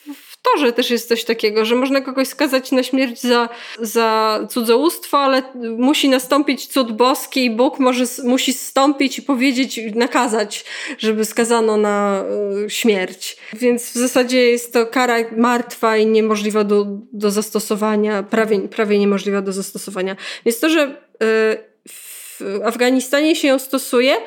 torze 0.41 0.73
też 0.73 0.89
jest 0.89 1.07
coś 1.07 1.23
takiego, 1.23 1.65
że 1.65 1.75
można 1.75 2.01
kogoś 2.01 2.27
skazać 2.27 2.71
na 2.71 2.83
śmierć 2.83 3.21
za, 3.21 3.49
za 3.79 4.39
cudzołóstwo, 4.49 5.19
ale 5.19 5.43
musi 5.77 6.09
nastąpić 6.09 6.67
cud 6.67 6.91
boski 6.91 7.45
i 7.45 7.49
Bóg 7.49 7.79
może, 7.79 8.03
musi 8.23 8.53
zstąpić 8.53 9.19
i 9.19 9.21
powiedzieć, 9.21 9.79
nakazać, 9.95 10.65
żeby 10.97 11.25
skazano 11.25 11.77
na 11.77 12.23
y, 12.65 12.69
śmierć. 12.69 13.37
Więc 13.53 13.89
w 13.89 13.93
zasadzie 13.93 14.51
jest 14.51 14.73
to 14.73 14.85
kara 14.85 15.17
martwa 15.37 15.97
i 15.97 16.05
niemożliwa 16.05 16.63
do, 16.63 16.85
do 17.13 17.31
zastosowania, 17.31 18.23
prawie, 18.23 18.59
prawie 18.59 18.99
niemożliwa 18.99 19.41
do 19.41 19.53
zastosowania. 19.53 20.15
Więc 20.45 20.59
to, 20.59 20.69
że 20.69 20.83
y, 21.23 21.71
w 21.85 22.41
Afganistanie 22.63 23.35
się 23.35 23.47
ją 23.47 23.59
stosuje, 23.59 24.17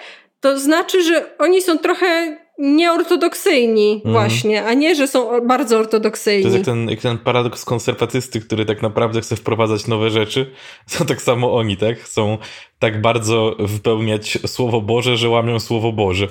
to 0.41 0.59
znaczy, 0.59 1.03
że 1.03 1.39
oni 1.39 1.63
są 1.63 1.79
trochę 1.79 2.37
nieortodoksyjni 2.59 3.93
mhm. 3.95 4.13
właśnie, 4.13 4.65
a 4.65 4.75
nie, 4.75 4.95
że 4.95 5.07
są 5.07 5.47
bardzo 5.47 5.79
ortodoksyjni. 5.79 6.43
To 6.43 6.49
jest 6.49 6.57
jak 6.57 6.67
ten, 6.67 6.91
jak 6.91 7.01
ten 7.01 7.19
paradoks 7.19 7.65
konserwatysty, 7.65 8.41
który 8.41 8.65
tak 8.65 8.83
naprawdę 8.83 9.21
chce 9.21 9.37
wprowadzać 9.37 9.87
nowe 9.87 10.11
rzeczy. 10.11 10.51
To 10.99 11.05
tak 11.05 11.23
samo 11.23 11.55
oni, 11.57 11.77
tak? 11.77 11.99
Chcą 11.99 12.39
tak 12.79 13.01
bardzo 13.01 13.57
wypełniać 13.59 14.39
Słowo 14.47 14.81
Boże, 14.81 15.17
że 15.17 15.29
łamią 15.29 15.61
Słowo 15.61 15.93
Boże. 15.93 16.29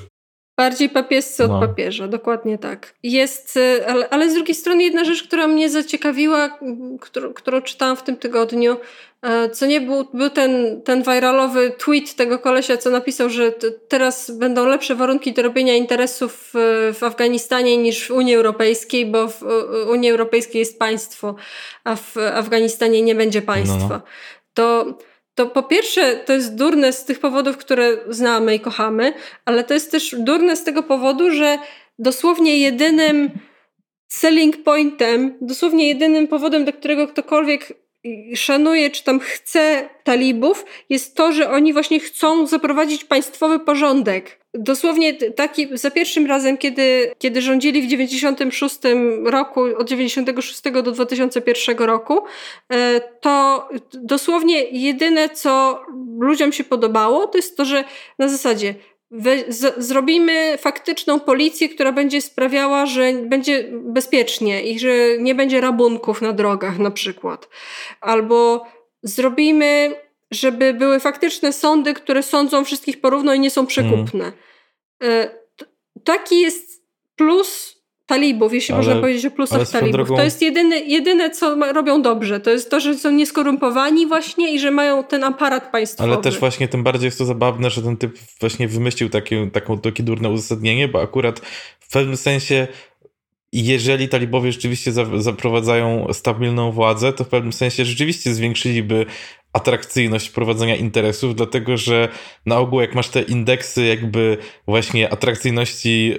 Bardziej 0.58 0.90
papiescy 0.90 1.48
no. 1.48 1.56
od 1.56 1.70
papieża, 1.70 2.08
dokładnie 2.08 2.58
tak. 2.58 2.96
Jest, 3.04 3.58
y, 3.58 3.88
ale, 3.88 4.10
ale 4.10 4.30
z 4.30 4.34
drugiej 4.34 4.56
strony 4.56 4.84
jedna 4.84 5.06
rzecz, 5.06 5.24
która 5.24 5.48
mnie 5.48 5.70
zaciekawiła, 5.70 6.60
którą, 7.02 7.34
którą 7.34 7.62
czytałam 7.62 7.96
w 7.96 8.04
tym 8.04 8.18
tygodniu, 8.18 8.78
co 9.52 9.66
nie 9.66 9.82
był, 9.82 10.06
był 10.14 10.30
ten, 10.30 10.82
ten 10.82 11.04
wiralowy 11.04 11.72
tweet 11.78 12.16
tego 12.16 12.40
kolesia, 12.40 12.78
co 12.78 12.90
napisał, 12.90 13.30
że 13.30 13.52
teraz 13.88 14.32
będą 14.32 14.66
lepsze 14.66 14.96
warunki 14.96 15.34
do 15.34 15.42
robienia 15.42 15.76
interesów 15.76 16.52
w, 16.54 16.94
w 17.00 17.04
Afganistanie 17.04 17.78
niż 17.78 18.08
w 18.08 18.12
Unii 18.12 18.36
Europejskiej, 18.36 19.06
bo 19.06 19.28
w 19.28 19.42
Unii 19.90 20.12
Europejskiej 20.12 20.60
jest 20.60 20.80
państwo, 20.80 21.36
a 21.84 21.96
w 21.96 22.18
Afganistanie 22.18 23.02
nie 23.02 23.16
będzie 23.16 23.42
państwa. 23.42 23.78
No, 23.78 23.90
no. 23.90 24.02
To 24.54 24.98
to 25.36 25.46
po 25.46 25.64
pierwsze 25.64 26.16
to 26.16 26.34
jest 26.34 26.56
durne 26.56 26.94
z 26.94 27.06
tych 27.06 27.20
powodów, 27.20 27.58
które 27.58 27.98
znamy 28.10 28.56
i 28.56 28.60
kochamy, 28.60 29.14
ale 29.46 29.64
to 29.64 29.74
jest 29.74 29.92
też 29.92 30.16
durne 30.20 30.56
z 30.56 30.64
tego 30.64 30.84
powodu, 30.84 31.32
że 31.32 31.58
dosłownie 32.00 32.60
jedynym 32.60 33.30
selling 34.08 34.64
pointem, 34.64 35.38
dosłownie 35.42 35.88
jedynym 35.88 36.28
powodem, 36.28 36.66
do 36.66 36.74
którego 36.74 37.08
ktokolwiek 37.08 37.83
szanuje, 38.36 38.90
czy 38.90 39.04
tam 39.04 39.20
chce 39.20 39.90
talibów, 40.04 40.66
jest 40.90 41.16
to, 41.16 41.32
że 41.32 41.50
oni 41.50 41.74
właśnie 41.74 42.00
chcą 42.00 42.48
zaprowadzić 42.48 43.06
państwowy 43.06 43.60
porządek. 43.60 44.40
Dosłownie 44.54 45.14
taki, 45.14 45.68
za 45.78 45.92
pierwszym 45.92 46.28
razem, 46.28 46.58
kiedy, 46.58 47.12
kiedy 47.18 47.42
rządzili 47.42 47.82
w 47.82 47.88
96 47.88 48.80
roku, 49.26 49.62
od 49.78 49.90
96 49.90 50.62
do 50.84 50.92
2001 50.92 51.78
roku, 51.78 52.22
e, 52.70 53.02
to 53.22 53.70
dosłownie 53.94 54.62
jedyne, 54.64 55.30
co 55.30 55.82
ludziom 56.20 56.52
się 56.52 56.64
podobało, 56.64 57.28
to 57.28 57.38
jest 57.38 57.58
to, 57.58 57.66
że 57.66 57.84
na 58.20 58.28
zasadzie 58.28 58.76
z, 59.48 59.84
zrobimy 59.86 60.58
faktyczną 60.58 61.20
policję, 61.20 61.70
która 61.70 61.92
będzie 61.92 62.22
sprawiała, 62.22 62.86
że 62.86 63.14
będzie 63.14 63.70
bezpiecznie 63.72 64.64
i 64.64 64.80
że 64.80 65.18
nie 65.20 65.36
będzie 65.36 65.62
rabunków 65.62 66.22
na 66.22 66.34
drogach 66.34 66.80
na 66.80 66.92
przykład. 66.92 67.50
Albo 68.02 68.66
zrobimy, 69.04 69.96
żeby 70.32 70.74
były 70.74 71.00
faktyczne 71.00 71.54
sądy, 71.54 71.94
które 71.94 72.24
sądzą 72.24 72.66
wszystkich 72.66 73.02
porówno 73.02 73.34
i 73.34 73.40
nie 73.40 73.52
są 73.52 73.66
przekupne. 73.66 74.32
Mm. 75.00 75.30
Taki 76.04 76.42
jest 76.42 76.84
plus 77.16 77.83
talibów, 78.14 78.54
jeśli 78.54 78.74
ale, 78.74 78.84
można 78.84 79.02
powiedzieć 79.02 79.26
o 79.26 79.32
plusach 79.32 79.70
talibów. 79.70 79.92
Drogą... 79.92 80.16
To 80.16 80.24
jest 80.24 80.42
jedyne, 80.42 80.80
jedyne, 80.80 81.30
co 81.30 81.74
robią 81.74 82.02
dobrze. 82.02 82.40
To 82.40 82.50
jest 82.50 82.70
to, 82.70 82.80
że 82.80 82.96
są 82.96 83.12
nieskorumpowani 83.12 84.08
właśnie 84.08 84.54
i 84.54 84.60
że 84.60 84.72
mają 84.72 85.04
ten 85.04 85.24
aparat 85.24 85.72
państwowy. 85.72 86.14
Ale 86.14 86.22
też 86.22 86.40
właśnie 86.40 86.68
tym 86.68 86.84
bardziej 86.84 87.06
jest 87.08 87.18
to 87.18 87.26
zabawne, 87.26 87.70
że 87.70 87.82
ten 87.82 87.98
typ 87.98 88.18
właśnie 88.40 88.68
wymyślił 88.68 89.10
takie, 89.10 89.50
taką, 89.54 89.80
takie 89.80 90.04
durne 90.04 90.30
uzasadnienie, 90.30 90.88
bo 90.88 91.02
akurat 91.02 91.40
w 91.80 91.92
pewnym 91.92 92.18
sensie 92.18 92.68
jeżeli 93.54 94.10
talibowie 94.10 94.52
rzeczywiście 94.52 94.92
zaprowadzają 95.18 96.08
stabilną 96.14 96.72
władzę, 96.72 97.14
to 97.14 97.24
w 97.24 97.28
pewnym 97.28 97.54
sensie 97.54 97.86
rzeczywiście 97.86 98.34
zwiększyliby 98.34 99.06
atrakcyjność 99.54 100.30
prowadzenia 100.30 100.76
interesów, 100.76 101.36
dlatego 101.36 101.78
że 101.78 102.10
na 102.46 102.60
ogół 102.60 102.82
jak 102.82 102.96
masz 102.96 103.10
te 103.10 103.22
indeksy 103.22 103.86
jakby 103.86 104.38
właśnie 104.68 105.14
atrakcyjności 105.14 106.14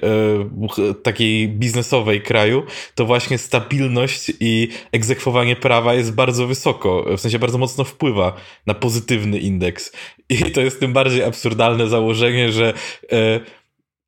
e, 0.90 0.94
takiej 0.94 1.48
biznesowej 1.48 2.22
kraju, 2.22 2.62
to 2.94 3.04
właśnie 3.04 3.38
stabilność 3.38 4.32
i 4.40 4.68
egzekwowanie 4.92 5.56
prawa 5.56 5.94
jest 5.94 6.14
bardzo 6.14 6.46
wysoko, 6.46 7.04
w 7.16 7.20
sensie 7.20 7.38
bardzo 7.38 7.58
mocno 7.58 7.84
wpływa 7.84 8.36
na 8.66 8.74
pozytywny 8.74 9.38
indeks. 9.38 9.92
I 10.28 10.52
to 10.52 10.60
jest 10.60 10.80
tym 10.80 10.92
bardziej 10.92 11.24
absurdalne 11.24 11.88
założenie, 11.88 12.52
że 12.52 12.74
e, 13.12 13.40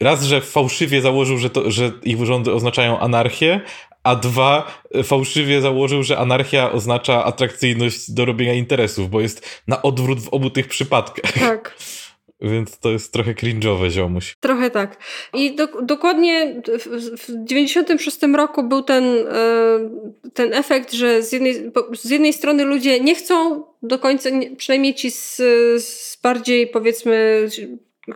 raz, 0.01 0.25
że 0.25 0.41
fałszywie 0.41 1.01
założył, 1.01 1.39
że, 1.39 1.51
to, 1.51 1.71
że 1.71 1.93
ich 2.05 2.25
rządy 2.25 2.53
oznaczają 2.53 2.99
anarchię, 2.99 3.61
a 4.07 4.17
dwa, 4.17 4.83
fałszywie 5.05 5.61
założył, 5.61 6.03
że 6.03 6.19
anarchia 6.19 6.73
oznacza 6.73 7.25
atrakcyjność 7.25 8.11
do 8.11 8.25
robienia 8.25 8.55
interesów, 8.55 9.11
bo 9.11 9.21
jest 9.21 9.63
na 9.69 9.83
odwrót 9.83 10.21
w 10.21 10.29
obu 10.29 10.51
tych 10.51 10.69
przypadkach. 10.69 11.33
Tak. 11.33 11.75
Więc 12.41 12.79
to 12.79 12.91
jest 12.91 13.13
trochę 13.13 13.35
cringe'owe, 13.35 13.91
ziomuś. 13.91 14.37
Trochę 14.41 14.71
tak. 14.71 14.97
I 15.35 15.55
do, 15.55 15.69
dokładnie 15.83 16.63
w, 16.79 17.19
w 17.23 17.45
96 17.45 18.19
roku 18.37 18.63
był 18.63 18.83
ten, 18.83 19.05
e, 19.05 20.31
ten 20.35 20.55
efekt, 20.55 20.93
że 20.93 21.23
z 21.23 21.33
jednej, 21.33 21.55
z 21.93 22.11
jednej 22.11 22.33
strony 22.33 22.65
ludzie 22.65 23.01
nie 23.01 23.15
chcą 23.15 23.65
do 23.83 23.99
końca, 23.99 24.31
przynajmniej 24.57 24.95
ci 24.95 25.11
z, 25.11 25.37
z 25.85 26.19
bardziej 26.23 26.67
powiedzmy 26.67 27.49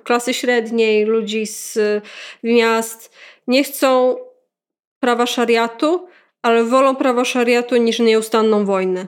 klasy 0.05 0.35
średniej, 0.35 1.05
ludzi 1.05 1.47
z 1.47 1.79
miast, 2.43 3.13
nie 3.47 3.65
chcą 3.65 4.17
prawa 5.01 5.27
szariatu, 5.27 6.07
ale 6.43 6.65
wolą 6.65 6.97
prawo 6.97 7.25
szariatu 7.25 7.77
niż 7.77 7.99
nieustanną 7.99 8.65
wojnę. 8.65 9.07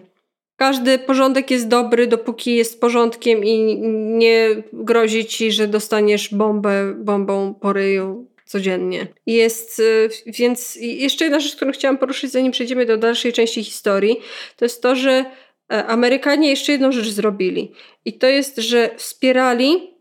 Każdy 0.57 0.99
porządek 0.99 1.51
jest 1.51 1.69
dobry, 1.69 2.07
dopóki 2.07 2.57
jest 2.57 2.81
porządkiem 2.81 3.45
i 3.45 3.79
nie 4.19 4.63
grozi 4.73 5.27
ci, 5.27 5.53
że 5.53 5.69
dostaniesz 5.69 6.35
bombę, 6.35 6.95
bombą 6.99 7.55
po 7.55 7.73
ryju 7.73 8.27
codziennie. 8.45 9.07
Jest, 9.27 9.79
y, 9.79 10.09
więc 10.27 10.77
jeszcze 10.81 11.25
jedna 11.25 11.41
rzecz, 11.41 11.57
którą 11.57 11.73
chciałam 11.73 11.99
poruszyć, 11.99 12.31
zanim 12.31 12.53
przejdziemy 12.53 12.87
do 12.87 12.97
dalszej 12.97 13.33
części 13.33 13.65
historii, 13.65 14.17
to 14.57 14.65
jest 14.65 14.83
to, 14.83 14.97
że 14.97 15.25
e, 15.73 15.87
Amerykanie 15.87 16.51
jeszcze 16.51 16.73
jedną 16.73 16.93
rzecz 16.93 17.09
zrobili. 17.09 17.73
I 18.05 18.13
to 18.13 18.27
jest, 18.27 18.57
że 18.57 18.91
wspierali 18.97 19.92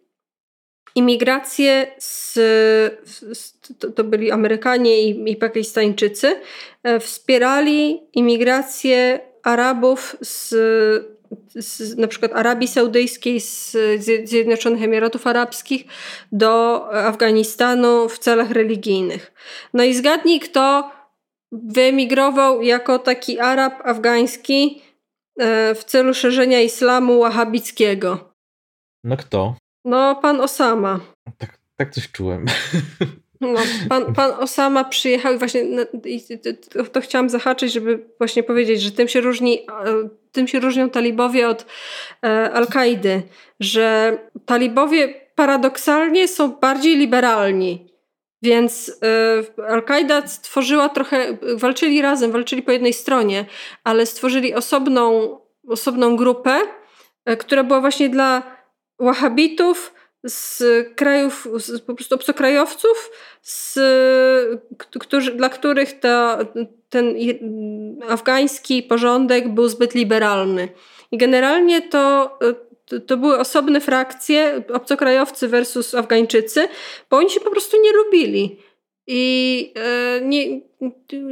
imigrację 0.96 1.88
z, 1.98 2.34
z 3.34 3.60
to, 3.80 3.92
to, 3.92 4.04
byli 4.04 4.32
Amerykanie 4.32 5.02
i, 5.02 5.32
i 5.32 5.36
Pakistańczycy, 5.36 6.36
e, 6.84 7.00
wspierali 7.00 8.02
imigrację 8.14 9.20
Arabów 9.44 10.18
z, 10.22 10.50
z 11.56 11.98
na 11.98 12.08
przykład 12.08 12.32
Arabii 12.34 12.68
Saudyjskiej, 12.68 13.40
z 13.40 13.78
Zjednoczonych 14.24 14.84
Emiratów 14.84 15.28
Arabskich 15.28 15.86
do 16.32 16.86
Afganistanu 16.94 18.10
w 18.10 18.20
celach 18.20 18.52
religijnych. 18.52 19.34
No 19.74 19.84
i 19.84 19.94
zgadnij, 19.94 20.40
kto 20.40 20.92
wyemigrował 21.52 22.62
jako 22.62 23.00
taki 23.00 23.40
Arab 23.40 23.74
afgański 23.84 24.82
e, 25.40 25.76
w 25.76 25.84
celu 25.84 26.14
szerzenia 26.14 26.62
islamu 26.62 27.20
wahabickiego. 27.20 28.34
No 29.04 29.18
kto? 29.18 29.56
No, 29.86 30.16
pan 30.16 30.42
Osama. 30.42 31.00
Tak, 31.38 31.58
tak 31.76 31.92
coś 31.92 32.12
czułem. 32.12 32.46
No, 33.42 33.60
pan, 33.90 34.14
pan 34.14 34.32
Osama 34.32 34.84
przyjechał 34.84 35.34
i 35.34 35.38
właśnie 35.38 35.64
no, 35.64 35.82
i 36.06 36.22
to, 36.74 36.84
to, 36.84 37.02
chciałam 37.02 37.30
zahaczyć, 37.30 37.74
żeby 37.74 38.06
właśnie 38.18 38.44
powiedzieć, 38.44 38.82
że 38.82 38.92
tym 38.92 39.08
się 39.08 39.22
różni, 39.22 39.66
tym 40.32 40.48
się 40.48 40.60
różnią 40.60 40.90
talibowie 40.90 41.48
od 41.48 41.66
e, 42.24 42.52
Al-Kaidy, 42.52 43.22
że 43.60 44.18
talibowie 44.46 45.14
paradoksalnie 45.36 46.28
są 46.28 46.52
bardziej 46.52 46.98
liberalni. 46.98 47.92
Więc 48.42 48.98
e, 49.60 49.64
Al-Kaida 49.68 50.28
stworzyła 50.28 50.90
trochę, 50.90 51.38
walczyli 51.56 52.02
razem, 52.02 52.32
walczyli 52.32 52.64
po 52.64 52.72
jednej 52.72 52.94
stronie, 52.94 53.46
ale 53.84 54.06
stworzyli 54.06 54.54
osobną, 54.54 55.38
osobną 55.68 56.16
grupę, 56.16 56.60
e, 57.26 57.38
która 57.38 57.64
była 57.64 57.82
właśnie 57.82 58.10
dla 58.10 58.61
Wahabitów, 59.02 59.94
z 60.24 60.64
krajów, 60.96 61.48
z, 61.58 61.82
po 61.82 61.94
prostu 61.94 62.16
obcokrajowców, 62.16 63.12
z, 63.42 63.80
którzy, 64.78 65.32
dla 65.32 65.50
których 65.50 66.00
ta, 66.00 66.40
ten 66.90 67.16
afgański 68.10 68.84
porządek 68.84 69.50
był 69.50 69.68
zbyt 69.68 69.96
liberalny. 69.96 70.70
I 71.12 71.18
generalnie 71.18 71.82
to, 71.82 72.40
to 73.08 73.18
były 73.18 73.40
osobne 73.40 73.82
frakcje, 73.82 74.64
obcokrajowcy 74.74 75.48
versus 75.48 75.96
Afgańczycy, 75.96 76.68
bo 77.10 77.18
oni 77.18 77.30
się 77.30 77.40
po 77.40 77.52
prostu 77.52 77.78
nie 77.82 77.94
lubili. 77.94 78.60
I 79.08 79.74
e, 79.76 80.22
nie, 80.22 80.62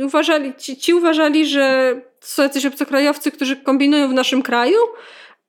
uważali, 0.05 0.53
ci, 0.57 0.77
ci 0.77 0.93
uważali, 0.93 1.45
że 1.45 1.95
są 2.19 2.43
jacyś 2.43 2.65
obcokrajowcy, 2.65 3.31
którzy 3.31 3.55
kombinują 3.55 4.09
w 4.09 4.13
naszym 4.13 4.41
kraju, 4.41 4.77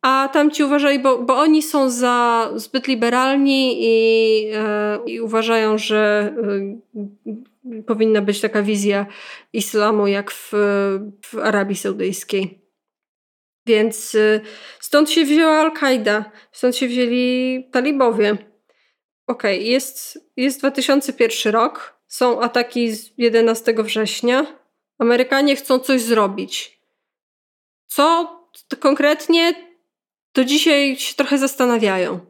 a 0.02 0.28
tam 0.32 0.50
ci 0.50 0.64
uważali, 0.64 0.98
bo, 0.98 1.18
bo 1.18 1.38
oni 1.38 1.62
są 1.62 1.90
za 1.90 2.50
zbyt 2.54 2.86
liberalni 2.86 3.76
i, 3.80 4.50
e, 4.54 4.98
i 5.06 5.20
uważają, 5.20 5.78
że 5.78 6.32
e, 7.66 7.82
powinna 7.86 8.22
być 8.22 8.40
taka 8.40 8.62
wizja 8.62 9.06
islamu 9.52 10.06
jak 10.06 10.30
w, 10.30 10.52
w 11.24 11.38
Arabii 11.38 11.76
Saudyjskiej. 11.76 12.60
Więc 13.66 14.14
e, 14.14 14.40
stąd 14.80 15.10
się 15.10 15.24
wzięła 15.24 15.52
Al-Kaida, 15.52 16.24
stąd 16.52 16.76
się 16.76 16.88
wzięli 16.88 17.68
talibowie. 17.72 18.32
Okej, 19.26 19.58
okay, 19.58 19.68
jest, 19.68 20.18
jest 20.36 20.58
2001 20.58 21.52
rok, 21.52 22.00
są 22.08 22.40
ataki 22.40 22.92
z 22.92 23.10
11 23.18 23.74
września. 23.78 24.46
Amerykanie 24.98 25.56
chcą 25.56 25.78
coś 25.78 26.00
zrobić. 26.00 26.80
Co 27.86 28.36
konkretnie 28.80 29.69
to 30.32 30.44
dzisiaj 30.44 30.96
się 30.96 31.14
trochę 31.14 31.38
zastanawiają, 31.38 32.20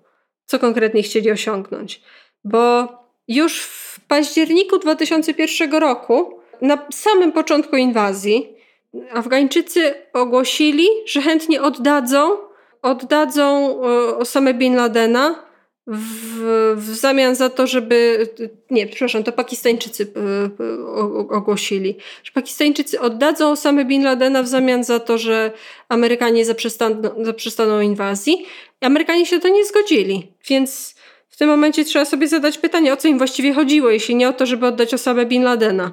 co 0.45 0.59
konkretnie 0.59 1.03
chcieli 1.03 1.31
osiągnąć. 1.31 2.01
Bo 2.45 2.89
już 3.29 3.61
w 3.63 4.01
październiku 4.01 4.79
2001 4.79 5.73
roku, 5.73 6.41
na 6.63 6.87
samym 6.93 7.33
początku 7.33 7.77
inwazji, 7.77 8.57
Afgańczycy 9.13 9.95
ogłosili, 10.13 10.87
że 11.07 11.21
chętnie 11.21 11.63
oddadzą, 11.63 12.37
oddadzą 12.83 13.79
e, 13.83 14.17
Osamę 14.17 14.55
Bin 14.55 14.77
Ladena 14.77 15.50
w, 15.91 16.75
w 16.77 16.95
zamian 16.95 17.35
za 17.35 17.51
to, 17.51 17.67
żeby. 17.67 18.29
Nie, 18.71 18.87
przepraszam, 18.87 19.23
to 19.23 19.33
Pakistańczycy 19.33 20.07
e, 20.17 20.21
e, 20.65 21.37
ogłosili, 21.37 21.97
że 22.25 22.33
Pakistańczycy 22.33 23.01
oddadzą 23.01 23.51
Osamy 23.51 23.85
Bin 23.85 24.05
Ladena 24.05 24.43
w 24.43 24.49
zamian 24.49 24.85
za 24.85 25.01
to, 25.01 25.19
że 25.19 25.53
Amerykanie 25.89 26.45
zaprzestaną, 26.45 27.25
zaprzestaną 27.25 27.81
inwazji. 27.81 28.47
Amerykanie 28.81 29.27
się 29.27 29.41
to 29.41 29.49
nie 29.49 29.65
zgodzili, 29.65 30.33
więc 30.49 30.95
w 31.29 31.37
tym 31.37 31.49
momencie 31.49 31.85
trzeba 31.85 32.05
sobie 32.05 32.29
zadać 32.29 32.59
pytanie, 32.59 32.93
o 32.93 32.97
co 32.97 33.09
im 33.09 33.19
właściwie 33.19 33.55
chodziło, 33.55 33.91
jeśli 33.91 34.15
nie 34.15 34.29
o 34.29 34.33
to, 34.33 34.47
żeby 34.47 34.67
oddać 34.67 34.95
Osamę 34.95 35.27
Bin 35.27 35.43
Ladena. 35.43 35.93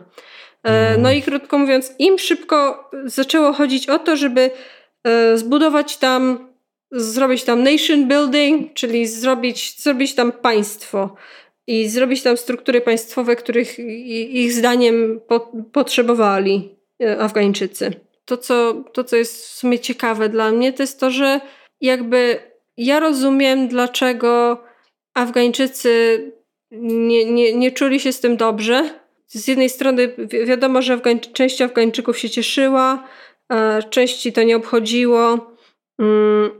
E, 0.64 0.98
no 0.98 1.12
i 1.12 1.22
krótko 1.22 1.58
mówiąc, 1.58 1.94
im 2.00 2.20
szybko 2.20 2.90
zaczęło 3.06 3.54
chodzić 3.54 3.90
o 3.90 4.00
to, 4.00 4.16
żeby 4.16 4.52
zbudować 5.36 5.98
tam, 5.98 6.48
zrobić 6.92 7.44
tam 7.44 7.64
nation 7.64 8.08
building, 8.08 8.74
czyli 8.74 9.08
zrobić, 9.08 9.82
zrobić 9.82 10.16
tam 10.16 10.32
państwo 10.32 11.16
i 11.68 11.90
zrobić 11.90 12.24
tam 12.24 12.38
struktury 12.38 12.82
państwowe, 12.82 13.36
których 13.36 13.80
ich 14.30 14.54
zdaniem 14.54 15.22
po, 15.28 15.40
potrzebowali 15.72 16.76
e, 17.04 17.20
Afgańczycy. 17.20 17.92
To 18.26 18.38
co, 18.38 18.84
to, 18.94 19.04
co 19.04 19.16
jest 19.16 19.46
w 19.46 19.52
sumie 19.52 19.80
ciekawe 19.80 20.30
dla 20.30 20.52
mnie, 20.52 20.74
to 20.74 20.84
jest 20.84 21.00
to, 21.00 21.12
że 21.12 21.42
jakby 21.82 22.40
ja 22.78 23.00
rozumiem, 23.00 23.68
dlaczego 23.68 24.64
Afgańczycy 25.14 26.22
nie, 26.72 27.26
nie, 27.26 27.54
nie 27.54 27.72
czuli 27.72 28.00
się 28.00 28.14
z 28.14 28.20
tym 28.20 28.38
dobrze. 28.38 28.90
Z 29.28 29.48
jednej 29.48 29.70
strony 29.70 30.16
wiadomo, 30.46 30.82
że 30.82 30.94
Afgań, 30.94 31.20
część 31.20 31.62
Afgańczyków 31.62 32.18
się 32.18 32.30
cieszyła, 32.30 33.08
części 33.90 34.34
to 34.34 34.44
nie 34.44 34.56
obchodziło, 34.56 35.52
mm, 36.00 36.52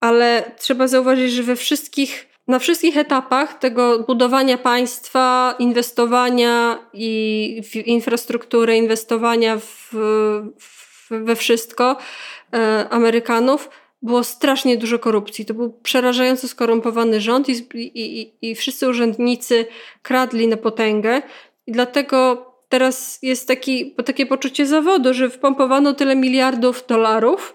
ale 0.00 0.52
trzeba 0.58 0.88
zauważyć, 0.88 1.32
że 1.32 1.42
we 1.42 1.56
wszystkich, 1.56 2.26
na 2.48 2.58
wszystkich 2.58 2.96
etapach 2.96 3.58
tego 3.58 3.98
budowania 3.98 4.58
państwa, 4.58 5.54
inwestowania 5.58 6.78
i 6.92 7.62
w 7.70 7.76
infrastrukturę, 7.76 8.76
inwestowania 8.76 9.58
w, 9.58 9.90
w, 10.60 11.08
we 11.10 11.36
wszystko 11.36 11.96
e, 12.54 12.86
Amerykanów, 12.90 13.70
było 14.02 14.24
strasznie 14.24 14.76
dużo 14.76 14.98
korupcji. 14.98 15.44
To 15.44 15.54
był 15.54 15.72
przerażająco 15.82 16.48
skorumpowany 16.48 17.20
rząd 17.20 17.48
i, 17.48 17.66
i, 17.74 18.34
i 18.50 18.54
wszyscy 18.54 18.88
urzędnicy 18.88 19.66
kradli 20.02 20.48
na 20.48 20.56
potęgę. 20.56 21.22
I 21.66 21.72
dlatego 21.72 22.46
teraz 22.68 23.18
jest 23.22 23.48
taki, 23.48 23.94
takie 24.04 24.26
poczucie 24.26 24.66
zawodu, 24.66 25.14
że 25.14 25.30
wpompowano 25.30 25.94
tyle 25.94 26.16
miliardów 26.16 26.84
dolarów, 26.86 27.54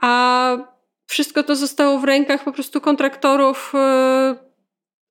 a 0.00 0.75
wszystko 1.06 1.42
to 1.42 1.56
zostało 1.56 1.98
w 1.98 2.04
rękach 2.04 2.44
po 2.44 2.52
prostu 2.52 2.80
kontraktorów 2.80 3.72
e, 3.74 4.36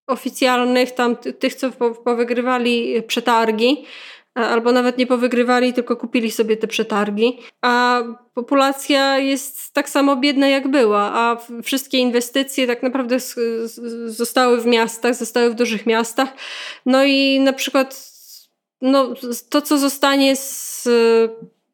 oficjalnych, 0.07 0.91
tam 0.91 1.15
tych, 1.15 1.55
co 1.55 1.71
powygrywali 2.05 3.03
przetargi 3.03 3.85
albo 4.35 4.71
nawet 4.71 4.97
nie 4.97 5.07
powygrywali, 5.07 5.73
tylko 5.73 5.97
kupili 5.97 6.31
sobie 6.31 6.57
te 6.57 6.67
przetargi, 6.67 7.39
a 7.61 8.03
populacja 8.33 9.17
jest 9.17 9.73
tak 9.73 9.89
samo 9.89 10.15
biedna 10.15 10.47
jak 10.47 10.67
była, 10.67 11.11
a 11.13 11.37
wszystkie 11.63 11.97
inwestycje 11.97 12.67
tak 12.67 12.83
naprawdę 12.83 13.17
zostały 14.05 14.61
w 14.61 14.65
miastach, 14.65 15.15
zostały 15.15 15.49
w 15.49 15.55
dużych 15.55 15.85
miastach. 15.85 16.29
No 16.85 17.03
i 17.03 17.39
na 17.39 17.53
przykład 17.53 18.11
no, 18.81 19.13
to, 19.49 19.61
co 19.61 19.77
zostanie 19.77 20.35
z 20.35 20.87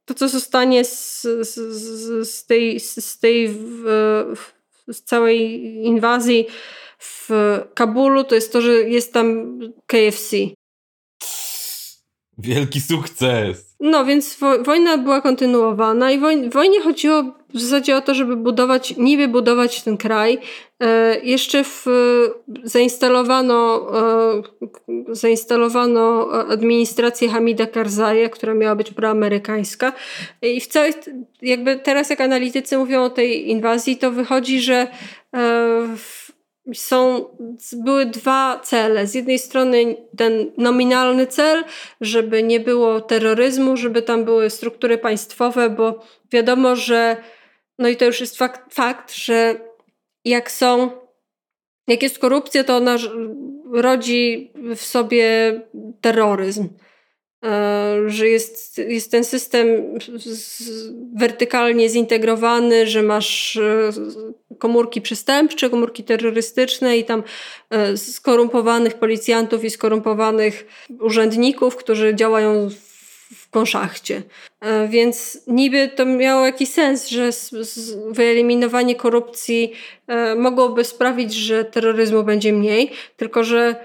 to, 0.05 0.13
co 0.13 0.27
zostanie 0.27 0.85
z, 0.85 1.21
z, 1.21 2.29
z 2.29 2.45
tej, 2.45 2.79
z 2.79 3.19
tej 3.19 3.49
w, 3.49 4.33
z 4.87 5.01
całej 5.03 5.63
inwazji 5.75 6.47
w 6.99 7.29
Kabulu, 7.73 8.23
to 8.23 8.35
jest 8.35 8.53
to, 8.53 8.61
że 8.61 8.71
jest 8.73 9.13
tam 9.13 9.59
KFC. 9.85 10.35
Wielki 12.41 12.81
sukces! 12.81 13.75
No, 13.79 14.05
więc 14.05 14.37
wo 14.39 14.63
wojna 14.63 14.97
była 14.97 15.21
kontynuowana 15.21 16.11
i 16.11 16.19
woj 16.19 16.49
wojnie 16.49 16.81
chodziło 16.81 17.23
w 17.53 17.59
zasadzie 17.59 17.97
o 17.97 18.01
to, 18.01 18.13
żeby 18.13 18.35
budować, 18.35 18.97
niby 18.97 19.27
budować 19.27 19.83
ten 19.83 19.97
kraj. 19.97 20.37
E, 20.79 21.19
jeszcze 21.23 21.63
w, 21.63 21.85
zainstalowano, 22.63 23.87
e, 23.99 25.15
zainstalowano 25.15 26.31
administrację 26.31 27.29
Hamida 27.29 27.65
Karzaja, 27.65 28.29
która 28.29 28.53
miała 28.53 28.75
być 28.75 28.91
proamerykańska. 28.91 29.93
I 30.41 30.61
w 30.61 30.67
całej, 30.67 30.93
jakby 31.41 31.75
teraz 31.75 32.09
jak 32.09 32.21
analitycy 32.21 32.77
mówią 32.77 33.03
o 33.03 33.09
tej 33.09 33.49
inwazji, 33.49 33.97
to 33.97 34.11
wychodzi, 34.11 34.61
że 34.61 34.75
e, 34.75 34.87
w, 35.97 36.20
są, 36.73 37.25
były 37.73 38.05
dwa 38.05 38.59
cele. 38.63 39.07
Z 39.07 39.15
jednej 39.15 39.39
strony 39.39 39.95
ten 40.17 40.51
nominalny 40.57 41.27
cel, 41.27 41.63
żeby 42.01 42.43
nie 42.43 42.59
było 42.59 43.01
terroryzmu, 43.01 43.77
żeby 43.77 44.01
tam 44.01 44.25
były 44.25 44.49
struktury 44.49 44.97
państwowe, 44.97 45.69
bo 45.69 46.05
wiadomo, 46.31 46.75
że 46.75 47.17
no 47.79 47.89
i 47.89 47.97
to 47.97 48.05
już 48.05 48.19
jest 48.19 48.37
fakt, 48.37 48.73
fakt 48.73 49.13
że 49.13 49.55
jak 50.25 50.51
są, 50.51 50.91
jak 51.87 52.03
jest 52.03 52.19
korupcja, 52.19 52.63
to 52.63 52.75
ona 52.75 52.97
rodzi 53.73 54.51
w 54.75 54.81
sobie 54.81 55.61
terroryzm. 56.01 56.69
E, 57.43 57.95
że 58.07 58.27
jest, 58.27 58.77
jest 58.77 59.11
ten 59.11 59.23
system 59.23 59.67
wertykalnie 61.15 61.89
zintegrowany, 61.89 62.87
że 62.87 63.03
masz 63.03 63.57
e, 63.57 63.91
komórki 64.59 65.01
przestępcze, 65.01 65.69
komórki 65.69 66.03
terrorystyczne 66.03 66.97
i 66.97 67.03
tam 67.03 67.23
e, 67.69 67.97
skorumpowanych 67.97 68.93
policjantów 68.93 69.63
i 69.63 69.69
skorumpowanych 69.69 70.67
urzędników, 70.99 71.75
którzy 71.75 72.15
działają 72.15 72.69
w 73.35 73.49
konszachcie. 73.49 74.23
Więc 74.89 75.41
niby 75.47 75.89
to 75.95 76.05
miało 76.05 76.45
jakiś 76.45 76.69
sens, 76.69 77.07
że 77.07 77.29
wyeliminowanie 78.09 78.95
korupcji 78.95 79.73
mogłoby 80.37 80.83
sprawić, 80.83 81.33
że 81.33 81.65
terroryzmu 81.65 82.23
będzie 82.23 82.53
mniej, 82.53 82.91
tylko 83.17 83.43
że 83.43 83.75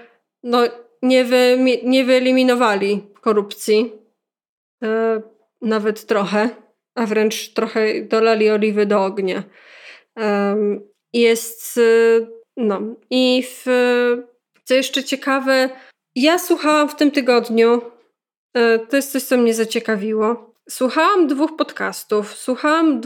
no, 0.43 0.63
nie, 1.01 1.25
wy, 1.25 1.57
nie 1.83 2.05
wyeliminowali 2.05 3.01
korupcji, 3.27 3.93
e, 4.83 5.21
nawet 5.61 6.05
trochę, 6.05 6.49
a 6.95 7.05
wręcz 7.05 7.53
trochę 7.53 8.01
dolali 8.01 8.49
oliwy 8.49 8.85
do 8.85 9.05
ognia. 9.05 9.43
Jest, 11.13 11.77
e, 11.77 11.81
no 12.57 12.81
i 13.09 13.43
w, 13.43 13.65
co 14.63 14.73
jeszcze 14.73 15.03
ciekawe, 15.03 15.69
ja 16.15 16.39
słuchałam 16.39 16.89
w 16.89 16.95
tym 16.95 17.11
tygodniu, 17.11 17.81
e, 18.53 18.79
to 18.79 18.95
jest 18.95 19.11
coś, 19.11 19.23
co 19.23 19.37
mnie 19.37 19.53
zaciekawiło. 19.53 20.53
Słuchałam 20.69 21.27
dwóch 21.27 21.55
podcastów, 21.55 22.33
słuchałam 22.33 23.01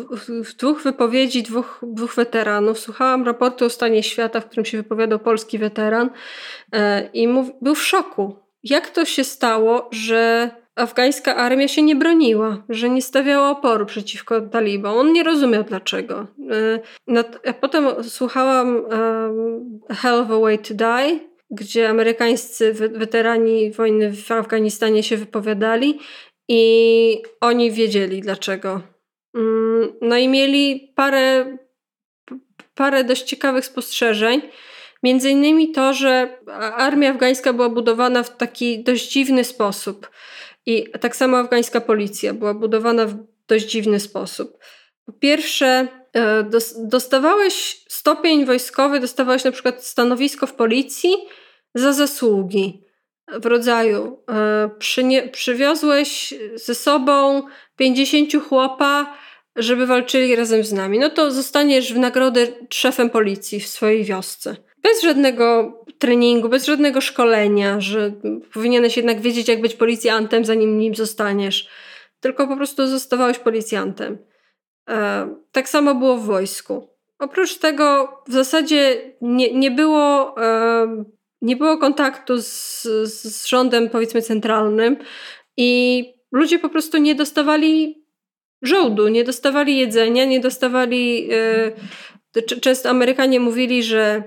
dwóch 0.60 0.84
wypowiedzi 0.84 1.44
dwóch, 1.44 1.80
dwóch 1.84 2.16
weteranów, 2.16 2.80
słuchałam 2.80 3.26
raportu 3.26 3.66
o 3.66 3.70
stanie 3.70 4.04
świata, 4.04 4.40
w 4.40 4.46
którym 4.46 4.66
się 4.66 4.78
wypowiadał 4.78 5.20
polski 5.20 5.58
weteran 5.58 6.10
i 7.14 7.28
mów, 7.28 7.48
był 7.62 7.76
w 7.76 7.84
szoku. 7.84 8.41
Jak 8.64 8.90
to 8.90 9.06
się 9.06 9.24
stało, 9.24 9.90
że 9.92 10.50
afgańska 10.76 11.36
armia 11.36 11.68
się 11.68 11.82
nie 11.82 11.96
broniła, 11.96 12.64
że 12.70 12.90
nie 12.90 13.02
stawiała 13.02 13.50
oporu 13.50 13.86
przeciwko 13.86 14.42
talibom? 14.42 14.98
On 14.98 15.14
nie 15.14 15.24
rozumiał 15.24 15.64
dlaczego. 15.64 16.28
E, 17.08 17.30
a 17.50 17.54
potem 17.54 18.04
słuchałam 18.04 18.86
Hell 19.90 20.20
of 20.20 20.32
a 20.32 20.40
Way 20.40 20.60
to 20.60 20.74
Die, 20.74 21.20
gdzie 21.52 21.90
amerykańscy 21.90 22.74
weterani 22.74 23.72
wojny 23.72 24.12
w 24.12 24.32
Afganistanie 24.32 25.04
się 25.04 25.18
wypowiadali 25.18 26.00
i 26.48 27.24
oni 27.42 27.72
wiedzieli 27.72 28.22
dlaczego. 28.22 28.82
Mm, 29.36 29.94
no 30.02 30.18
i 30.18 30.28
mieli 30.28 30.94
parę, 30.96 31.58
parę 32.76 33.04
dość 33.04 33.24
ciekawych 33.24 33.66
spostrzeżeń. 33.66 34.42
Między 35.04 35.30
innymi 35.30 35.72
to, 35.72 35.94
że 35.94 36.38
armia 36.78 37.10
afgańska 37.10 37.54
była 37.54 37.70
budowana 37.70 38.24
w 38.24 38.38
taki 38.38 38.84
dość 38.84 39.12
dziwny 39.12 39.44
sposób. 39.44 40.10
I 40.66 40.92
tak 41.00 41.16
samo 41.16 41.38
afgańska 41.38 41.82
policja 41.82 42.34
była 42.34 42.54
budowana 42.54 43.06
w 43.06 43.16
dość 43.48 43.66
dziwny 43.66 44.00
sposób. 44.00 44.58
Po 45.06 45.14
pierwsze, 45.14 45.88
e, 46.14 46.46
dostawałeś 46.78 47.86
stopień 47.90 48.46
wojskowy, 48.46 49.00
dostawałeś 49.00 49.44
na 49.44 49.52
przykład 49.52 49.86
stanowisko 49.86 50.48
w 50.48 50.54
policji 50.54 51.16
za 51.76 51.94
zasługi 51.94 52.84
w 53.28 53.46
rodzaju 53.46 54.24
e, 54.30 54.70
przywiozłeś 55.32 56.34
ze 56.56 56.76
sobą 56.76 57.44
50 57.76 58.34
chłopa, 58.50 59.18
żeby 59.56 59.86
walczyli 59.86 60.36
razem 60.36 60.64
z 60.64 60.74
nami, 60.74 61.00
no 61.00 61.10
to 61.10 61.32
zostaniesz 61.32 61.94
w 61.94 61.98
nagrodę 61.98 62.48
szefem 62.70 63.10
policji 63.10 63.60
w 63.60 63.68
swojej 63.68 64.04
wiosce. 64.04 64.56
Bez 64.84 65.02
żadnego 65.02 65.74
treningu, 66.00 66.50
bez 66.50 66.66
żadnego 66.66 67.02
szkolenia, 67.02 67.82
że 67.82 68.12
powinieneś 68.54 68.98
jednak 68.98 69.22
wiedzieć, 69.22 69.48
jak 69.48 69.62
być 69.62 69.76
policjantem, 69.76 70.46
zanim 70.46 70.78
nim 70.78 70.96
zostaniesz. 70.96 71.70
Tylko 72.20 72.48
po 72.48 72.58
prostu 72.58 72.88
zostawałeś 72.88 73.40
policjantem. 73.40 74.18
E, 74.90 75.30
tak 75.52 75.70
samo 75.70 75.96
było 75.96 76.18
w 76.18 76.26
wojsku. 76.26 76.88
Oprócz 77.20 77.58
tego 77.58 78.18
w 78.28 78.34
zasadzie 78.34 79.14
nie, 79.22 79.54
nie 79.54 79.72
było 79.72 80.36
e, 80.44 81.04
nie 81.42 81.56
było 81.56 81.78
kontaktu 81.78 82.42
z, 82.42 82.82
z 83.04 83.46
rządem, 83.46 83.90
powiedzmy, 83.90 84.22
centralnym 84.22 84.98
i 85.58 86.04
ludzie 86.32 86.60
po 86.60 86.70
prostu 86.70 86.98
nie 86.98 87.16
dostawali 87.16 88.06
żołdu, 88.62 89.08
nie 89.08 89.24
dostawali 89.24 89.78
jedzenia, 89.78 90.26
nie 90.26 90.40
dostawali. 90.40 91.28
Yy, 91.28 92.44
często 92.62 92.90
Amerykanie 92.90 93.40
mówili, 93.40 93.84
że 93.84 94.24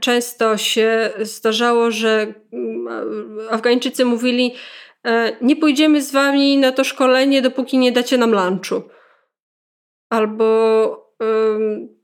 często 0.00 0.56
się 0.56 1.10
zdarzało, 1.20 1.90
że 1.90 2.34
mm, 2.52 3.38
Afgańczycy 3.50 4.04
mówili, 4.04 4.54
e, 5.06 5.36
nie 5.40 5.56
pójdziemy 5.56 6.02
z 6.02 6.12
wami 6.12 6.58
na 6.58 6.72
to 6.72 6.84
szkolenie, 6.84 7.42
dopóki 7.42 7.78
nie 7.78 7.92
dacie 7.92 8.18
nam 8.18 8.30
lunchu. 8.30 8.82
albo 10.10 11.06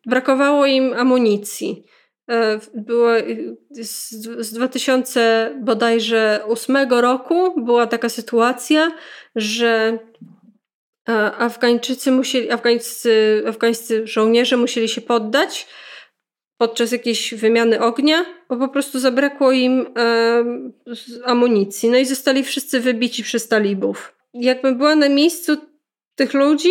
brakowało 0.07 0.67
im 0.67 0.93
amunicji. 0.93 1.85
E, 2.31 2.59
było 2.75 3.09
z, 3.71 4.11
z 4.47 4.53
2000 4.53 5.55
bodajże 5.61 6.41
8 6.47 6.77
roku 6.91 7.65
była 7.65 7.87
taka 7.87 8.09
sytuacja, 8.09 8.91
że 9.37 9.99
e, 11.09 11.13
Afgańczycy 11.33 12.13
musieli, 12.13 12.51
afgańscy, 12.51 13.43
afgańscy 13.49 14.07
żołnierze 14.07 14.57
musieli 14.57 14.89
się 14.89 15.01
poddać 15.01 15.67
podczas 16.63 16.93
jakiejś 16.93 17.35
wymiany 17.35 17.81
ognia, 17.81 18.25
bo 18.49 18.57
po 18.57 18.69
prostu 18.69 18.99
zabrakło 18.99 19.53
im 19.53 19.87
e, 19.99 20.45
amunicji. 21.25 21.91
No 21.91 21.97
i 21.97 22.05
zostali 22.05 22.43
wszyscy 22.43 22.81
wybici 22.81 23.23
przez 23.23 23.49
talibów. 23.49 24.17
Jakbym 24.35 24.79
była 24.79 24.95
na 24.95 25.09
miejscu 25.09 25.57
tych 26.15 26.35
ludzi, 26.35 26.71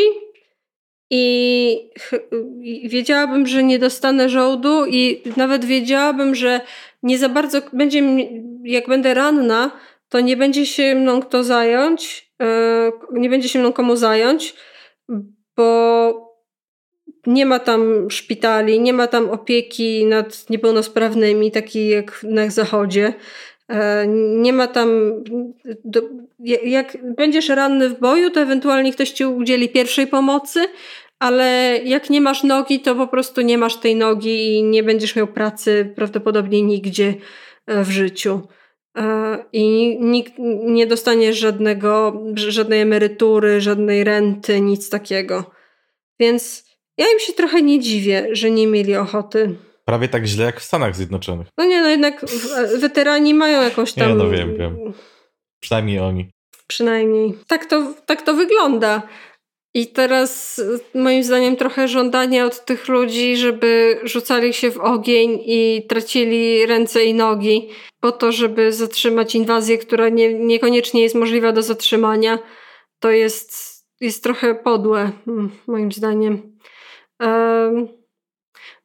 i, 1.10 1.90
I, 2.62 2.90
wiedziałabym, 2.90 3.48
że 3.48 3.64
nie 3.64 3.80
dostanę 3.80 4.30
żołdu, 4.30 4.86
i 4.86 5.22
nawet 5.38 5.66
wiedziałabym, 5.66 6.36
że 6.36 6.62
nie 7.04 7.18
za 7.18 7.30
bardzo 7.30 7.62
będzie, 7.74 8.04
jak 8.64 8.88
będę 8.88 9.14
ranna, 9.14 9.72
to 10.10 10.20
nie 10.20 10.38
będzie 10.38 10.66
się 10.66 10.96
mną 10.96 11.22
kto 11.22 11.44
zająć, 11.44 12.32
e, 12.42 12.92
nie 13.12 13.30
będzie 13.30 13.50
się 13.50 13.60
mną 13.60 13.74
komu 13.74 13.96
zająć, 13.96 14.54
bo 15.58 16.31
nie 17.28 17.46
ma 17.46 17.60
tam 17.60 18.10
szpitali, 18.10 18.80
nie 18.80 18.94
ma 18.94 19.08
tam 19.08 19.30
opieki 19.30 20.06
nad 20.06 20.50
niepełnosprawnymi, 20.50 21.52
takiej 21.52 21.90
jak 21.90 22.24
na 22.24 22.50
zachodzie. 22.50 23.14
E, 23.70 24.08
nie 24.42 24.54
ma 24.54 24.68
tam. 24.68 24.90
Jak 26.64 26.98
będziesz 27.16 27.50
ranny 27.50 27.90
w 27.90 28.00
boju, 28.00 28.30
to 28.30 28.42
ewentualnie 28.42 28.94
ktoś 28.94 29.12
ci 29.12 29.26
udzieli 29.26 29.70
pierwszej 29.70 30.08
pomocy, 30.08 30.60
ale 31.20 31.80
jak 31.84 32.10
nie 32.10 32.22
masz 32.22 32.44
nogi, 32.44 32.80
to 32.80 32.96
po 32.96 33.08
prostu 33.08 33.42
nie 33.42 33.58
masz 33.58 33.78
tej 33.78 33.96
nogi 33.96 34.58
i 34.58 34.64
nie 34.64 34.84
będziesz 34.84 35.16
miał 35.16 35.28
pracy 35.28 35.94
prawdopodobnie 35.96 36.62
nigdzie 36.62 37.14
e, 37.68 37.84
w 37.84 37.92
życiu. 37.92 38.42
E, 38.98 39.38
I 39.54 39.98
nikt 40.00 40.34
nie 40.64 40.88
dostaniesz 40.88 41.38
żadnego, 41.38 42.22
żadnej 42.36 42.82
emerytury, 42.82 43.62
żadnej 43.62 44.04
renty, 44.04 44.62
nic 44.62 44.90
takiego. 44.90 45.52
Więc 46.20 46.71
ja 47.02 47.12
im 47.14 47.20
się 47.20 47.34
trochę 47.34 47.62
nie 47.62 47.80
dziwię, 47.80 48.28
że 48.32 48.52
nie 48.52 48.68
mieli 48.68 48.96
ochoty. 48.96 49.56
Prawie 49.86 50.08
tak 50.08 50.26
źle 50.26 50.46
jak 50.46 50.60
w 50.60 50.64
Stanach 50.64 50.96
Zjednoczonych. 50.96 51.48
No 51.58 51.66
nie, 51.66 51.82
no 51.82 51.90
jednak 51.90 52.26
weterani 52.78 53.34
mają 53.34 53.62
jakąś 53.62 53.94
tam. 53.94 54.10
Nie, 54.10 54.16
no 54.16 54.30
wiem, 54.30 54.58
wiem. 54.58 54.94
Przynajmniej 55.60 56.00
oni. 56.00 56.30
Przynajmniej. 56.68 57.34
Tak 57.48 57.66
to, 57.66 57.94
tak 58.06 58.22
to 58.22 58.34
wygląda. 58.34 59.02
I 59.74 59.88
teraz 59.88 60.62
moim 60.96 61.24
zdaniem 61.24 61.56
trochę 61.56 61.88
żądanie 61.88 62.46
od 62.46 62.66
tych 62.66 62.88
ludzi, 62.88 63.38
żeby 63.38 64.00
rzucali 64.04 64.54
się 64.54 64.72
w 64.72 64.80
ogień 64.80 65.40
i 65.46 65.86
tracili 65.90 66.66
ręce 66.66 67.04
i 67.04 67.14
nogi 67.14 67.70
po 68.00 68.12
to, 68.12 68.32
żeby 68.32 68.74
zatrzymać 68.74 69.36
inwazję, 69.36 69.78
która 69.78 70.10
nie, 70.10 70.34
niekoniecznie 70.34 71.02
jest 71.02 71.16
możliwa 71.16 71.52
do 71.52 71.62
zatrzymania, 71.62 72.40
to 73.00 73.12
jest, 73.12 73.54
jest 74.02 74.24
trochę 74.24 74.56
podłe, 74.56 75.12
moim 75.68 75.92
zdaniem. 75.92 76.51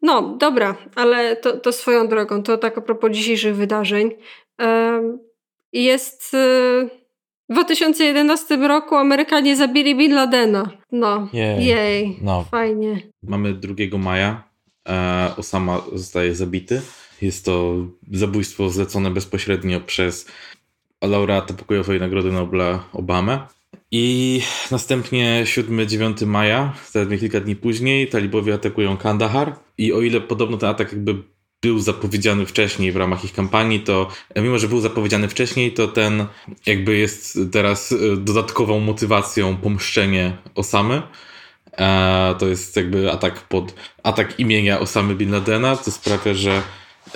No, 0.03 0.37
dobra, 0.41 0.77
ale 0.95 1.37
to, 1.37 1.57
to 1.61 1.73
swoją 1.73 2.09
drogą, 2.09 2.43
to 2.43 2.59
tak 2.59 2.79
a 2.79 2.81
propos 2.81 3.11
dzisiejszych 3.13 3.57
wydarzeń. 3.57 4.11
Jest. 5.73 6.35
Y 6.35 7.07
w 7.49 7.53
2011 7.53 8.57
roku 8.57 8.97
Amerykanie 8.97 9.57
zabili 9.57 9.97
Bin 9.97 10.15
Ladena. 10.15 10.71
No, 10.93 11.29
jej, 11.33 11.67
jej. 11.67 12.19
No. 12.23 12.45
fajnie. 12.51 13.03
Mamy 13.23 13.55
2 13.55 13.99
maja. 13.99 14.43
E, 14.89 15.31
Osama 15.37 15.83
zostaje 15.93 16.35
zabity. 16.35 16.83
Jest 17.23 17.45
to 17.45 17.75
zabójstwo 18.13 18.71
zlecone 18.71 19.11
bezpośrednio 19.11 19.81
przez 19.81 20.27
laureata 21.03 21.55
pokojowej 21.55 22.01
Nagrody 22.01 22.33
Nobla 22.33 22.85
Obamę. 22.93 23.47
I 23.91 24.43
następnie 24.71 25.45
7-9 25.45 26.27
maja, 26.27 26.73
zaledwie 26.91 27.19
kilka 27.19 27.41
dni 27.41 27.57
później, 27.57 28.09
talibowie 28.09 28.55
atakują 28.55 28.97
Kandahar. 28.97 29.57
I 29.79 29.93
o 29.93 30.01
ile 30.01 30.21
podobno 30.21 30.57
ten 30.57 30.69
atak 30.69 30.93
jakby 30.93 31.23
był 31.63 31.79
zapowiedziany 31.79 32.47
wcześniej 32.47 32.93
w 32.93 32.97
ramach 32.97 33.25
ich 33.25 33.33
kampanii, 33.33 33.81
to 33.81 34.09
mimo, 34.37 34.59
że 34.59 34.69
był 34.69 34.81
zapowiedziany 34.81 35.29
wcześniej, 35.29 35.73
to 35.73 35.89
ten 35.89 36.27
jakby 36.67 36.97
jest 36.97 37.39
teraz 37.53 37.93
e, 37.93 38.17
dodatkową 38.17 38.81
motywacją 38.81 39.57
pomszczenie 39.57 40.37
Osamy. 40.55 41.03
E, 41.79 42.35
to 42.39 42.47
jest 42.47 42.77
jakby 42.77 43.13
atak 43.13 43.41
pod 43.41 43.75
atak 44.03 44.41
imienia 44.41 44.81
Osamy 44.81 45.15
Bin 45.15 45.33
Ladena, 45.33 45.77
co 45.77 45.91
sprawia, 45.91 46.35
że 46.35 46.63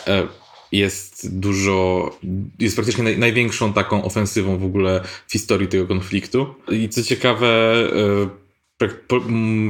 e, 0.07 0.27
jest 0.73 1.39
dużo, 1.39 2.11
jest 2.59 2.77
praktycznie 2.77 3.05
naj, 3.05 3.19
największą 3.19 3.73
taką 3.73 4.05
ofensywą 4.05 4.59
w 4.59 4.65
ogóle 4.65 5.03
w 5.27 5.33
historii 5.33 5.69
tego 5.69 5.87
konfliktu. 5.87 6.55
I 6.69 6.89
co 6.89 7.03
ciekawe, 7.03 7.75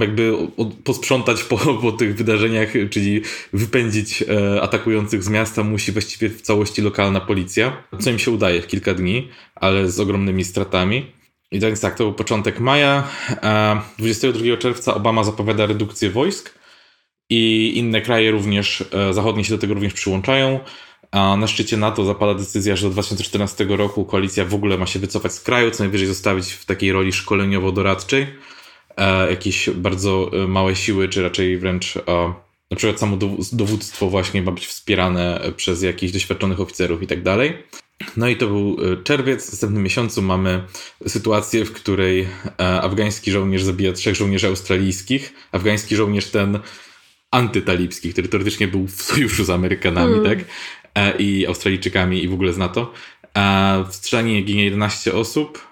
jakby 0.00 0.32
posprzątać 0.84 1.42
po, 1.42 1.56
po 1.56 1.92
tych 1.92 2.16
wydarzeniach, 2.16 2.68
czyli 2.90 3.20
wypędzić 3.52 4.22
e, 4.22 4.62
atakujących 4.62 5.22
z 5.22 5.28
miasta 5.28 5.64
musi 5.64 5.92
właściwie 5.92 6.28
w 6.28 6.42
całości 6.42 6.82
lokalna 6.82 7.20
policja, 7.20 7.82
co 8.00 8.10
im 8.10 8.18
się 8.18 8.30
udaje 8.30 8.62
w 8.62 8.66
kilka 8.66 8.94
dni, 8.94 9.28
ale 9.54 9.90
z 9.90 10.00
ogromnymi 10.00 10.44
stratami. 10.44 11.06
I 11.52 11.60
więc 11.60 11.80
tak, 11.80 11.96
to 11.96 12.04
był 12.04 12.12
początek 12.12 12.60
maja. 12.60 13.08
22 13.98 14.56
czerwca 14.56 14.94
Obama 14.94 15.24
zapowiada 15.24 15.66
redukcję 15.66 16.10
wojsk 16.10 16.58
i 17.30 17.72
inne 17.76 18.00
kraje 18.00 18.30
również, 18.30 18.84
e, 18.92 19.14
zachodnie 19.14 19.44
się 19.44 19.54
do 19.54 19.58
tego 19.58 19.74
również 19.74 19.94
przyłączają. 19.94 20.60
A 21.12 21.36
na 21.36 21.46
szczycie 21.46 21.76
NATO 21.76 22.04
zapada 22.04 22.34
decyzja, 22.34 22.76
że 22.76 22.86
do 22.86 22.92
2014 22.92 23.64
roku 23.64 24.04
koalicja 24.04 24.44
w 24.44 24.54
ogóle 24.54 24.78
ma 24.78 24.86
się 24.86 24.98
wycofać 24.98 25.32
z 25.32 25.40
kraju, 25.40 25.70
co 25.70 25.82
najwyżej 25.82 26.08
zostawić 26.08 26.52
w 26.52 26.64
takiej 26.64 26.92
roli 26.92 27.12
szkoleniowo-doradczej 27.12 28.26
E, 29.00 29.30
jakieś 29.30 29.70
bardzo 29.70 30.30
e, 30.32 30.48
małe 30.48 30.76
siły, 30.76 31.08
czy 31.08 31.22
raczej 31.22 31.58
wręcz 31.58 31.96
e, 31.96 32.00
na 32.70 32.76
przykład 32.76 33.00
samo 33.00 33.16
dowództwo 33.52 34.10
właśnie 34.10 34.42
ma 34.42 34.52
być 34.52 34.66
wspierane 34.66 35.40
przez 35.56 35.82
jakichś 35.82 36.12
doświadczonych 36.12 36.60
oficerów 36.60 37.02
i 37.02 37.06
tak 37.06 37.22
dalej. 37.22 37.62
No 38.16 38.28
i 38.28 38.36
to 38.36 38.46
był 38.46 38.76
czerwiec. 39.04 39.48
W 39.48 39.52
następnym 39.52 39.82
miesiącu 39.82 40.22
mamy 40.22 40.62
sytuację, 41.06 41.64
w 41.64 41.72
której 41.72 42.28
afgański 42.58 43.30
żołnierz 43.30 43.62
zabija 43.62 43.92
trzech 43.92 44.14
żołnierzy 44.14 44.46
australijskich. 44.46 45.32
Afgański 45.52 45.96
żołnierz 45.96 46.26
ten 46.26 46.58
antytalibski, 47.30 48.12
który 48.12 48.28
teoretycznie 48.28 48.68
był 48.68 48.86
w 48.86 49.02
sojuszu 49.02 49.44
z 49.44 49.50
Amerykanami, 49.50 50.14
mm. 50.14 50.24
tak? 50.24 50.38
I 51.18 51.46
Australijczykami 51.46 52.24
i 52.24 52.28
w 52.28 52.34
ogóle 52.34 52.52
z 52.52 52.58
NATO. 52.58 52.92
W 53.88 53.94
strzelaninie 53.94 54.42
ginie 54.42 54.64
11 54.64 55.14
osób. 55.14 55.68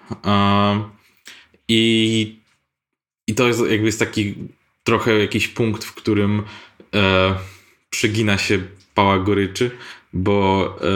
I 1.67 2.39
i 3.29 3.35
to 3.35 3.47
jest 3.47 3.59
jakby 3.69 3.85
jest 3.85 3.99
taki 3.99 4.35
trochę 4.83 5.19
jakiś 5.19 5.47
punkt, 5.47 5.83
w 5.83 5.93
którym 5.93 6.43
e, 6.95 7.35
przegina 7.89 8.37
się 8.37 8.59
pała 8.93 9.19
goryczy, 9.19 9.71
bo 10.13 10.65
e, 10.81 10.87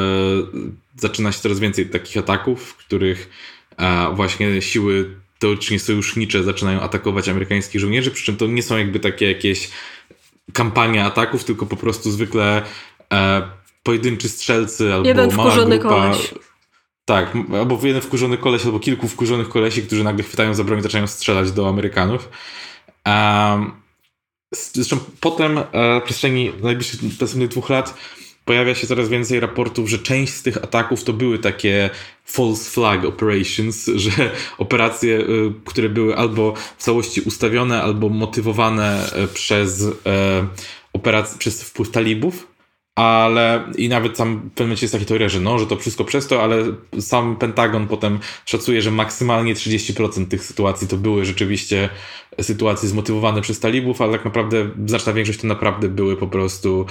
zaczyna 0.98 1.32
się 1.32 1.40
coraz 1.40 1.60
więcej 1.60 1.86
takich 1.90 2.18
ataków, 2.18 2.64
w 2.64 2.76
których 2.76 3.30
e, 3.78 4.16
właśnie 4.16 4.62
siły 4.62 5.16
teoretycznie 5.40 5.80
sojusznicze 5.80 6.44
zaczynają 6.44 6.82
atakować 6.82 7.30
amerykańskich 7.30 7.82
żołnierzy, 7.82 8.12
przy 8.12 8.26
czym 8.26 8.38
to 8.38 8.48
nie 8.48 8.64
są 8.64 8.78
jakby 8.78 9.00
takie 9.00 9.28
jakieś 9.28 9.70
kampanie 10.54 11.06
ataków, 11.06 11.44
tylko 11.44 11.66
po 11.66 11.78
prostu 11.78 12.12
zwykle 12.12 12.62
e, 13.14 13.42
pojedynczy 13.84 14.30
strzelcy 14.30 14.94
albo 14.94 15.08
Jeden 15.08 15.36
mała 15.36 15.66
grupa... 15.66 15.90
Koleś. 15.90 16.34
Tak, 17.06 17.34
albo 17.60 17.80
jeden 17.84 18.02
wkurzony 18.02 18.38
koleś, 18.38 18.66
albo 18.66 18.80
kilku 18.80 19.08
wkurzonych 19.08 19.50
kolesi, 19.50 19.84
którzy 19.84 20.04
nagle 20.04 20.24
chwytają 20.24 20.54
za 20.54 20.64
broń 20.64 20.80
i 20.80 20.82
zaczynają 20.82 21.08
strzelać 21.08 21.52
do 21.52 21.70
Amerykanów. 21.70 22.30
Um, 23.06 23.72
zresztą 24.74 24.98
potem 25.20 25.58
e, 25.58 26.00
w 26.02 26.04
przestrzeni 26.04 26.52
najbliższych 26.62 27.04
następnych 27.04 27.50
dwóch 27.50 27.70
lat 27.70 27.94
pojawia 28.46 28.76
się 28.76 28.88
coraz 28.88 29.10
więcej 29.10 29.40
raportów, 29.40 29.90
że 29.90 30.00
część 30.00 30.34
z 30.34 30.44
tych 30.44 30.58
ataków 30.58 31.04
to 31.04 31.14
były 31.14 31.40
takie 31.40 31.90
false 32.26 32.72
flag 32.72 33.06
operations, 33.06 33.86
że 34.06 34.32
operacje, 34.58 35.18
e, 35.18 35.26
które 35.66 35.90
były 35.90 36.18
albo 36.18 36.54
w 36.78 36.84
całości 36.84 37.22
ustawione, 37.22 37.82
albo 37.82 38.10
motywowane 38.10 39.12
e, 39.12 39.28
przez, 39.28 39.86
przez 41.38 41.64
wpływ 41.64 41.92
talibów, 41.92 42.53
ale 42.96 43.64
i 43.78 43.90
nawet 43.90 44.18
tam 44.18 44.36
w 44.36 44.42
pewnym 44.42 44.68
momencie 44.68 44.84
jest 44.84 44.94
taka 44.94 45.06
teoria, 45.06 45.30
że 45.30 45.40
no, 45.40 45.60
że 45.60 45.68
to 45.68 45.76
wszystko 45.76 46.06
przez 46.06 46.28
to, 46.28 46.44
ale 46.44 46.64
sam 47.00 47.36
Pentagon 47.36 47.88
potem 47.88 48.20
szacuje, 48.46 48.82
że 48.82 48.92
maksymalnie 48.92 49.56
30% 49.56 50.28
tych 50.28 50.44
sytuacji 50.44 50.88
to 50.88 50.98
były 50.98 51.26
rzeczywiście 51.26 51.90
sytuacje 52.42 52.90
zmotywowane 52.90 53.42
przez 53.42 53.60
talibów, 53.60 54.02
ale 54.02 54.12
tak 54.12 54.26
naprawdę 54.26 54.70
znaczna 54.86 55.14
większość 55.14 55.40
to 55.40 55.48
naprawdę 55.48 55.90
były 55.90 56.18
po 56.18 56.28
prostu 56.28 56.86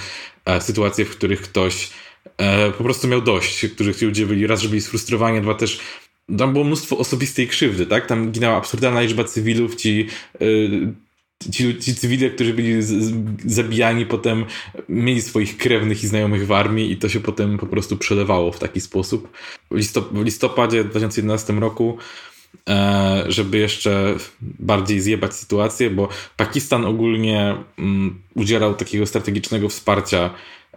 e, 0.44 0.61
sytuacje, 0.61 1.05
w 1.05 1.11
których 1.11 1.40
ktoś 1.42 1.90
e, 2.36 2.70
po 2.70 2.84
prostu 2.84 3.09
miał 3.09 3.22
dość, 3.22 3.66
których 3.66 3.96
ci 3.96 4.05
ludzie 4.05 4.26
byli 4.26 4.46
raz, 4.46 4.61
że 4.61 4.68
byli 4.68 4.80
sfrustrowani, 4.80 5.40
dwa 5.40 5.55
też 5.55 5.80
tam 6.38 6.53
było 6.53 6.64
mnóstwo 6.64 6.98
osobistej 6.98 7.48
krzywdy, 7.48 7.86
tak? 7.86 8.07
Tam 8.07 8.32
ginęła 8.32 8.57
absurdalna 8.57 9.00
liczba 9.00 9.24
cywilów, 9.24 9.76
ci 9.76 10.07
e, 10.34 10.44
ci, 11.51 11.78
ci 11.78 11.95
cywile, 11.95 12.30
którzy 12.30 12.55
byli 12.55 12.82
z, 12.82 12.86
z, 12.86 13.14
zabijani, 13.45 14.07
potem 14.07 14.45
mieli 14.88 15.22
swoich 15.22 15.57
krewnych 15.57 16.05
i 16.05 16.07
znajomych 16.07 16.47
w 16.47 16.53
armii 16.53 16.93
i 16.93 16.97
to 16.97 17.09
się 17.09 17.20
potem 17.20 17.59
po 17.59 17.66
prostu 17.66 17.97
przelewało 17.97 18.53
w 18.53 18.59
taki 18.59 18.80
sposób. 18.80 19.28
W, 19.70 19.76
listop 19.76 20.12
w 20.12 20.24
listopadzie 20.24 20.84
2011 20.84 21.53
roku 21.53 21.99
e, 22.68 23.24
żeby 23.28 23.59
jeszcze 23.59 24.14
bardziej 24.40 25.01
zjebać 25.01 25.34
sytuację, 25.34 25.90
bo 25.90 26.09
Pakistan 26.36 26.84
ogólnie 26.84 27.57
mm, 27.78 28.22
udzielał 28.34 28.74
takiego 28.74 29.07
strategicznego 29.07 29.68
wsparcia 29.68 30.30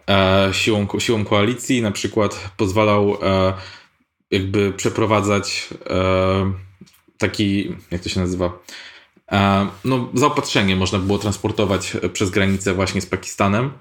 e, 0.10 0.50
siłą, 0.52 0.88
siłą 1.00 1.26
koalicji, 1.26 1.82
na 1.82 1.92
przykład 1.92 2.50
pozwalał 2.58 3.18
e, 3.24 3.54
jakby 4.32 4.74
przeprowadzać 4.74 5.70
e, 5.90 6.54
taki, 7.18 7.76
jak 7.92 8.02
to 8.02 8.10
się 8.10 8.20
nazywa, 8.20 8.60
no 9.86 10.10
zaopatrzenie 10.14 10.76
można 10.76 11.00
było 11.00 11.18
transportować 11.18 11.98
przez 12.14 12.30
granicę 12.30 12.74
właśnie 12.74 13.02
z 13.02 13.06
Pakistanem, 13.06 13.72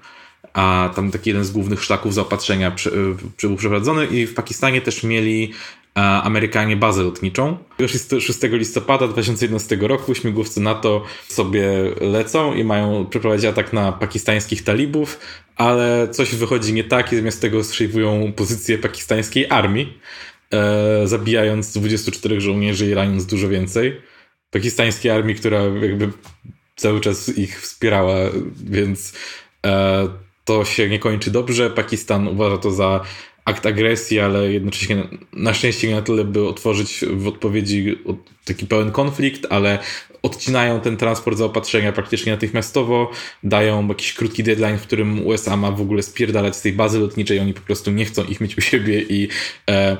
a 0.53 0.89
tam 0.95 1.11
taki 1.11 1.29
jeden 1.29 1.45
z 1.45 1.51
głównych 1.51 1.83
szlaków 1.83 2.13
zaopatrzenia 2.13 2.71
przy, 2.71 2.91
był 3.41 3.55
przeprowadzony 3.55 4.05
i 4.05 4.27
w 4.27 4.33
Pakistanie 4.33 4.81
też 4.81 5.03
mieli 5.03 5.53
Amerykanie 5.95 6.75
bazę 6.75 7.03
lotniczą. 7.03 7.57
Już 7.79 7.91
6 7.91 8.39
listopada 8.43 9.07
2011 9.07 9.77
roku 9.81 10.15
śmigłowce 10.15 10.61
NATO 10.61 11.03
sobie 11.27 11.67
lecą 12.01 12.53
i 12.53 12.63
mają 12.63 13.05
przeprowadzić 13.05 13.45
atak 13.45 13.73
na 13.73 13.91
pakistańskich 13.91 14.63
talibów, 14.63 15.19
ale 15.55 16.07
coś 16.11 16.35
wychodzi 16.35 16.73
nie 16.73 16.83
tak 16.83 17.13
i 17.13 17.15
zamiast 17.15 17.41
tego 17.41 17.63
strzeliwują 17.63 18.33
pozycję 18.35 18.77
pakistańskiej 18.77 19.45
armii, 19.49 19.99
e, 20.51 21.07
zabijając 21.07 21.73
24 21.73 22.41
żołnierzy 22.41 22.87
i 22.87 22.93
raniąc 22.93 23.25
dużo 23.25 23.49
więcej. 23.49 24.01
Pakistańskiej 24.55 25.11
armii, 25.11 25.35
która 25.35 25.63
jakby 25.63 26.11
cały 26.75 27.01
czas 27.01 27.37
ich 27.37 27.61
wspierała, 27.61 28.15
więc 28.63 29.13
e, 29.65 30.07
to 30.45 30.65
się 30.65 30.89
nie 30.89 30.99
kończy 30.99 31.31
dobrze. 31.31 31.69
Pakistan 31.69 32.27
uważa 32.27 32.57
to 32.57 32.71
za 32.71 33.05
akt 33.45 33.65
agresji, 33.65 34.19
ale 34.19 34.51
jednocześnie 34.51 35.07
na 35.33 35.53
szczęście 35.53 35.87
nie 35.87 35.95
na 35.95 36.01
tyle, 36.01 36.25
by 36.25 36.47
otworzyć 36.47 37.05
w 37.13 37.27
odpowiedzi 37.27 37.97
taki 38.45 38.67
pełen 38.67 38.91
konflikt, 38.91 39.47
ale 39.49 39.79
odcinają 40.21 40.79
ten 40.81 40.97
transport 40.97 41.37
zaopatrzenia 41.37 41.91
praktycznie 41.91 42.31
natychmiastowo, 42.31 43.11
dają 43.43 43.87
jakiś 43.87 44.13
krótki 44.13 44.43
deadline, 44.43 44.77
w 44.77 44.81
którym 44.81 45.27
USA 45.27 45.57
ma 45.57 45.71
w 45.71 45.81
ogóle 45.81 46.03
spierdalać 46.03 46.55
z 46.55 46.61
tej 46.61 46.73
bazy 46.73 46.99
lotniczej, 46.99 47.39
oni 47.39 47.53
po 47.53 47.61
prostu 47.61 47.91
nie 47.91 48.05
chcą 48.05 48.23
ich 48.25 48.41
mieć 48.41 48.57
u 48.57 48.61
siebie 48.61 49.01
i 49.01 49.27
e, 49.69 49.97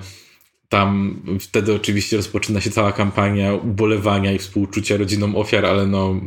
tam 0.70 1.22
wtedy 1.39 1.74
oczywiście 1.74 2.18
rozpoczyna 2.18 2.61
się 2.61 2.72
cała 2.72 2.91
kampania 2.91 3.53
ubolewania 3.53 4.32
i 4.32 4.38
współczucia 4.38 4.97
rodzinom 4.97 5.36
ofiar, 5.36 5.66
ale 5.66 5.88
no 5.88 6.22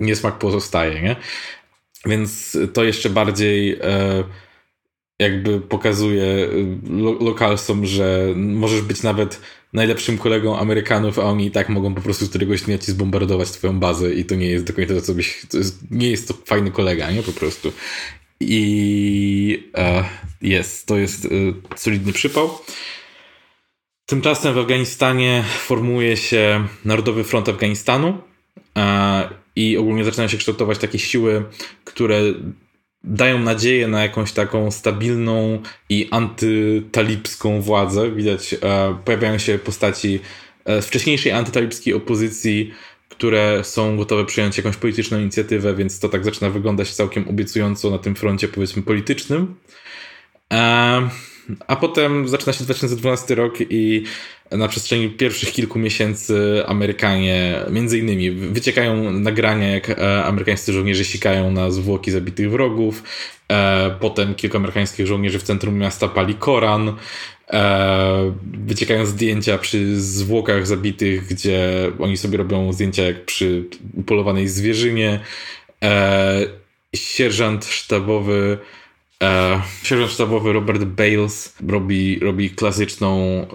niesmak 0.00 0.38
pozostaje, 0.38 1.02
nie? 1.02 1.16
Więc 2.06 2.58
to 2.72 2.84
jeszcze 2.84 3.10
bardziej 3.10 3.78
e, 3.80 4.24
jakby 5.18 5.60
pokazuje 5.60 6.24
y, 6.24 6.78
lo 6.90 7.12
lokalsom, 7.12 7.86
że 7.86 8.26
możesz 8.36 8.80
być 8.80 9.02
nawet 9.02 9.40
najlepszym 9.72 10.18
kolegą 10.18 10.58
Amerykanów, 10.58 11.18
a 11.18 11.22
oni 11.22 11.46
i 11.46 11.50
tak 11.50 11.68
mogą 11.68 11.94
po 11.94 12.00
prostu 12.00 12.28
któregoś 12.28 12.62
dnia 12.62 12.78
ci 12.78 12.92
zbombardować 12.92 13.50
twoją 13.50 13.80
bazę 13.80 14.14
i 14.14 14.24
to 14.24 14.34
nie 14.34 14.46
jest 14.46 14.64
do 14.64 14.72
końca 14.72 14.94
to, 14.94 15.02
co 15.02 15.14
byś... 15.14 15.46
To 15.50 15.58
jest, 15.58 15.90
nie 15.90 16.10
jest 16.10 16.28
to 16.28 16.34
fajny 16.44 16.70
kolega, 16.70 17.10
nie? 17.10 17.22
Po 17.22 17.32
prostu. 17.32 17.72
I 18.40 19.70
e, 19.76 20.04
jest, 20.42 20.86
to 20.86 20.96
jest 20.96 21.24
e, 21.24 21.28
solidny 21.76 22.12
przypał. 22.12 22.58
Tymczasem 24.06 24.54
w 24.54 24.58
Afganistanie 24.58 25.44
formuje 25.58 26.16
się 26.16 26.66
Narodowy 26.84 27.24
Front 27.24 27.48
Afganistanu 27.48 28.18
e, 28.78 29.28
i 29.56 29.76
ogólnie 29.76 30.04
zaczynają 30.04 30.28
się 30.28 30.38
kształtować 30.38 30.78
takie 30.78 30.98
siły, 30.98 31.44
które 31.84 32.20
dają 33.04 33.38
nadzieję 33.38 33.88
na 33.88 34.02
jakąś 34.02 34.32
taką 34.32 34.70
stabilną 34.70 35.62
i 35.88 36.08
antytalibską 36.10 37.60
władzę. 37.60 38.10
Widać, 38.10 38.54
e, 38.54 38.58
pojawiają 39.04 39.38
się 39.38 39.58
postaci 39.58 40.20
e, 40.64 40.82
z 40.82 40.86
wcześniejszej 40.86 41.32
antytalibskiej 41.32 41.94
opozycji, 41.94 42.74
które 43.08 43.64
są 43.64 43.96
gotowe 43.96 44.24
przyjąć 44.24 44.56
jakąś 44.56 44.76
polityczną 44.76 45.18
inicjatywę, 45.20 45.74
więc 45.74 45.98
to 46.00 46.08
tak 46.08 46.24
zaczyna 46.24 46.50
wyglądać 46.50 46.94
całkiem 46.94 47.28
obiecująco 47.28 47.90
na 47.90 47.98
tym 47.98 48.14
froncie, 48.14 48.48
powiedzmy, 48.48 48.82
politycznym. 48.82 49.54
E, 50.52 51.08
a 51.66 51.76
potem 51.76 52.28
zaczyna 52.28 52.52
się 52.52 52.64
2012 52.64 53.34
rok 53.34 53.54
i 53.70 54.04
na 54.50 54.68
przestrzeni 54.68 55.10
pierwszych 55.10 55.52
kilku 55.52 55.78
miesięcy 55.78 56.62
Amerykanie, 56.66 57.60
między 57.70 57.98
innymi, 57.98 58.30
wyciekają 58.30 59.12
nagrania, 59.12 59.70
jak 59.70 59.90
e, 59.90 60.24
amerykańscy 60.24 60.72
żołnierze 60.72 61.04
sikają 61.04 61.50
na 61.50 61.70
zwłoki 61.70 62.10
zabitych 62.10 62.50
wrogów. 62.50 63.02
E, 63.48 63.90
potem 64.00 64.34
kilku 64.34 64.56
amerykańskich 64.56 65.06
żołnierzy 65.06 65.38
w 65.38 65.42
centrum 65.42 65.78
miasta 65.78 66.08
pali 66.08 66.34
Koran. 66.34 66.96
E, 67.50 68.34
wyciekają 68.44 69.06
zdjęcia 69.06 69.58
przy 69.58 70.00
zwłokach 70.00 70.66
zabitych, 70.66 71.26
gdzie 71.26 71.90
oni 71.98 72.16
sobie 72.16 72.38
robią 72.38 72.72
zdjęcia 72.72 73.02
jak 73.02 73.24
przy 73.24 73.64
upolowanej 73.94 74.48
zwierzynie. 74.48 75.20
Sierżant 76.94 77.64
sztabowy 77.64 78.58
Sierżant 79.82 80.12
sztabowy 80.12 80.52
Robert 80.52 80.84
Bales 80.84 81.56
robi, 81.68 82.18
robi 82.18 82.50
klasyczną 82.50 83.46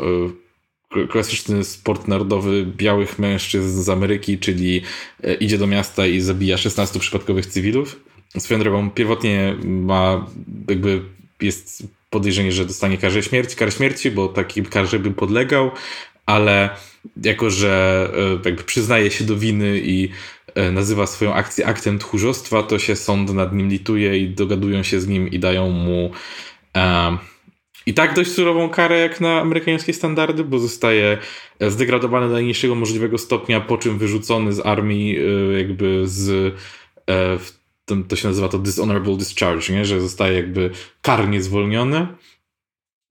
klasyczny 1.09 1.63
sport 1.63 2.07
narodowy 2.07 2.65
białych 2.65 3.19
mężczyzn 3.19 3.81
z 3.81 3.89
Ameryki, 3.89 4.37
czyli 4.37 4.81
e, 5.23 5.33
idzie 5.33 5.57
do 5.57 5.67
miasta 5.67 6.05
i 6.05 6.21
zabija 6.21 6.57
16 6.57 6.99
przypadkowych 6.99 7.45
cywilów. 7.45 7.99
Swoją 8.37 8.59
drogą, 8.59 8.91
pierwotnie 8.91 9.55
ma 9.63 10.25
jakby 10.69 11.01
jest 11.41 11.87
podejrzenie, 12.09 12.51
że 12.51 12.65
dostanie 12.65 12.97
karę 12.97 13.23
śmierci, 13.23 13.55
karę 13.55 13.71
śmierci, 13.71 14.11
bo 14.11 14.27
taki 14.27 14.63
karze 14.63 14.99
by 14.99 15.11
podlegał, 15.11 15.71
ale 16.25 16.69
jako, 17.23 17.49
że 17.49 18.09
e, 18.45 18.49
jakby 18.49 18.63
przyznaje 18.63 19.11
się 19.11 19.23
do 19.23 19.35
winy 19.35 19.81
i 19.83 20.05
e, 20.05 20.11
nazywa 20.71 21.07
swoją 21.07 21.33
akcję 21.33 21.65
aktem 21.65 21.99
tchórzostwa, 21.99 22.63
to 22.63 22.79
się 22.79 22.95
sąd 22.95 23.33
nad 23.33 23.53
nim 23.53 23.69
lituje 23.69 24.17
i 24.17 24.29
dogadują 24.29 24.83
się 24.83 24.99
z 24.99 25.07
nim 25.07 25.31
i 25.31 25.39
dają 25.39 25.69
mu 25.69 26.11
i 27.87 27.93
tak 27.93 28.13
dość 28.13 28.31
surową 28.31 28.69
karę 28.69 28.99
jak 28.99 29.21
na 29.21 29.41
amerykańskie 29.41 29.93
standardy, 29.93 30.43
bo 30.43 30.59
zostaje 30.59 31.17
e, 31.59 31.71
zdegradowany 31.71 32.27
do 32.27 32.33
najniższego 32.33 32.75
możliwego 32.75 33.17
stopnia, 33.17 33.61
po 33.61 33.77
czym 33.77 33.97
wyrzucony 33.97 34.53
z 34.53 34.65
armii 34.65 35.17
e, 35.17 35.57
jakby 35.57 36.01
z 36.05 36.53
e, 37.09 37.37
to 38.07 38.15
się 38.15 38.27
nazywa 38.27 38.49
to 38.49 38.59
dishonorable 38.59 39.17
discharge, 39.17 39.73
nie? 39.73 39.85
że 39.85 40.01
zostaje 40.01 40.35
jakby 40.35 40.71
karnie 41.01 41.41
zwolniony, 41.41 42.07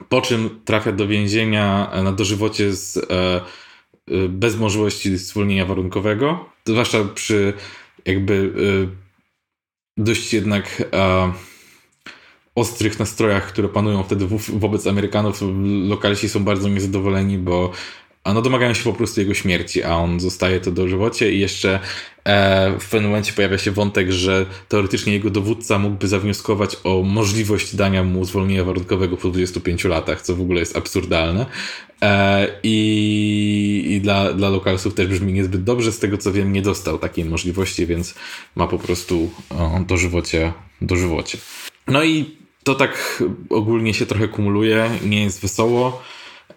po 0.09 0.21
czym 0.21 0.61
trafia 0.65 0.93
do 0.93 1.07
więzienia 1.07 1.91
na 2.05 2.13
dożywocie 2.13 2.73
z, 2.73 3.07
bez 4.29 4.57
możliwości 4.57 5.17
zwolnienia 5.17 5.67
warunkowego, 5.67 6.51
zwłaszcza 6.67 7.05
przy 7.05 7.53
jakby 8.05 8.53
dość 9.97 10.35
jednak 10.35 10.83
ostrych 12.55 12.99
nastrojach, 12.99 13.49
które 13.49 13.69
panują 13.69 14.03
wtedy 14.03 14.27
wo 14.27 14.37
wobec 14.53 14.87
Amerykanów, 14.87 15.41
lokalsi 15.89 16.29
są 16.29 16.45
bardzo 16.45 16.69
niezadowoleni, 16.69 17.39
bo 17.39 17.73
no, 18.33 18.43
domagają 18.43 18.75
się 18.75 18.85
po 18.85 18.93
prostu 18.93 19.21
jego 19.21 19.35
śmierci, 19.35 19.83
a 19.83 19.97
on 19.97 20.21
zostaje 20.21 20.61
to 20.61 20.73
dożywocie 20.73 21.33
i 21.33 21.41
jeszcze 21.41 21.81
e, 22.25 22.79
w 22.81 22.89
pewnym 22.89 23.11
momencie 23.11 23.33
pojawia 23.33 23.59
się 23.59 23.71
wątek, 23.71 24.13
że 24.13 24.47
teoretycznie 24.69 25.13
jego 25.13 25.31
dowódca 25.31 25.79
mógłby 25.79 26.09
zawnioskować 26.09 26.77
o 26.85 27.03
możliwość 27.03 27.77
dania 27.77 28.03
mu 28.03 28.25
zwolnienia 28.25 28.65
warunkowego 28.65 29.17
po 29.17 29.29
25 29.29 29.85
latach, 29.85 30.23
co 30.23 30.37
w 30.37 30.41
ogóle 30.41 30.61
jest 30.61 30.77
absurdalne. 30.77 31.47
E, 32.03 32.49
I, 32.63 33.85
i 33.89 34.01
dla, 34.01 34.33
dla 34.33 34.49
lokalsów 34.49 34.95
też 34.95 35.07
brzmi 35.07 35.33
niezbyt 35.33 35.65
dobrze, 35.65 35.93
z 35.93 35.99
tego 35.99 36.19
co 36.19 36.33
wiem 36.33 36.53
nie 36.53 36.63
dostał 36.63 36.99
takiej 36.99 37.25
możliwości, 37.25 37.87
więc 37.87 38.15
ma 38.55 38.67
po 38.67 38.79
prostu 38.79 39.31
o, 39.51 39.81
dożywocie, 39.87 40.53
dożywocie. 40.81 41.39
No 41.87 42.05
i 42.05 42.25
to 42.65 42.75
tak 42.75 43.23
ogólnie 43.51 43.95
się 43.95 44.07
trochę 44.07 44.29
kumuluje, 44.29 44.91
nie 45.05 45.23
jest 45.23 45.43
wesoło. 45.43 46.03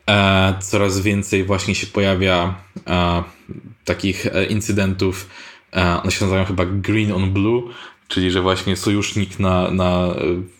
E, 0.09 0.53
coraz 0.61 0.99
więcej 0.99 1.43
właśnie 1.43 1.75
się 1.75 1.87
pojawia 1.87 2.55
e, 2.87 3.23
takich 3.85 4.25
e, 4.25 4.45
incydentów, 4.45 5.29
one 5.73 6.11
się 6.11 6.25
nazywają 6.25 6.45
chyba 6.45 6.65
green 6.65 7.11
on 7.11 7.31
blue, 7.31 7.63
czyli 8.07 8.31
że 8.31 8.41
właśnie 8.41 8.75
sojusznik 8.75 9.39
na, 9.39 9.71
na, 9.71 10.15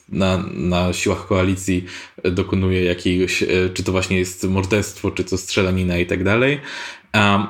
na, 0.09 0.43
na 0.53 0.93
siłach 0.93 1.27
koalicji 1.27 1.85
dokonuje 2.23 2.83
jakiegoś, 2.83 3.43
czy 3.73 3.83
to 3.83 3.91
właśnie 3.91 4.17
jest 4.17 4.43
morderstwo, 4.43 5.11
czy 5.11 5.23
to 5.23 5.37
strzelanina 5.37 5.97
i 5.97 6.05
tak 6.05 6.23
dalej. 6.23 6.59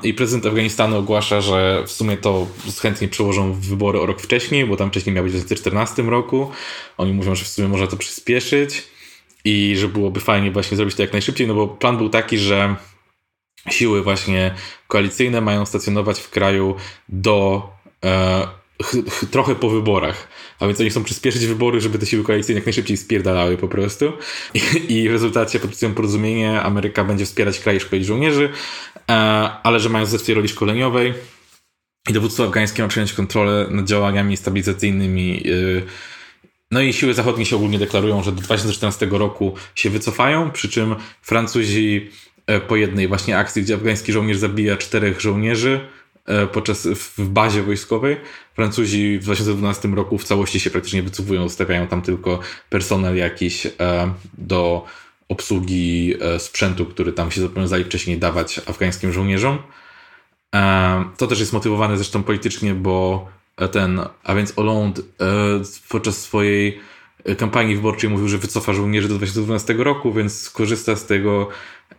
I 0.03 0.13
prezydent 0.13 0.45
Afganistanu 0.45 0.97
ogłasza, 0.97 1.41
że 1.41 1.83
w 1.87 1.91
sumie 1.91 2.17
to 2.17 2.47
chętnie 2.81 3.07
przełożą 3.07 3.53
wybory 3.53 3.99
o 3.99 4.05
rok 4.05 4.21
wcześniej, 4.21 4.65
bo 4.65 4.77
tam 4.77 4.89
wcześniej 4.89 5.15
miały 5.15 5.29
być 5.29 5.33
w 5.33 5.45
2014 5.45 6.03
roku. 6.03 6.51
Oni 6.97 7.13
mówią, 7.13 7.35
że 7.35 7.43
w 7.43 7.47
sumie 7.47 7.67
można 7.67 7.87
to 7.87 7.97
przyspieszyć 7.97 8.83
i 9.45 9.75
że 9.77 9.87
byłoby 9.87 10.19
fajnie 10.19 10.51
właśnie 10.51 10.77
zrobić 10.77 10.95
to 10.95 11.01
jak 11.01 11.13
najszybciej, 11.13 11.47
no 11.47 11.53
bo 11.53 11.67
plan 11.67 11.97
był 11.97 12.09
taki, 12.09 12.37
że 12.37 12.75
siły 13.69 14.03
właśnie 14.03 14.53
koalicyjne 14.87 15.41
mają 15.41 15.65
stacjonować 15.65 16.19
w 16.19 16.29
kraju 16.29 16.75
do 17.09 17.69
e, 18.05 18.47
trochę 19.31 19.55
po 19.55 19.69
wyborach. 19.69 20.27
A 20.59 20.67
więc 20.67 20.79
oni 20.79 20.89
chcą 20.89 21.03
przyspieszyć 21.03 21.45
wybory, 21.45 21.81
żeby 21.81 21.99
te 21.99 22.05
siły 22.05 22.23
koalicyjne 22.23 22.59
jak 22.59 22.65
najszybciej 22.65 22.97
spierdalały 22.97 23.57
po 23.57 23.67
prostu. 23.67 24.13
I, 24.53 24.93
i 24.93 25.09
w 25.09 25.11
rezultacie 25.11 25.59
podpisują 25.59 25.93
porozumienie, 25.93 26.61
Ameryka 26.61 27.03
będzie 27.03 27.25
wspierać 27.25 27.59
kraj 27.59 27.77
i 27.77 27.79
szkolić 27.79 28.05
żołnierzy, 28.05 28.49
e, 29.09 29.13
ale 29.63 29.79
że 29.79 29.89
mają 29.89 30.05
zespół 30.05 30.35
roli 30.35 30.47
szkoleniowej 30.47 31.13
i 32.09 32.13
dowództwo 32.13 32.43
afgańskie 32.43 32.83
ma 32.83 32.89
przejąć 32.89 33.13
kontrolę 33.13 33.67
nad 33.69 33.85
działaniami 33.85 34.37
stabilizacyjnymi 34.37 35.43
e, 35.47 35.81
no 36.71 36.81
i 36.81 36.93
siły 36.93 37.13
zachodnie 37.13 37.45
się 37.45 37.55
ogólnie 37.55 37.79
deklarują, 37.79 38.23
że 38.23 38.31
do 38.31 38.41
2014 38.41 39.07
roku 39.11 39.53
się 39.75 39.89
wycofają, 39.89 40.51
przy 40.51 40.69
czym 40.69 40.95
Francuzi 41.21 42.09
e, 42.47 42.59
po 42.59 42.75
jednej 42.75 43.07
właśnie 43.07 43.37
akcji, 43.37 43.61
gdzie 43.61 43.73
afgański 43.73 44.11
żołnierz 44.11 44.37
zabija 44.37 44.77
czterech 44.77 45.21
żołnierzy 45.21 45.79
e, 46.25 46.47
podczas 46.47 46.87
w 46.87 47.29
bazie 47.29 47.63
wojskowej, 47.63 48.17
Francuzi 48.53 49.17
w 49.19 49.23
2012 49.23 49.87
roku 49.87 50.17
w 50.17 50.23
całości 50.23 50.59
się 50.59 50.69
praktycznie 50.69 51.03
wycofują, 51.03 51.43
zostawiają 51.43 51.87
tam 51.87 52.01
tylko 52.01 52.39
personel 52.69 53.17
jakiś 53.17 53.65
e, 53.65 53.71
do 54.37 54.85
obsługi 55.29 56.13
sprzętu, 56.37 56.85
który 56.85 57.13
tam 57.13 57.31
się 57.31 57.41
zobowiązali 57.41 57.83
wcześniej 57.83 58.17
dawać 58.17 58.61
afgańskim 58.65 59.13
żołnierzom. 59.13 59.57
To 61.17 61.27
też 61.27 61.39
jest 61.39 61.53
motywowane 61.53 61.97
zresztą 61.97 62.23
politycznie, 62.23 62.73
bo 62.75 63.27
ten, 63.67 64.01
a 64.23 64.35
więc 64.35 64.55
Hollande 64.55 65.01
podczas 65.89 66.21
swojej 66.21 66.79
kampanii 67.37 67.75
wyborczej 67.75 68.09
mówił, 68.09 68.27
że 68.27 68.37
wycofa 68.37 68.73
żołnierzy 68.73 69.07
do 69.07 69.15
2012 69.15 69.73
roku, 69.73 70.13
więc 70.13 70.41
skorzysta 70.41 70.95
z 70.95 71.05
tego, 71.05 71.49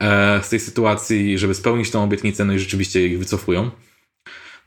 e, 0.01 0.41
z 0.43 0.49
tej 0.49 0.61
sytuacji, 0.61 1.39
żeby 1.39 1.55
spełnić 1.55 1.91
tą 1.91 2.05
obietnicę, 2.05 2.45
no 2.45 2.53
i 2.53 2.59
rzeczywiście 2.59 3.07
ich 3.07 3.19
wycofują, 3.19 3.71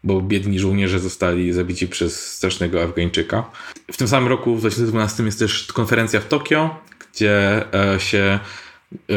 bo 0.04 0.22
biedni 0.22 0.60
żołnierze 0.60 1.00
zostali 1.00 1.54
zabici 1.54 1.88
przez 1.88 2.32
strasznego 2.32 2.84
Afgańczyka. 2.84 3.52
W 3.92 3.98
tym 3.98 4.08
samym 4.08 4.30
roku, 4.30 4.56
w 4.56 4.60
2012 4.60 5.24
jest 5.24 5.40
też 5.40 5.68
konferencja 5.74 6.20
w 6.20 6.28
Tokio, 6.28 6.76
gdzie 7.14 7.66
e, 7.74 8.00
się 8.00 8.40
E, 8.40 8.40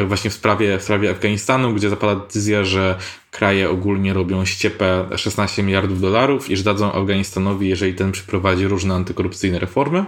właśnie 0.06 0.30
w 0.30 0.34
sprawie, 0.34 0.78
w 0.78 0.82
sprawie 0.82 1.10
Afganistanu, 1.10 1.72
gdzie 1.74 1.90
zapada 1.90 2.16
decyzja, 2.16 2.64
że 2.64 2.98
kraje 3.30 3.70
ogólnie 3.70 4.12
robią 4.12 4.44
ściepę 4.44 5.04
16 5.16 5.62
miliardów 5.62 6.00
dolarów 6.00 6.50
i 6.50 6.56
że 6.56 6.64
dadzą 6.64 6.92
Afganistanowi, 6.92 7.68
jeżeli 7.68 7.94
ten 7.94 8.12
przeprowadzi 8.12 8.66
różne 8.66 8.94
antykorupcyjne 8.94 9.58
reformy. 9.58 10.04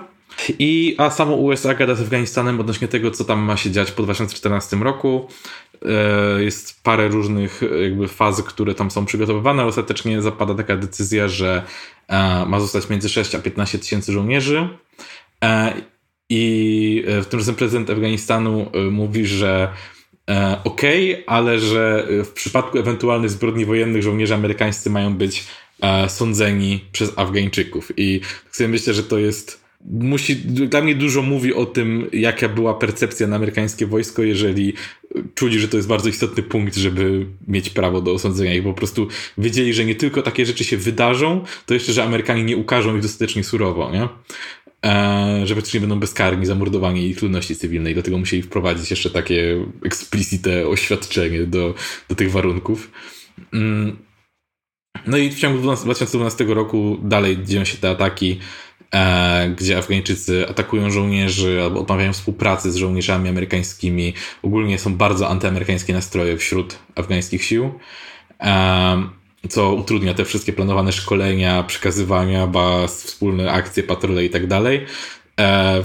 I, 0.58 0.94
a 0.98 1.10
samo 1.10 1.34
USA 1.34 1.74
gada 1.74 1.94
z 1.94 2.00
Afganistanem 2.00 2.60
odnośnie 2.60 2.88
tego, 2.88 3.10
co 3.10 3.24
tam 3.24 3.38
ma 3.38 3.56
się 3.56 3.70
dziać 3.70 3.90
po 3.90 4.02
2014 4.02 4.76
roku. 4.76 5.28
E, 5.84 6.42
jest 6.42 6.82
parę 6.82 7.08
różnych 7.08 7.60
jakby 7.82 8.08
faz, 8.08 8.42
które 8.42 8.74
tam 8.74 8.90
są 8.90 9.06
przygotowywane. 9.06 9.64
Ostatecznie 9.64 10.22
zapada 10.22 10.54
taka 10.54 10.76
decyzja, 10.76 11.28
że 11.28 11.62
e, 12.08 12.46
ma 12.46 12.60
zostać 12.60 12.90
między 12.90 13.08
6 13.08 13.34
a 13.34 13.38
15 13.38 13.78
tysięcy 13.78 14.12
żołnierzy. 14.12 14.68
I 16.31 17.05
e, 17.07 17.22
w 17.22 17.26
tym 17.26 17.39
razem 17.39 17.55
prezydent 17.55 17.91
Afganistanu 17.91 18.70
e, 18.72 18.81
mówi, 18.91 19.26
że 19.26 19.68
e, 20.31 20.57
okej, 20.64 21.12
okay, 21.12 21.26
ale 21.26 21.59
że 21.59 22.09
w 22.24 22.29
przypadku 22.29 22.79
ewentualnych 22.79 23.31
zbrodni 23.31 23.64
wojennych 23.64 24.03
żołnierze 24.03 24.35
amerykańscy 24.35 24.91
mają 24.91 25.14
być 25.14 25.45
sądzeni 26.09 26.85
przez 26.93 27.12
Afgańczyków. 27.16 27.93
I 27.97 28.20
tak 28.45 28.57
sobie 28.57 28.68
myślę, 28.68 28.95
że 28.95 29.03
to 29.03 29.18
jest 29.18 29.68
musi, 29.85 30.37
dla 30.47 30.81
mnie 30.81 30.95
dużo 30.95 31.22
mówi 31.22 31.55
o 31.55 31.66
tym, 31.66 32.11
jaka 32.12 32.49
była 32.49 32.74
percepcja 32.74 33.26
na 33.26 33.37
amerykańskie 33.37 33.87
wojsko, 33.87 34.22
jeżeli 34.22 34.72
czuć, 35.35 35.55
że 35.55 35.68
to 35.68 35.76
jest 35.76 35.89
bardzo 35.89 36.09
istotny 36.09 36.43
punkt, 36.43 36.76
żeby 36.76 37.26
mieć 37.49 37.70
prawo 37.70 38.01
do 38.01 38.12
osądzenia 38.12 38.55
i 38.55 38.62
po 38.62 38.74
prostu 38.74 39.09
wiedzieli, 39.39 39.74
że 39.74 39.85
nie 39.85 39.95
tylko 39.95 40.22
takie 40.22 40.47
rzeczy 40.47 40.64
się 40.64 40.76
wydarzą, 40.76 41.45
to 41.66 41.74
jeszcze, 41.74 41.93
że 41.93 42.05
Amerykanie 42.05 42.45
nie 42.45 42.57
ukażą 42.57 42.97
ich 42.97 43.03
dostatecznie 43.03 43.45
surowo, 43.45 43.91
nie? 43.93 44.09
E, 44.87 45.43
że 45.45 45.55
praktycznie 45.55 45.81
będą 45.81 46.01
bezkarni, 46.01 46.47
zamordowani 46.47 47.09
i 47.09 47.14
trudności 47.14 47.57
cywilnej. 47.57 47.95
Dlatego 47.95 48.18
musieli 48.18 48.43
wprowadzić 48.43 48.91
jeszcze 48.91 49.11
takie 49.11 49.64
explicite 49.85 50.68
oświadczenie 50.68 51.47
do, 51.47 51.74
do 52.09 52.14
tych 52.14 52.31
warunków. 52.31 52.91
Mm. 53.53 53.97
No 55.07 55.16
i 55.16 55.31
w 55.31 55.39
ciągu 55.39 55.59
2012 55.59 56.45
roku 56.45 56.99
dalej 57.03 57.45
dzieją 57.45 57.64
się 57.64 57.79
te 57.79 57.91
ataki, 57.91 58.39
e, 58.95 59.55
gdzie 59.59 59.79
Afgańczycy 59.79 60.49
atakują 60.49 60.91
żołnierzy 60.91 61.62
albo 61.62 61.81
odmawiają 61.81 62.12
współpracy 62.12 62.72
z 62.72 62.76
żołnierzami 62.76 63.29
amerykańskimi. 63.29 64.14
Ogólnie 64.43 64.79
są 64.79 64.95
bardzo 64.95 65.29
antyamerykańskie 65.29 65.93
nastroje 65.93 66.37
wśród 66.37 66.79
afgańskich 66.95 67.45
sił. 67.45 67.72
E, 68.41 69.17
co 69.49 69.74
utrudnia 69.74 70.14
te 70.14 70.24
wszystkie 70.24 70.53
planowane 70.53 70.93
szkolenia, 70.93 71.62
przekazywania 71.62 72.47
baz, 72.47 73.05
wspólne 73.05 73.53
akcje, 73.53 73.82
patrole 73.82 74.24
i 74.24 74.30
tak 74.30 74.47
dalej. 74.47 74.86
E, 75.41 75.84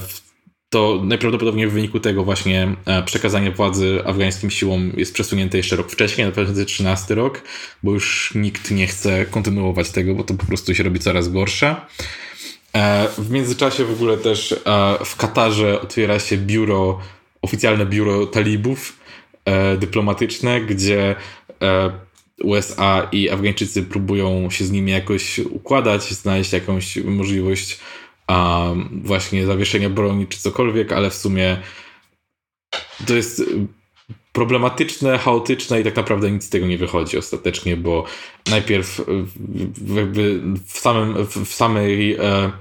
to 0.70 1.02
najprawdopodobniej 1.04 1.68
w 1.68 1.72
wyniku 1.72 2.00
tego 2.00 2.24
właśnie 2.24 2.76
e, 2.86 3.04
przekazanie 3.04 3.52
władzy 3.52 4.02
afgańskim 4.06 4.52
siłom 4.52 4.92
jest 4.98 5.14
przesunięte 5.14 5.58
jeszcze 5.58 5.76
rok 5.76 5.92
wcześniej, 5.92 6.26
na 6.28 6.32
2013 6.32 7.16
rok, 7.16 7.42
bo 7.84 7.92
już 7.92 8.32
nikt 8.36 8.72
nie 8.72 8.88
chce 8.88 9.26
kontynuować 9.26 9.92
tego, 9.92 10.16
bo 10.16 10.24
to 10.24 10.34
po 10.34 10.46
prostu 10.46 10.76
się 10.76 10.84
robi 10.84 11.00
coraz 11.00 11.30
gorsze. 11.30 11.76
E, 12.74 13.08
w 13.18 13.32
międzyczasie 13.32 13.86
w 13.86 13.92
ogóle 13.92 14.18
też 14.18 14.56
w 15.06 15.16
Katarze 15.16 15.82
otwiera 15.82 16.20
się 16.20 16.38
biuro, 16.38 17.00
oficjalne 17.42 17.86
biuro 17.86 18.26
talibów 18.26 19.00
dyplomatyczne, 19.78 20.62
gdzie 20.62 21.16
USA 22.44 23.08
i 23.12 23.30
Afgańczycy 23.30 23.84
próbują 23.84 24.50
się 24.50 24.66
z 24.66 24.72
nimi 24.72 24.92
jakoś 24.92 25.40
układać, 25.40 26.14
znaleźć 26.14 26.54
jakąś 26.54 26.96
możliwość 26.98 27.80
um, 28.30 29.02
właśnie 29.04 29.46
zawieszenia 29.46 29.90
broni 29.90 30.28
czy 30.28 30.40
cokolwiek, 30.40 30.92
ale 30.92 31.10
w 31.10 31.16
sumie 31.16 31.58
to 33.08 33.16
jest 33.16 33.44
problematyczne, 34.34 35.18
chaotyczne 35.18 35.82
i 35.82 35.84
tak 35.84 35.96
naprawdę 35.96 36.32
nic 36.32 36.44
z 36.44 36.50
tego 36.50 36.68
nie 36.68 36.78
wychodzi 36.78 37.18
ostatecznie, 37.18 37.78
bo 37.78 38.06
najpierw 38.50 39.02
jakby 39.96 40.42
w, 40.68 40.80
samym, 40.80 41.28
w 41.46 41.54
samej 41.54 42.14
e, 42.14 42.52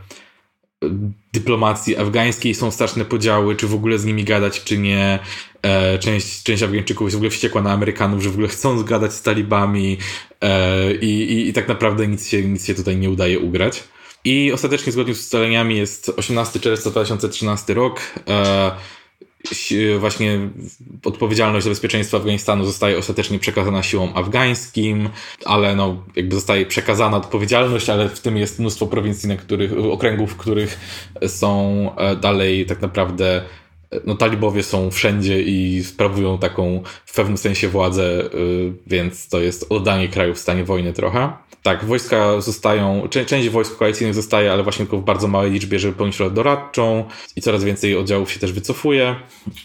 dyplomacji 1.33 1.97
afgańskiej 1.97 2.55
są 2.55 2.71
straszne 2.71 3.05
podziały, 3.05 3.57
czy 3.57 3.67
w 3.67 3.75
ogóle 3.75 3.99
z 3.99 4.05
nimi 4.05 4.25
gadać, 4.25 4.65
czy 4.65 4.79
nie. 4.79 5.19
E, 5.63 5.99
część, 5.99 6.43
część 6.43 6.63
Afgańczyków 6.63 7.07
jest 7.07 7.17
w 7.17 7.19
ogóle 7.19 7.31
wściekła 7.31 7.63
na 7.63 7.73
Amerykanów, 7.73 8.23
że 8.23 8.31
w 8.31 8.33
ogóle 8.33 8.49
chcą 8.49 8.79
zgadać 8.79 9.13
z 9.13 9.23
talibami 9.23 9.99
e, 10.41 10.95
i, 10.95 11.49
i, 11.49 11.53
tak 11.53 11.69
naprawdę 11.69 12.09
nic 12.09 12.29
się, 12.29 12.43
nic 12.43 12.67
się 12.67 12.75
tutaj 12.75 12.97
nie 12.97 13.11
udaje 13.11 13.39
ugrać. 13.39 13.85
I 14.25 14.53
ostatecznie 14.53 14.93
zgodnie 14.93 15.15
z 15.15 15.21
ustaleniami 15.21 15.77
jest 15.77 16.09
18 16.17 16.61
czerwca 16.61 16.91
2013 16.91 17.75
rok. 17.75 18.01
E, 18.29 18.71
właśnie 19.99 20.39
odpowiedzialność 21.05 21.65
za 21.65 21.71
bezpieczeństwo 21.71 22.17
Afganistanu 22.17 22.65
zostaje 22.65 22.99
ostatecznie 22.99 23.39
przekazana 23.39 23.83
siłom 23.83 24.13
afgańskim, 24.15 25.09
ale 25.45 25.77
no 25.77 26.05
jakby 26.17 26.35
zostaje 26.35 26.67
przekazana 26.67 27.17
odpowiedzialność, 27.17 27.91
ale 27.91 28.09
w 28.09 28.21
tym 28.21 28.37
jest 28.37 28.59
mnóstwo 28.59 28.87
prowincji, 28.87 29.29
na 29.29 29.37
których, 29.37 29.73
okręgów, 29.93 30.33
w 30.33 30.37
których 30.37 30.81
są 31.27 31.91
e, 31.97 32.17
dalej 32.17 32.67
tak 32.67 32.83
naprawdę 32.83 33.45
no 34.05 34.15
talibowie 34.15 34.63
są 34.63 34.91
wszędzie 34.91 35.43
i 35.43 35.85
sprawują 35.85 36.39
taką 36.39 36.83
w 37.07 37.15
pewnym 37.15 37.39
sensie 37.39 37.69
władzę, 37.69 38.25
e, 38.25 38.29
więc 38.87 39.29
to 39.29 39.41
jest 39.41 39.67
oddanie 39.69 40.09
kraju 40.09 40.35
w 40.35 40.39
stanie 40.39 40.65
wojny 40.65 40.93
trochę. 40.93 41.33
Tak, 41.63 41.85
wojska 41.85 42.41
zostają, 42.41 43.09
część 43.27 43.49
wojsk 43.49 43.77
koalicyjnych 43.79 44.15
zostaje, 44.15 44.53
ale 44.53 44.63
właśnie 44.63 44.85
tylko 44.85 44.99
w 44.99 45.05
bardzo 45.05 45.29
małej 45.29 45.51
liczbie, 45.51 45.79
żeby 45.79 45.95
pełnić 45.95 46.19
rolę 46.19 46.31
doradczą 46.31 47.05
i 47.37 47.41
coraz 47.41 47.65
więcej 47.65 47.97
oddziałów 47.97 48.33
się 48.33 48.41
też 48.41 48.53
wycofuje. 48.53 49.17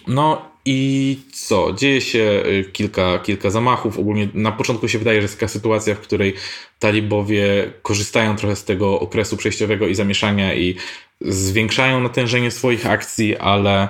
No 0.07 0.41
i 0.65 1.17
co? 1.33 1.73
Dzieje 1.73 2.01
się 2.01 2.43
y, 2.45 2.69
kilka, 2.73 3.19
kilka 3.19 3.49
zamachów. 3.49 3.99
Ogólnie 3.99 4.29
na 4.33 4.51
początku 4.51 4.87
się 4.87 4.99
wydaje, 4.99 5.21
że 5.21 5.25
jest 5.25 5.35
taka 5.35 5.47
sytuacja, 5.47 5.95
w 5.95 5.99
której 5.99 6.33
talibowie 6.79 7.71
korzystają 7.81 8.35
trochę 8.35 8.55
z 8.55 8.63
tego 8.63 8.99
okresu 8.99 9.37
przejściowego 9.37 9.87
i 9.87 9.95
zamieszania 9.95 10.55
i 10.55 10.75
zwiększają 11.21 11.99
natężenie 11.99 12.51
swoich 12.51 12.85
akcji, 12.85 13.37
ale 13.37 13.87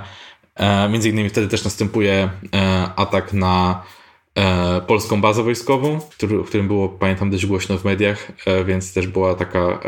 między 0.89 1.09
innymi 1.09 1.29
wtedy 1.29 1.47
też 1.47 1.63
następuje 1.63 2.29
e, 2.55 2.89
atak 2.95 3.33
na 3.33 3.83
e, 4.35 4.81
polską 4.81 5.21
bazę 5.21 5.43
wojskową, 5.43 5.99
który, 5.99 6.39
o 6.39 6.43
którym 6.43 6.67
było, 6.67 6.89
pamiętam, 6.89 7.29
dość 7.29 7.45
głośno 7.45 7.77
w 7.77 7.85
mediach, 7.85 8.31
e, 8.45 8.63
więc 8.63 8.93
też 8.93 9.07
była 9.07 9.35
taka, 9.35 9.59
e, 9.59 9.79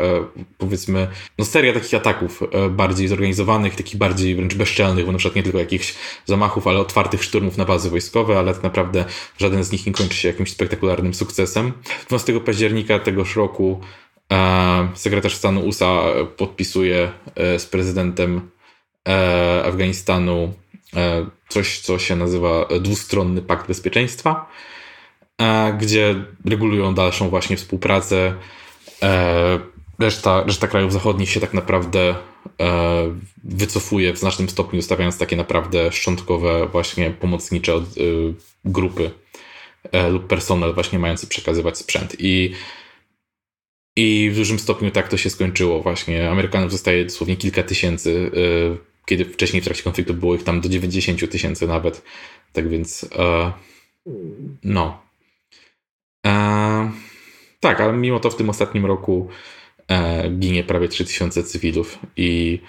powiedzmy, 0.58 1.08
no 1.38 1.44
seria 1.44 1.72
takich 1.72 1.94
ataków 1.94 2.42
e, 2.42 2.68
bardziej 2.68 3.08
zorganizowanych, 3.08 3.76
takich 3.76 3.96
bardziej 3.96 4.34
wręcz 4.34 4.54
bezczelnych, 4.54 5.06
bo 5.06 5.12
na 5.12 5.18
przykład 5.18 5.36
nie 5.36 5.42
tylko 5.42 5.58
jakichś 5.58 5.94
zamachów, 6.26 6.66
ale 6.66 6.78
otwartych 6.78 7.24
szturmów 7.24 7.56
na 7.56 7.64
bazy 7.64 7.90
wojskowe, 7.90 8.38
ale 8.38 8.54
tak 8.54 8.62
naprawdę 8.62 9.04
żaden 9.38 9.64
z 9.64 9.72
nich 9.72 9.86
nie 9.86 9.92
kończy 9.92 10.16
się 10.16 10.28
jakimś 10.28 10.50
spektakularnym 10.50 11.14
sukcesem. 11.14 11.72
12 12.08 12.40
października 12.40 12.98
tegoż 12.98 13.36
roku 13.36 13.80
e, 14.32 14.88
sekretarz 14.94 15.34
stanu 15.34 15.60
USA 15.66 16.02
podpisuje 16.36 17.12
e, 17.34 17.58
z 17.58 17.66
prezydentem 17.66 18.50
Afganistanu 19.64 20.54
E, 20.96 21.26
coś, 21.48 21.78
co 21.78 21.98
się 21.98 22.16
nazywa 22.16 22.68
dwustronny 22.80 23.42
pakt 23.42 23.68
bezpieczeństwa, 23.68 24.50
e, 25.40 25.72
gdzie 25.80 26.24
regulują 26.44 26.94
dalszą 26.94 27.28
właśnie 27.28 27.56
współpracę. 27.56 28.34
E, 29.02 29.60
reszta, 29.98 30.44
reszta 30.46 30.68
krajów 30.68 30.92
zachodnich 30.92 31.30
się 31.30 31.40
tak 31.40 31.54
naprawdę 31.54 32.14
e, 32.60 33.14
wycofuje 33.44 34.12
w 34.12 34.18
znacznym 34.18 34.48
stopniu, 34.48 34.82
stawiając 34.82 35.18
takie 35.18 35.36
naprawdę 35.36 35.92
szczątkowe, 35.92 36.66
właśnie 36.66 37.10
pomocnicze 37.10 37.72
e, 37.72 37.82
grupy 38.64 39.10
e, 39.92 40.10
lub 40.10 40.26
personel 40.26 40.74
właśnie 40.74 40.98
mający 40.98 41.26
przekazywać 41.26 41.78
sprzęt. 41.78 42.16
I, 42.18 42.52
I 43.96 44.30
w 44.32 44.36
dużym 44.36 44.58
stopniu 44.58 44.90
tak 44.90 45.08
to 45.08 45.16
się 45.16 45.30
skończyło 45.30 45.82
właśnie. 45.82 46.30
Amerykanów 46.30 46.72
zostaje 46.72 47.04
dosłownie 47.04 47.36
kilka 47.36 47.62
tysięcy, 47.62 48.30
e, 48.76 48.89
kiedy 49.06 49.24
wcześniej 49.24 49.62
w 49.62 49.64
trakcie 49.64 49.82
konfliktu 49.82 50.14
było 50.14 50.34
ich 50.34 50.44
tam 50.44 50.60
do 50.60 50.68
90 50.68 51.30
tysięcy 51.30 51.66
nawet. 51.66 52.02
Tak 52.52 52.68
więc 52.68 53.06
e, 53.18 53.52
no. 54.64 55.02
E, 56.26 56.90
tak, 57.60 57.80
ale 57.80 57.92
mimo 57.92 58.20
to 58.20 58.30
w 58.30 58.36
tym 58.36 58.50
ostatnim 58.50 58.86
roku 58.86 59.28
e, 59.88 60.30
ginie 60.30 60.64
prawie 60.64 60.88
3000 60.88 61.42
cywilów 61.42 61.98
i, 62.16 62.60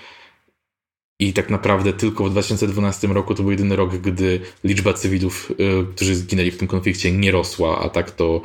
i 1.19 1.33
tak 1.33 1.49
naprawdę 1.49 1.93
tylko 1.93 2.23
w 2.23 2.29
2012 2.29 3.07
roku 3.07 3.35
to 3.35 3.43
był 3.43 3.51
jedyny 3.51 3.75
rok, 3.75 3.95
gdy 3.97 4.39
liczba 4.63 4.93
cywilów, 4.93 5.51
e, 5.51 5.83
którzy 5.95 6.15
zginęli 6.15 6.51
w 6.51 6.57
tym 6.57 6.67
konflikcie 6.67 7.11
nie 7.11 7.31
rosła, 7.31 7.79
a 7.79 7.89
tak 7.89 8.11
to 8.11 8.41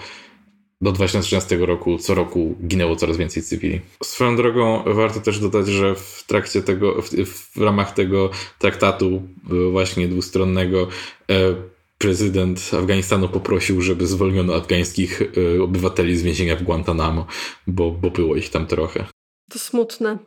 do 0.80 0.92
2013 0.92 1.56
roku 1.56 1.98
co 1.98 2.14
roku 2.14 2.54
ginęło 2.66 2.96
coraz 2.96 3.16
więcej 3.16 3.42
cywili. 3.42 3.80
Swoją 4.02 4.36
drogą 4.36 4.82
warto 4.86 5.20
też 5.20 5.38
dodać, 5.38 5.66
że 5.66 5.94
w 5.94 6.24
trakcie 6.26 6.62
tego, 6.62 7.02
w, 7.02 7.10
w 7.54 7.60
ramach 7.60 7.94
tego 7.94 8.30
traktatu 8.58 9.22
e, 9.50 9.70
właśnie 9.70 10.08
dwustronnego 10.08 10.88
e, 11.30 11.54
prezydent 11.98 12.70
Afganistanu 12.78 13.28
poprosił, 13.28 13.82
żeby 13.82 14.06
zwolniono 14.06 14.54
afgańskich 14.54 15.22
y, 15.22 15.62
obywateli 15.62 16.16
z 16.16 16.22
więzienia 16.22 16.56
w 16.56 16.62
Guantanamo, 16.62 17.26
bo, 17.66 17.90
bo 17.90 18.10
było 18.10 18.36
ich 18.36 18.50
tam 18.50 18.66
trochę. 18.66 19.06
To 19.50 19.58
smutne. 19.58 20.18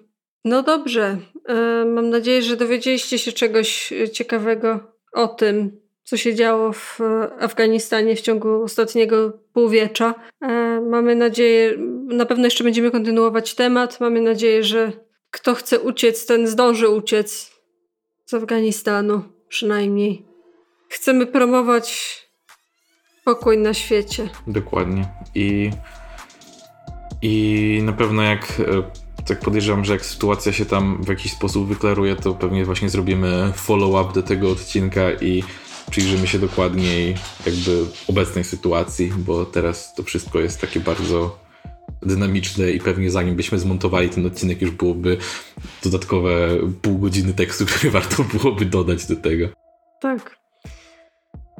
No 0.45 0.64
dobrze. 0.64 1.18
E, 1.47 1.86
mam 1.86 2.10
nadzieję, 2.10 2.41
że 2.41 2.58
dowiedzieliście 2.58 3.20
się 3.20 3.32
czegoś 3.32 3.93
e, 3.93 4.10
ciekawego 4.10 4.80
o 5.14 5.28
tym, 5.28 5.82
co 6.10 6.18
się 6.18 6.36
działo 6.36 6.74
w 6.74 6.99
Afganistanie 7.39 8.16
w 8.16 8.22
ciągu 8.22 8.64
ostatniego 8.64 9.39
półwiecza. 9.53 10.16
E, 10.41 10.82
mamy 10.82 11.16
nadzieję, 11.16 11.74
na 12.07 12.26
pewno 12.26 12.45
jeszcze 12.45 12.64
będziemy 12.64 12.91
kontynuować 12.91 13.55
temat. 13.55 13.99
Mamy 13.99 14.22
nadzieję, 14.22 14.64
że 14.64 14.91
kto 15.32 15.55
chce 15.55 15.80
uciec, 15.80 16.26
ten 16.26 16.47
zdąży 16.47 16.89
uciec 16.89 17.51
z 18.26 18.34
Afganistanu, 18.34 19.22
przynajmniej. 19.47 20.26
Chcemy 20.89 21.26
promować 21.26 22.18
pokój 23.26 23.57
na 23.57 23.74
świecie. 23.74 24.30
Dokładnie. 24.47 25.05
I, 25.36 25.70
i 27.22 27.82
na 27.84 27.93
pewno 27.93 28.22
jak 28.22 28.62
tak 29.28 29.39
podejrzewam, 29.39 29.86
że 29.86 29.93
jak 29.93 30.05
sytuacja 30.05 30.51
się 30.51 30.66
tam 30.66 31.03
w 31.03 31.10
jakiś 31.10 31.32
sposób 31.32 31.68
wyklaruje, 31.68 32.16
to 32.16 32.34
pewnie 32.34 32.66
właśnie 32.66 32.89
zrobimy 32.89 33.51
follow-up 33.55 34.14
do 34.14 34.24
tego 34.24 34.51
odcinka 34.51 35.12
i 35.12 35.43
przyjrzymy 35.89 36.27
się 36.27 36.39
dokładniej 36.39 37.15
jakby 37.45 37.85
obecnej 38.07 38.43
sytuacji, 38.43 39.13
bo 39.17 39.45
teraz 39.45 39.95
to 39.95 40.03
wszystko 40.03 40.39
jest 40.39 40.61
takie 40.61 40.79
bardzo 40.79 41.39
dynamiczne 42.01 42.71
i 42.71 42.79
pewnie 42.79 43.11
zanim 43.11 43.35
byśmy 43.35 43.59
zmontowali 43.59 44.09
ten 44.09 44.25
odcinek 44.25 44.61
już 44.61 44.71
byłoby 44.71 45.17
dodatkowe 45.83 46.49
pół 46.81 46.97
godziny 46.97 47.33
tekstu, 47.33 47.65
które 47.69 47.91
warto 47.91 48.23
byłoby 48.23 48.65
dodać 48.65 49.05
do 49.05 49.15
tego. 49.15 49.47
Tak. 50.01 50.39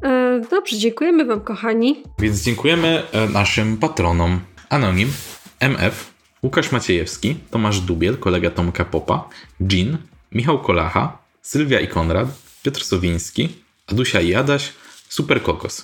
E, 0.04 0.42
dobrze, 0.52 0.78
dziękujemy 0.78 1.26
Wam, 1.26 1.42
kochani. 1.42 2.04
Więc 2.20 2.42
dziękujemy 2.42 3.04
e, 3.12 3.30
naszym 3.30 3.78
patronom 3.78 4.40
Anonim, 4.70 5.12
MF, 5.60 6.14
Łukasz 6.44 6.72
Maciejewski, 6.72 7.36
Tomasz 7.52 7.80
Dubiel, 7.82 8.18
kolega 8.18 8.52
Tomka 8.52 8.86
Popa, 8.86 9.30
Jean, 9.72 9.98
Michał 10.32 10.60
Kolacha, 10.60 11.18
Sylwia 11.42 11.80
i 11.80 11.88
Konrad, 11.88 12.28
Piotr 12.64 12.84
Sowiński, 12.84 13.50
Adusia 13.92 14.22
i 14.22 14.36
Adaś, 14.36 14.74
Super 15.10 15.44
Kokos. 15.44 15.84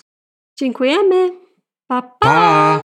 Dziękujemy. 0.60 1.32
Pa, 1.88 2.01
pa. 2.01 2.18
pa! 2.20 2.84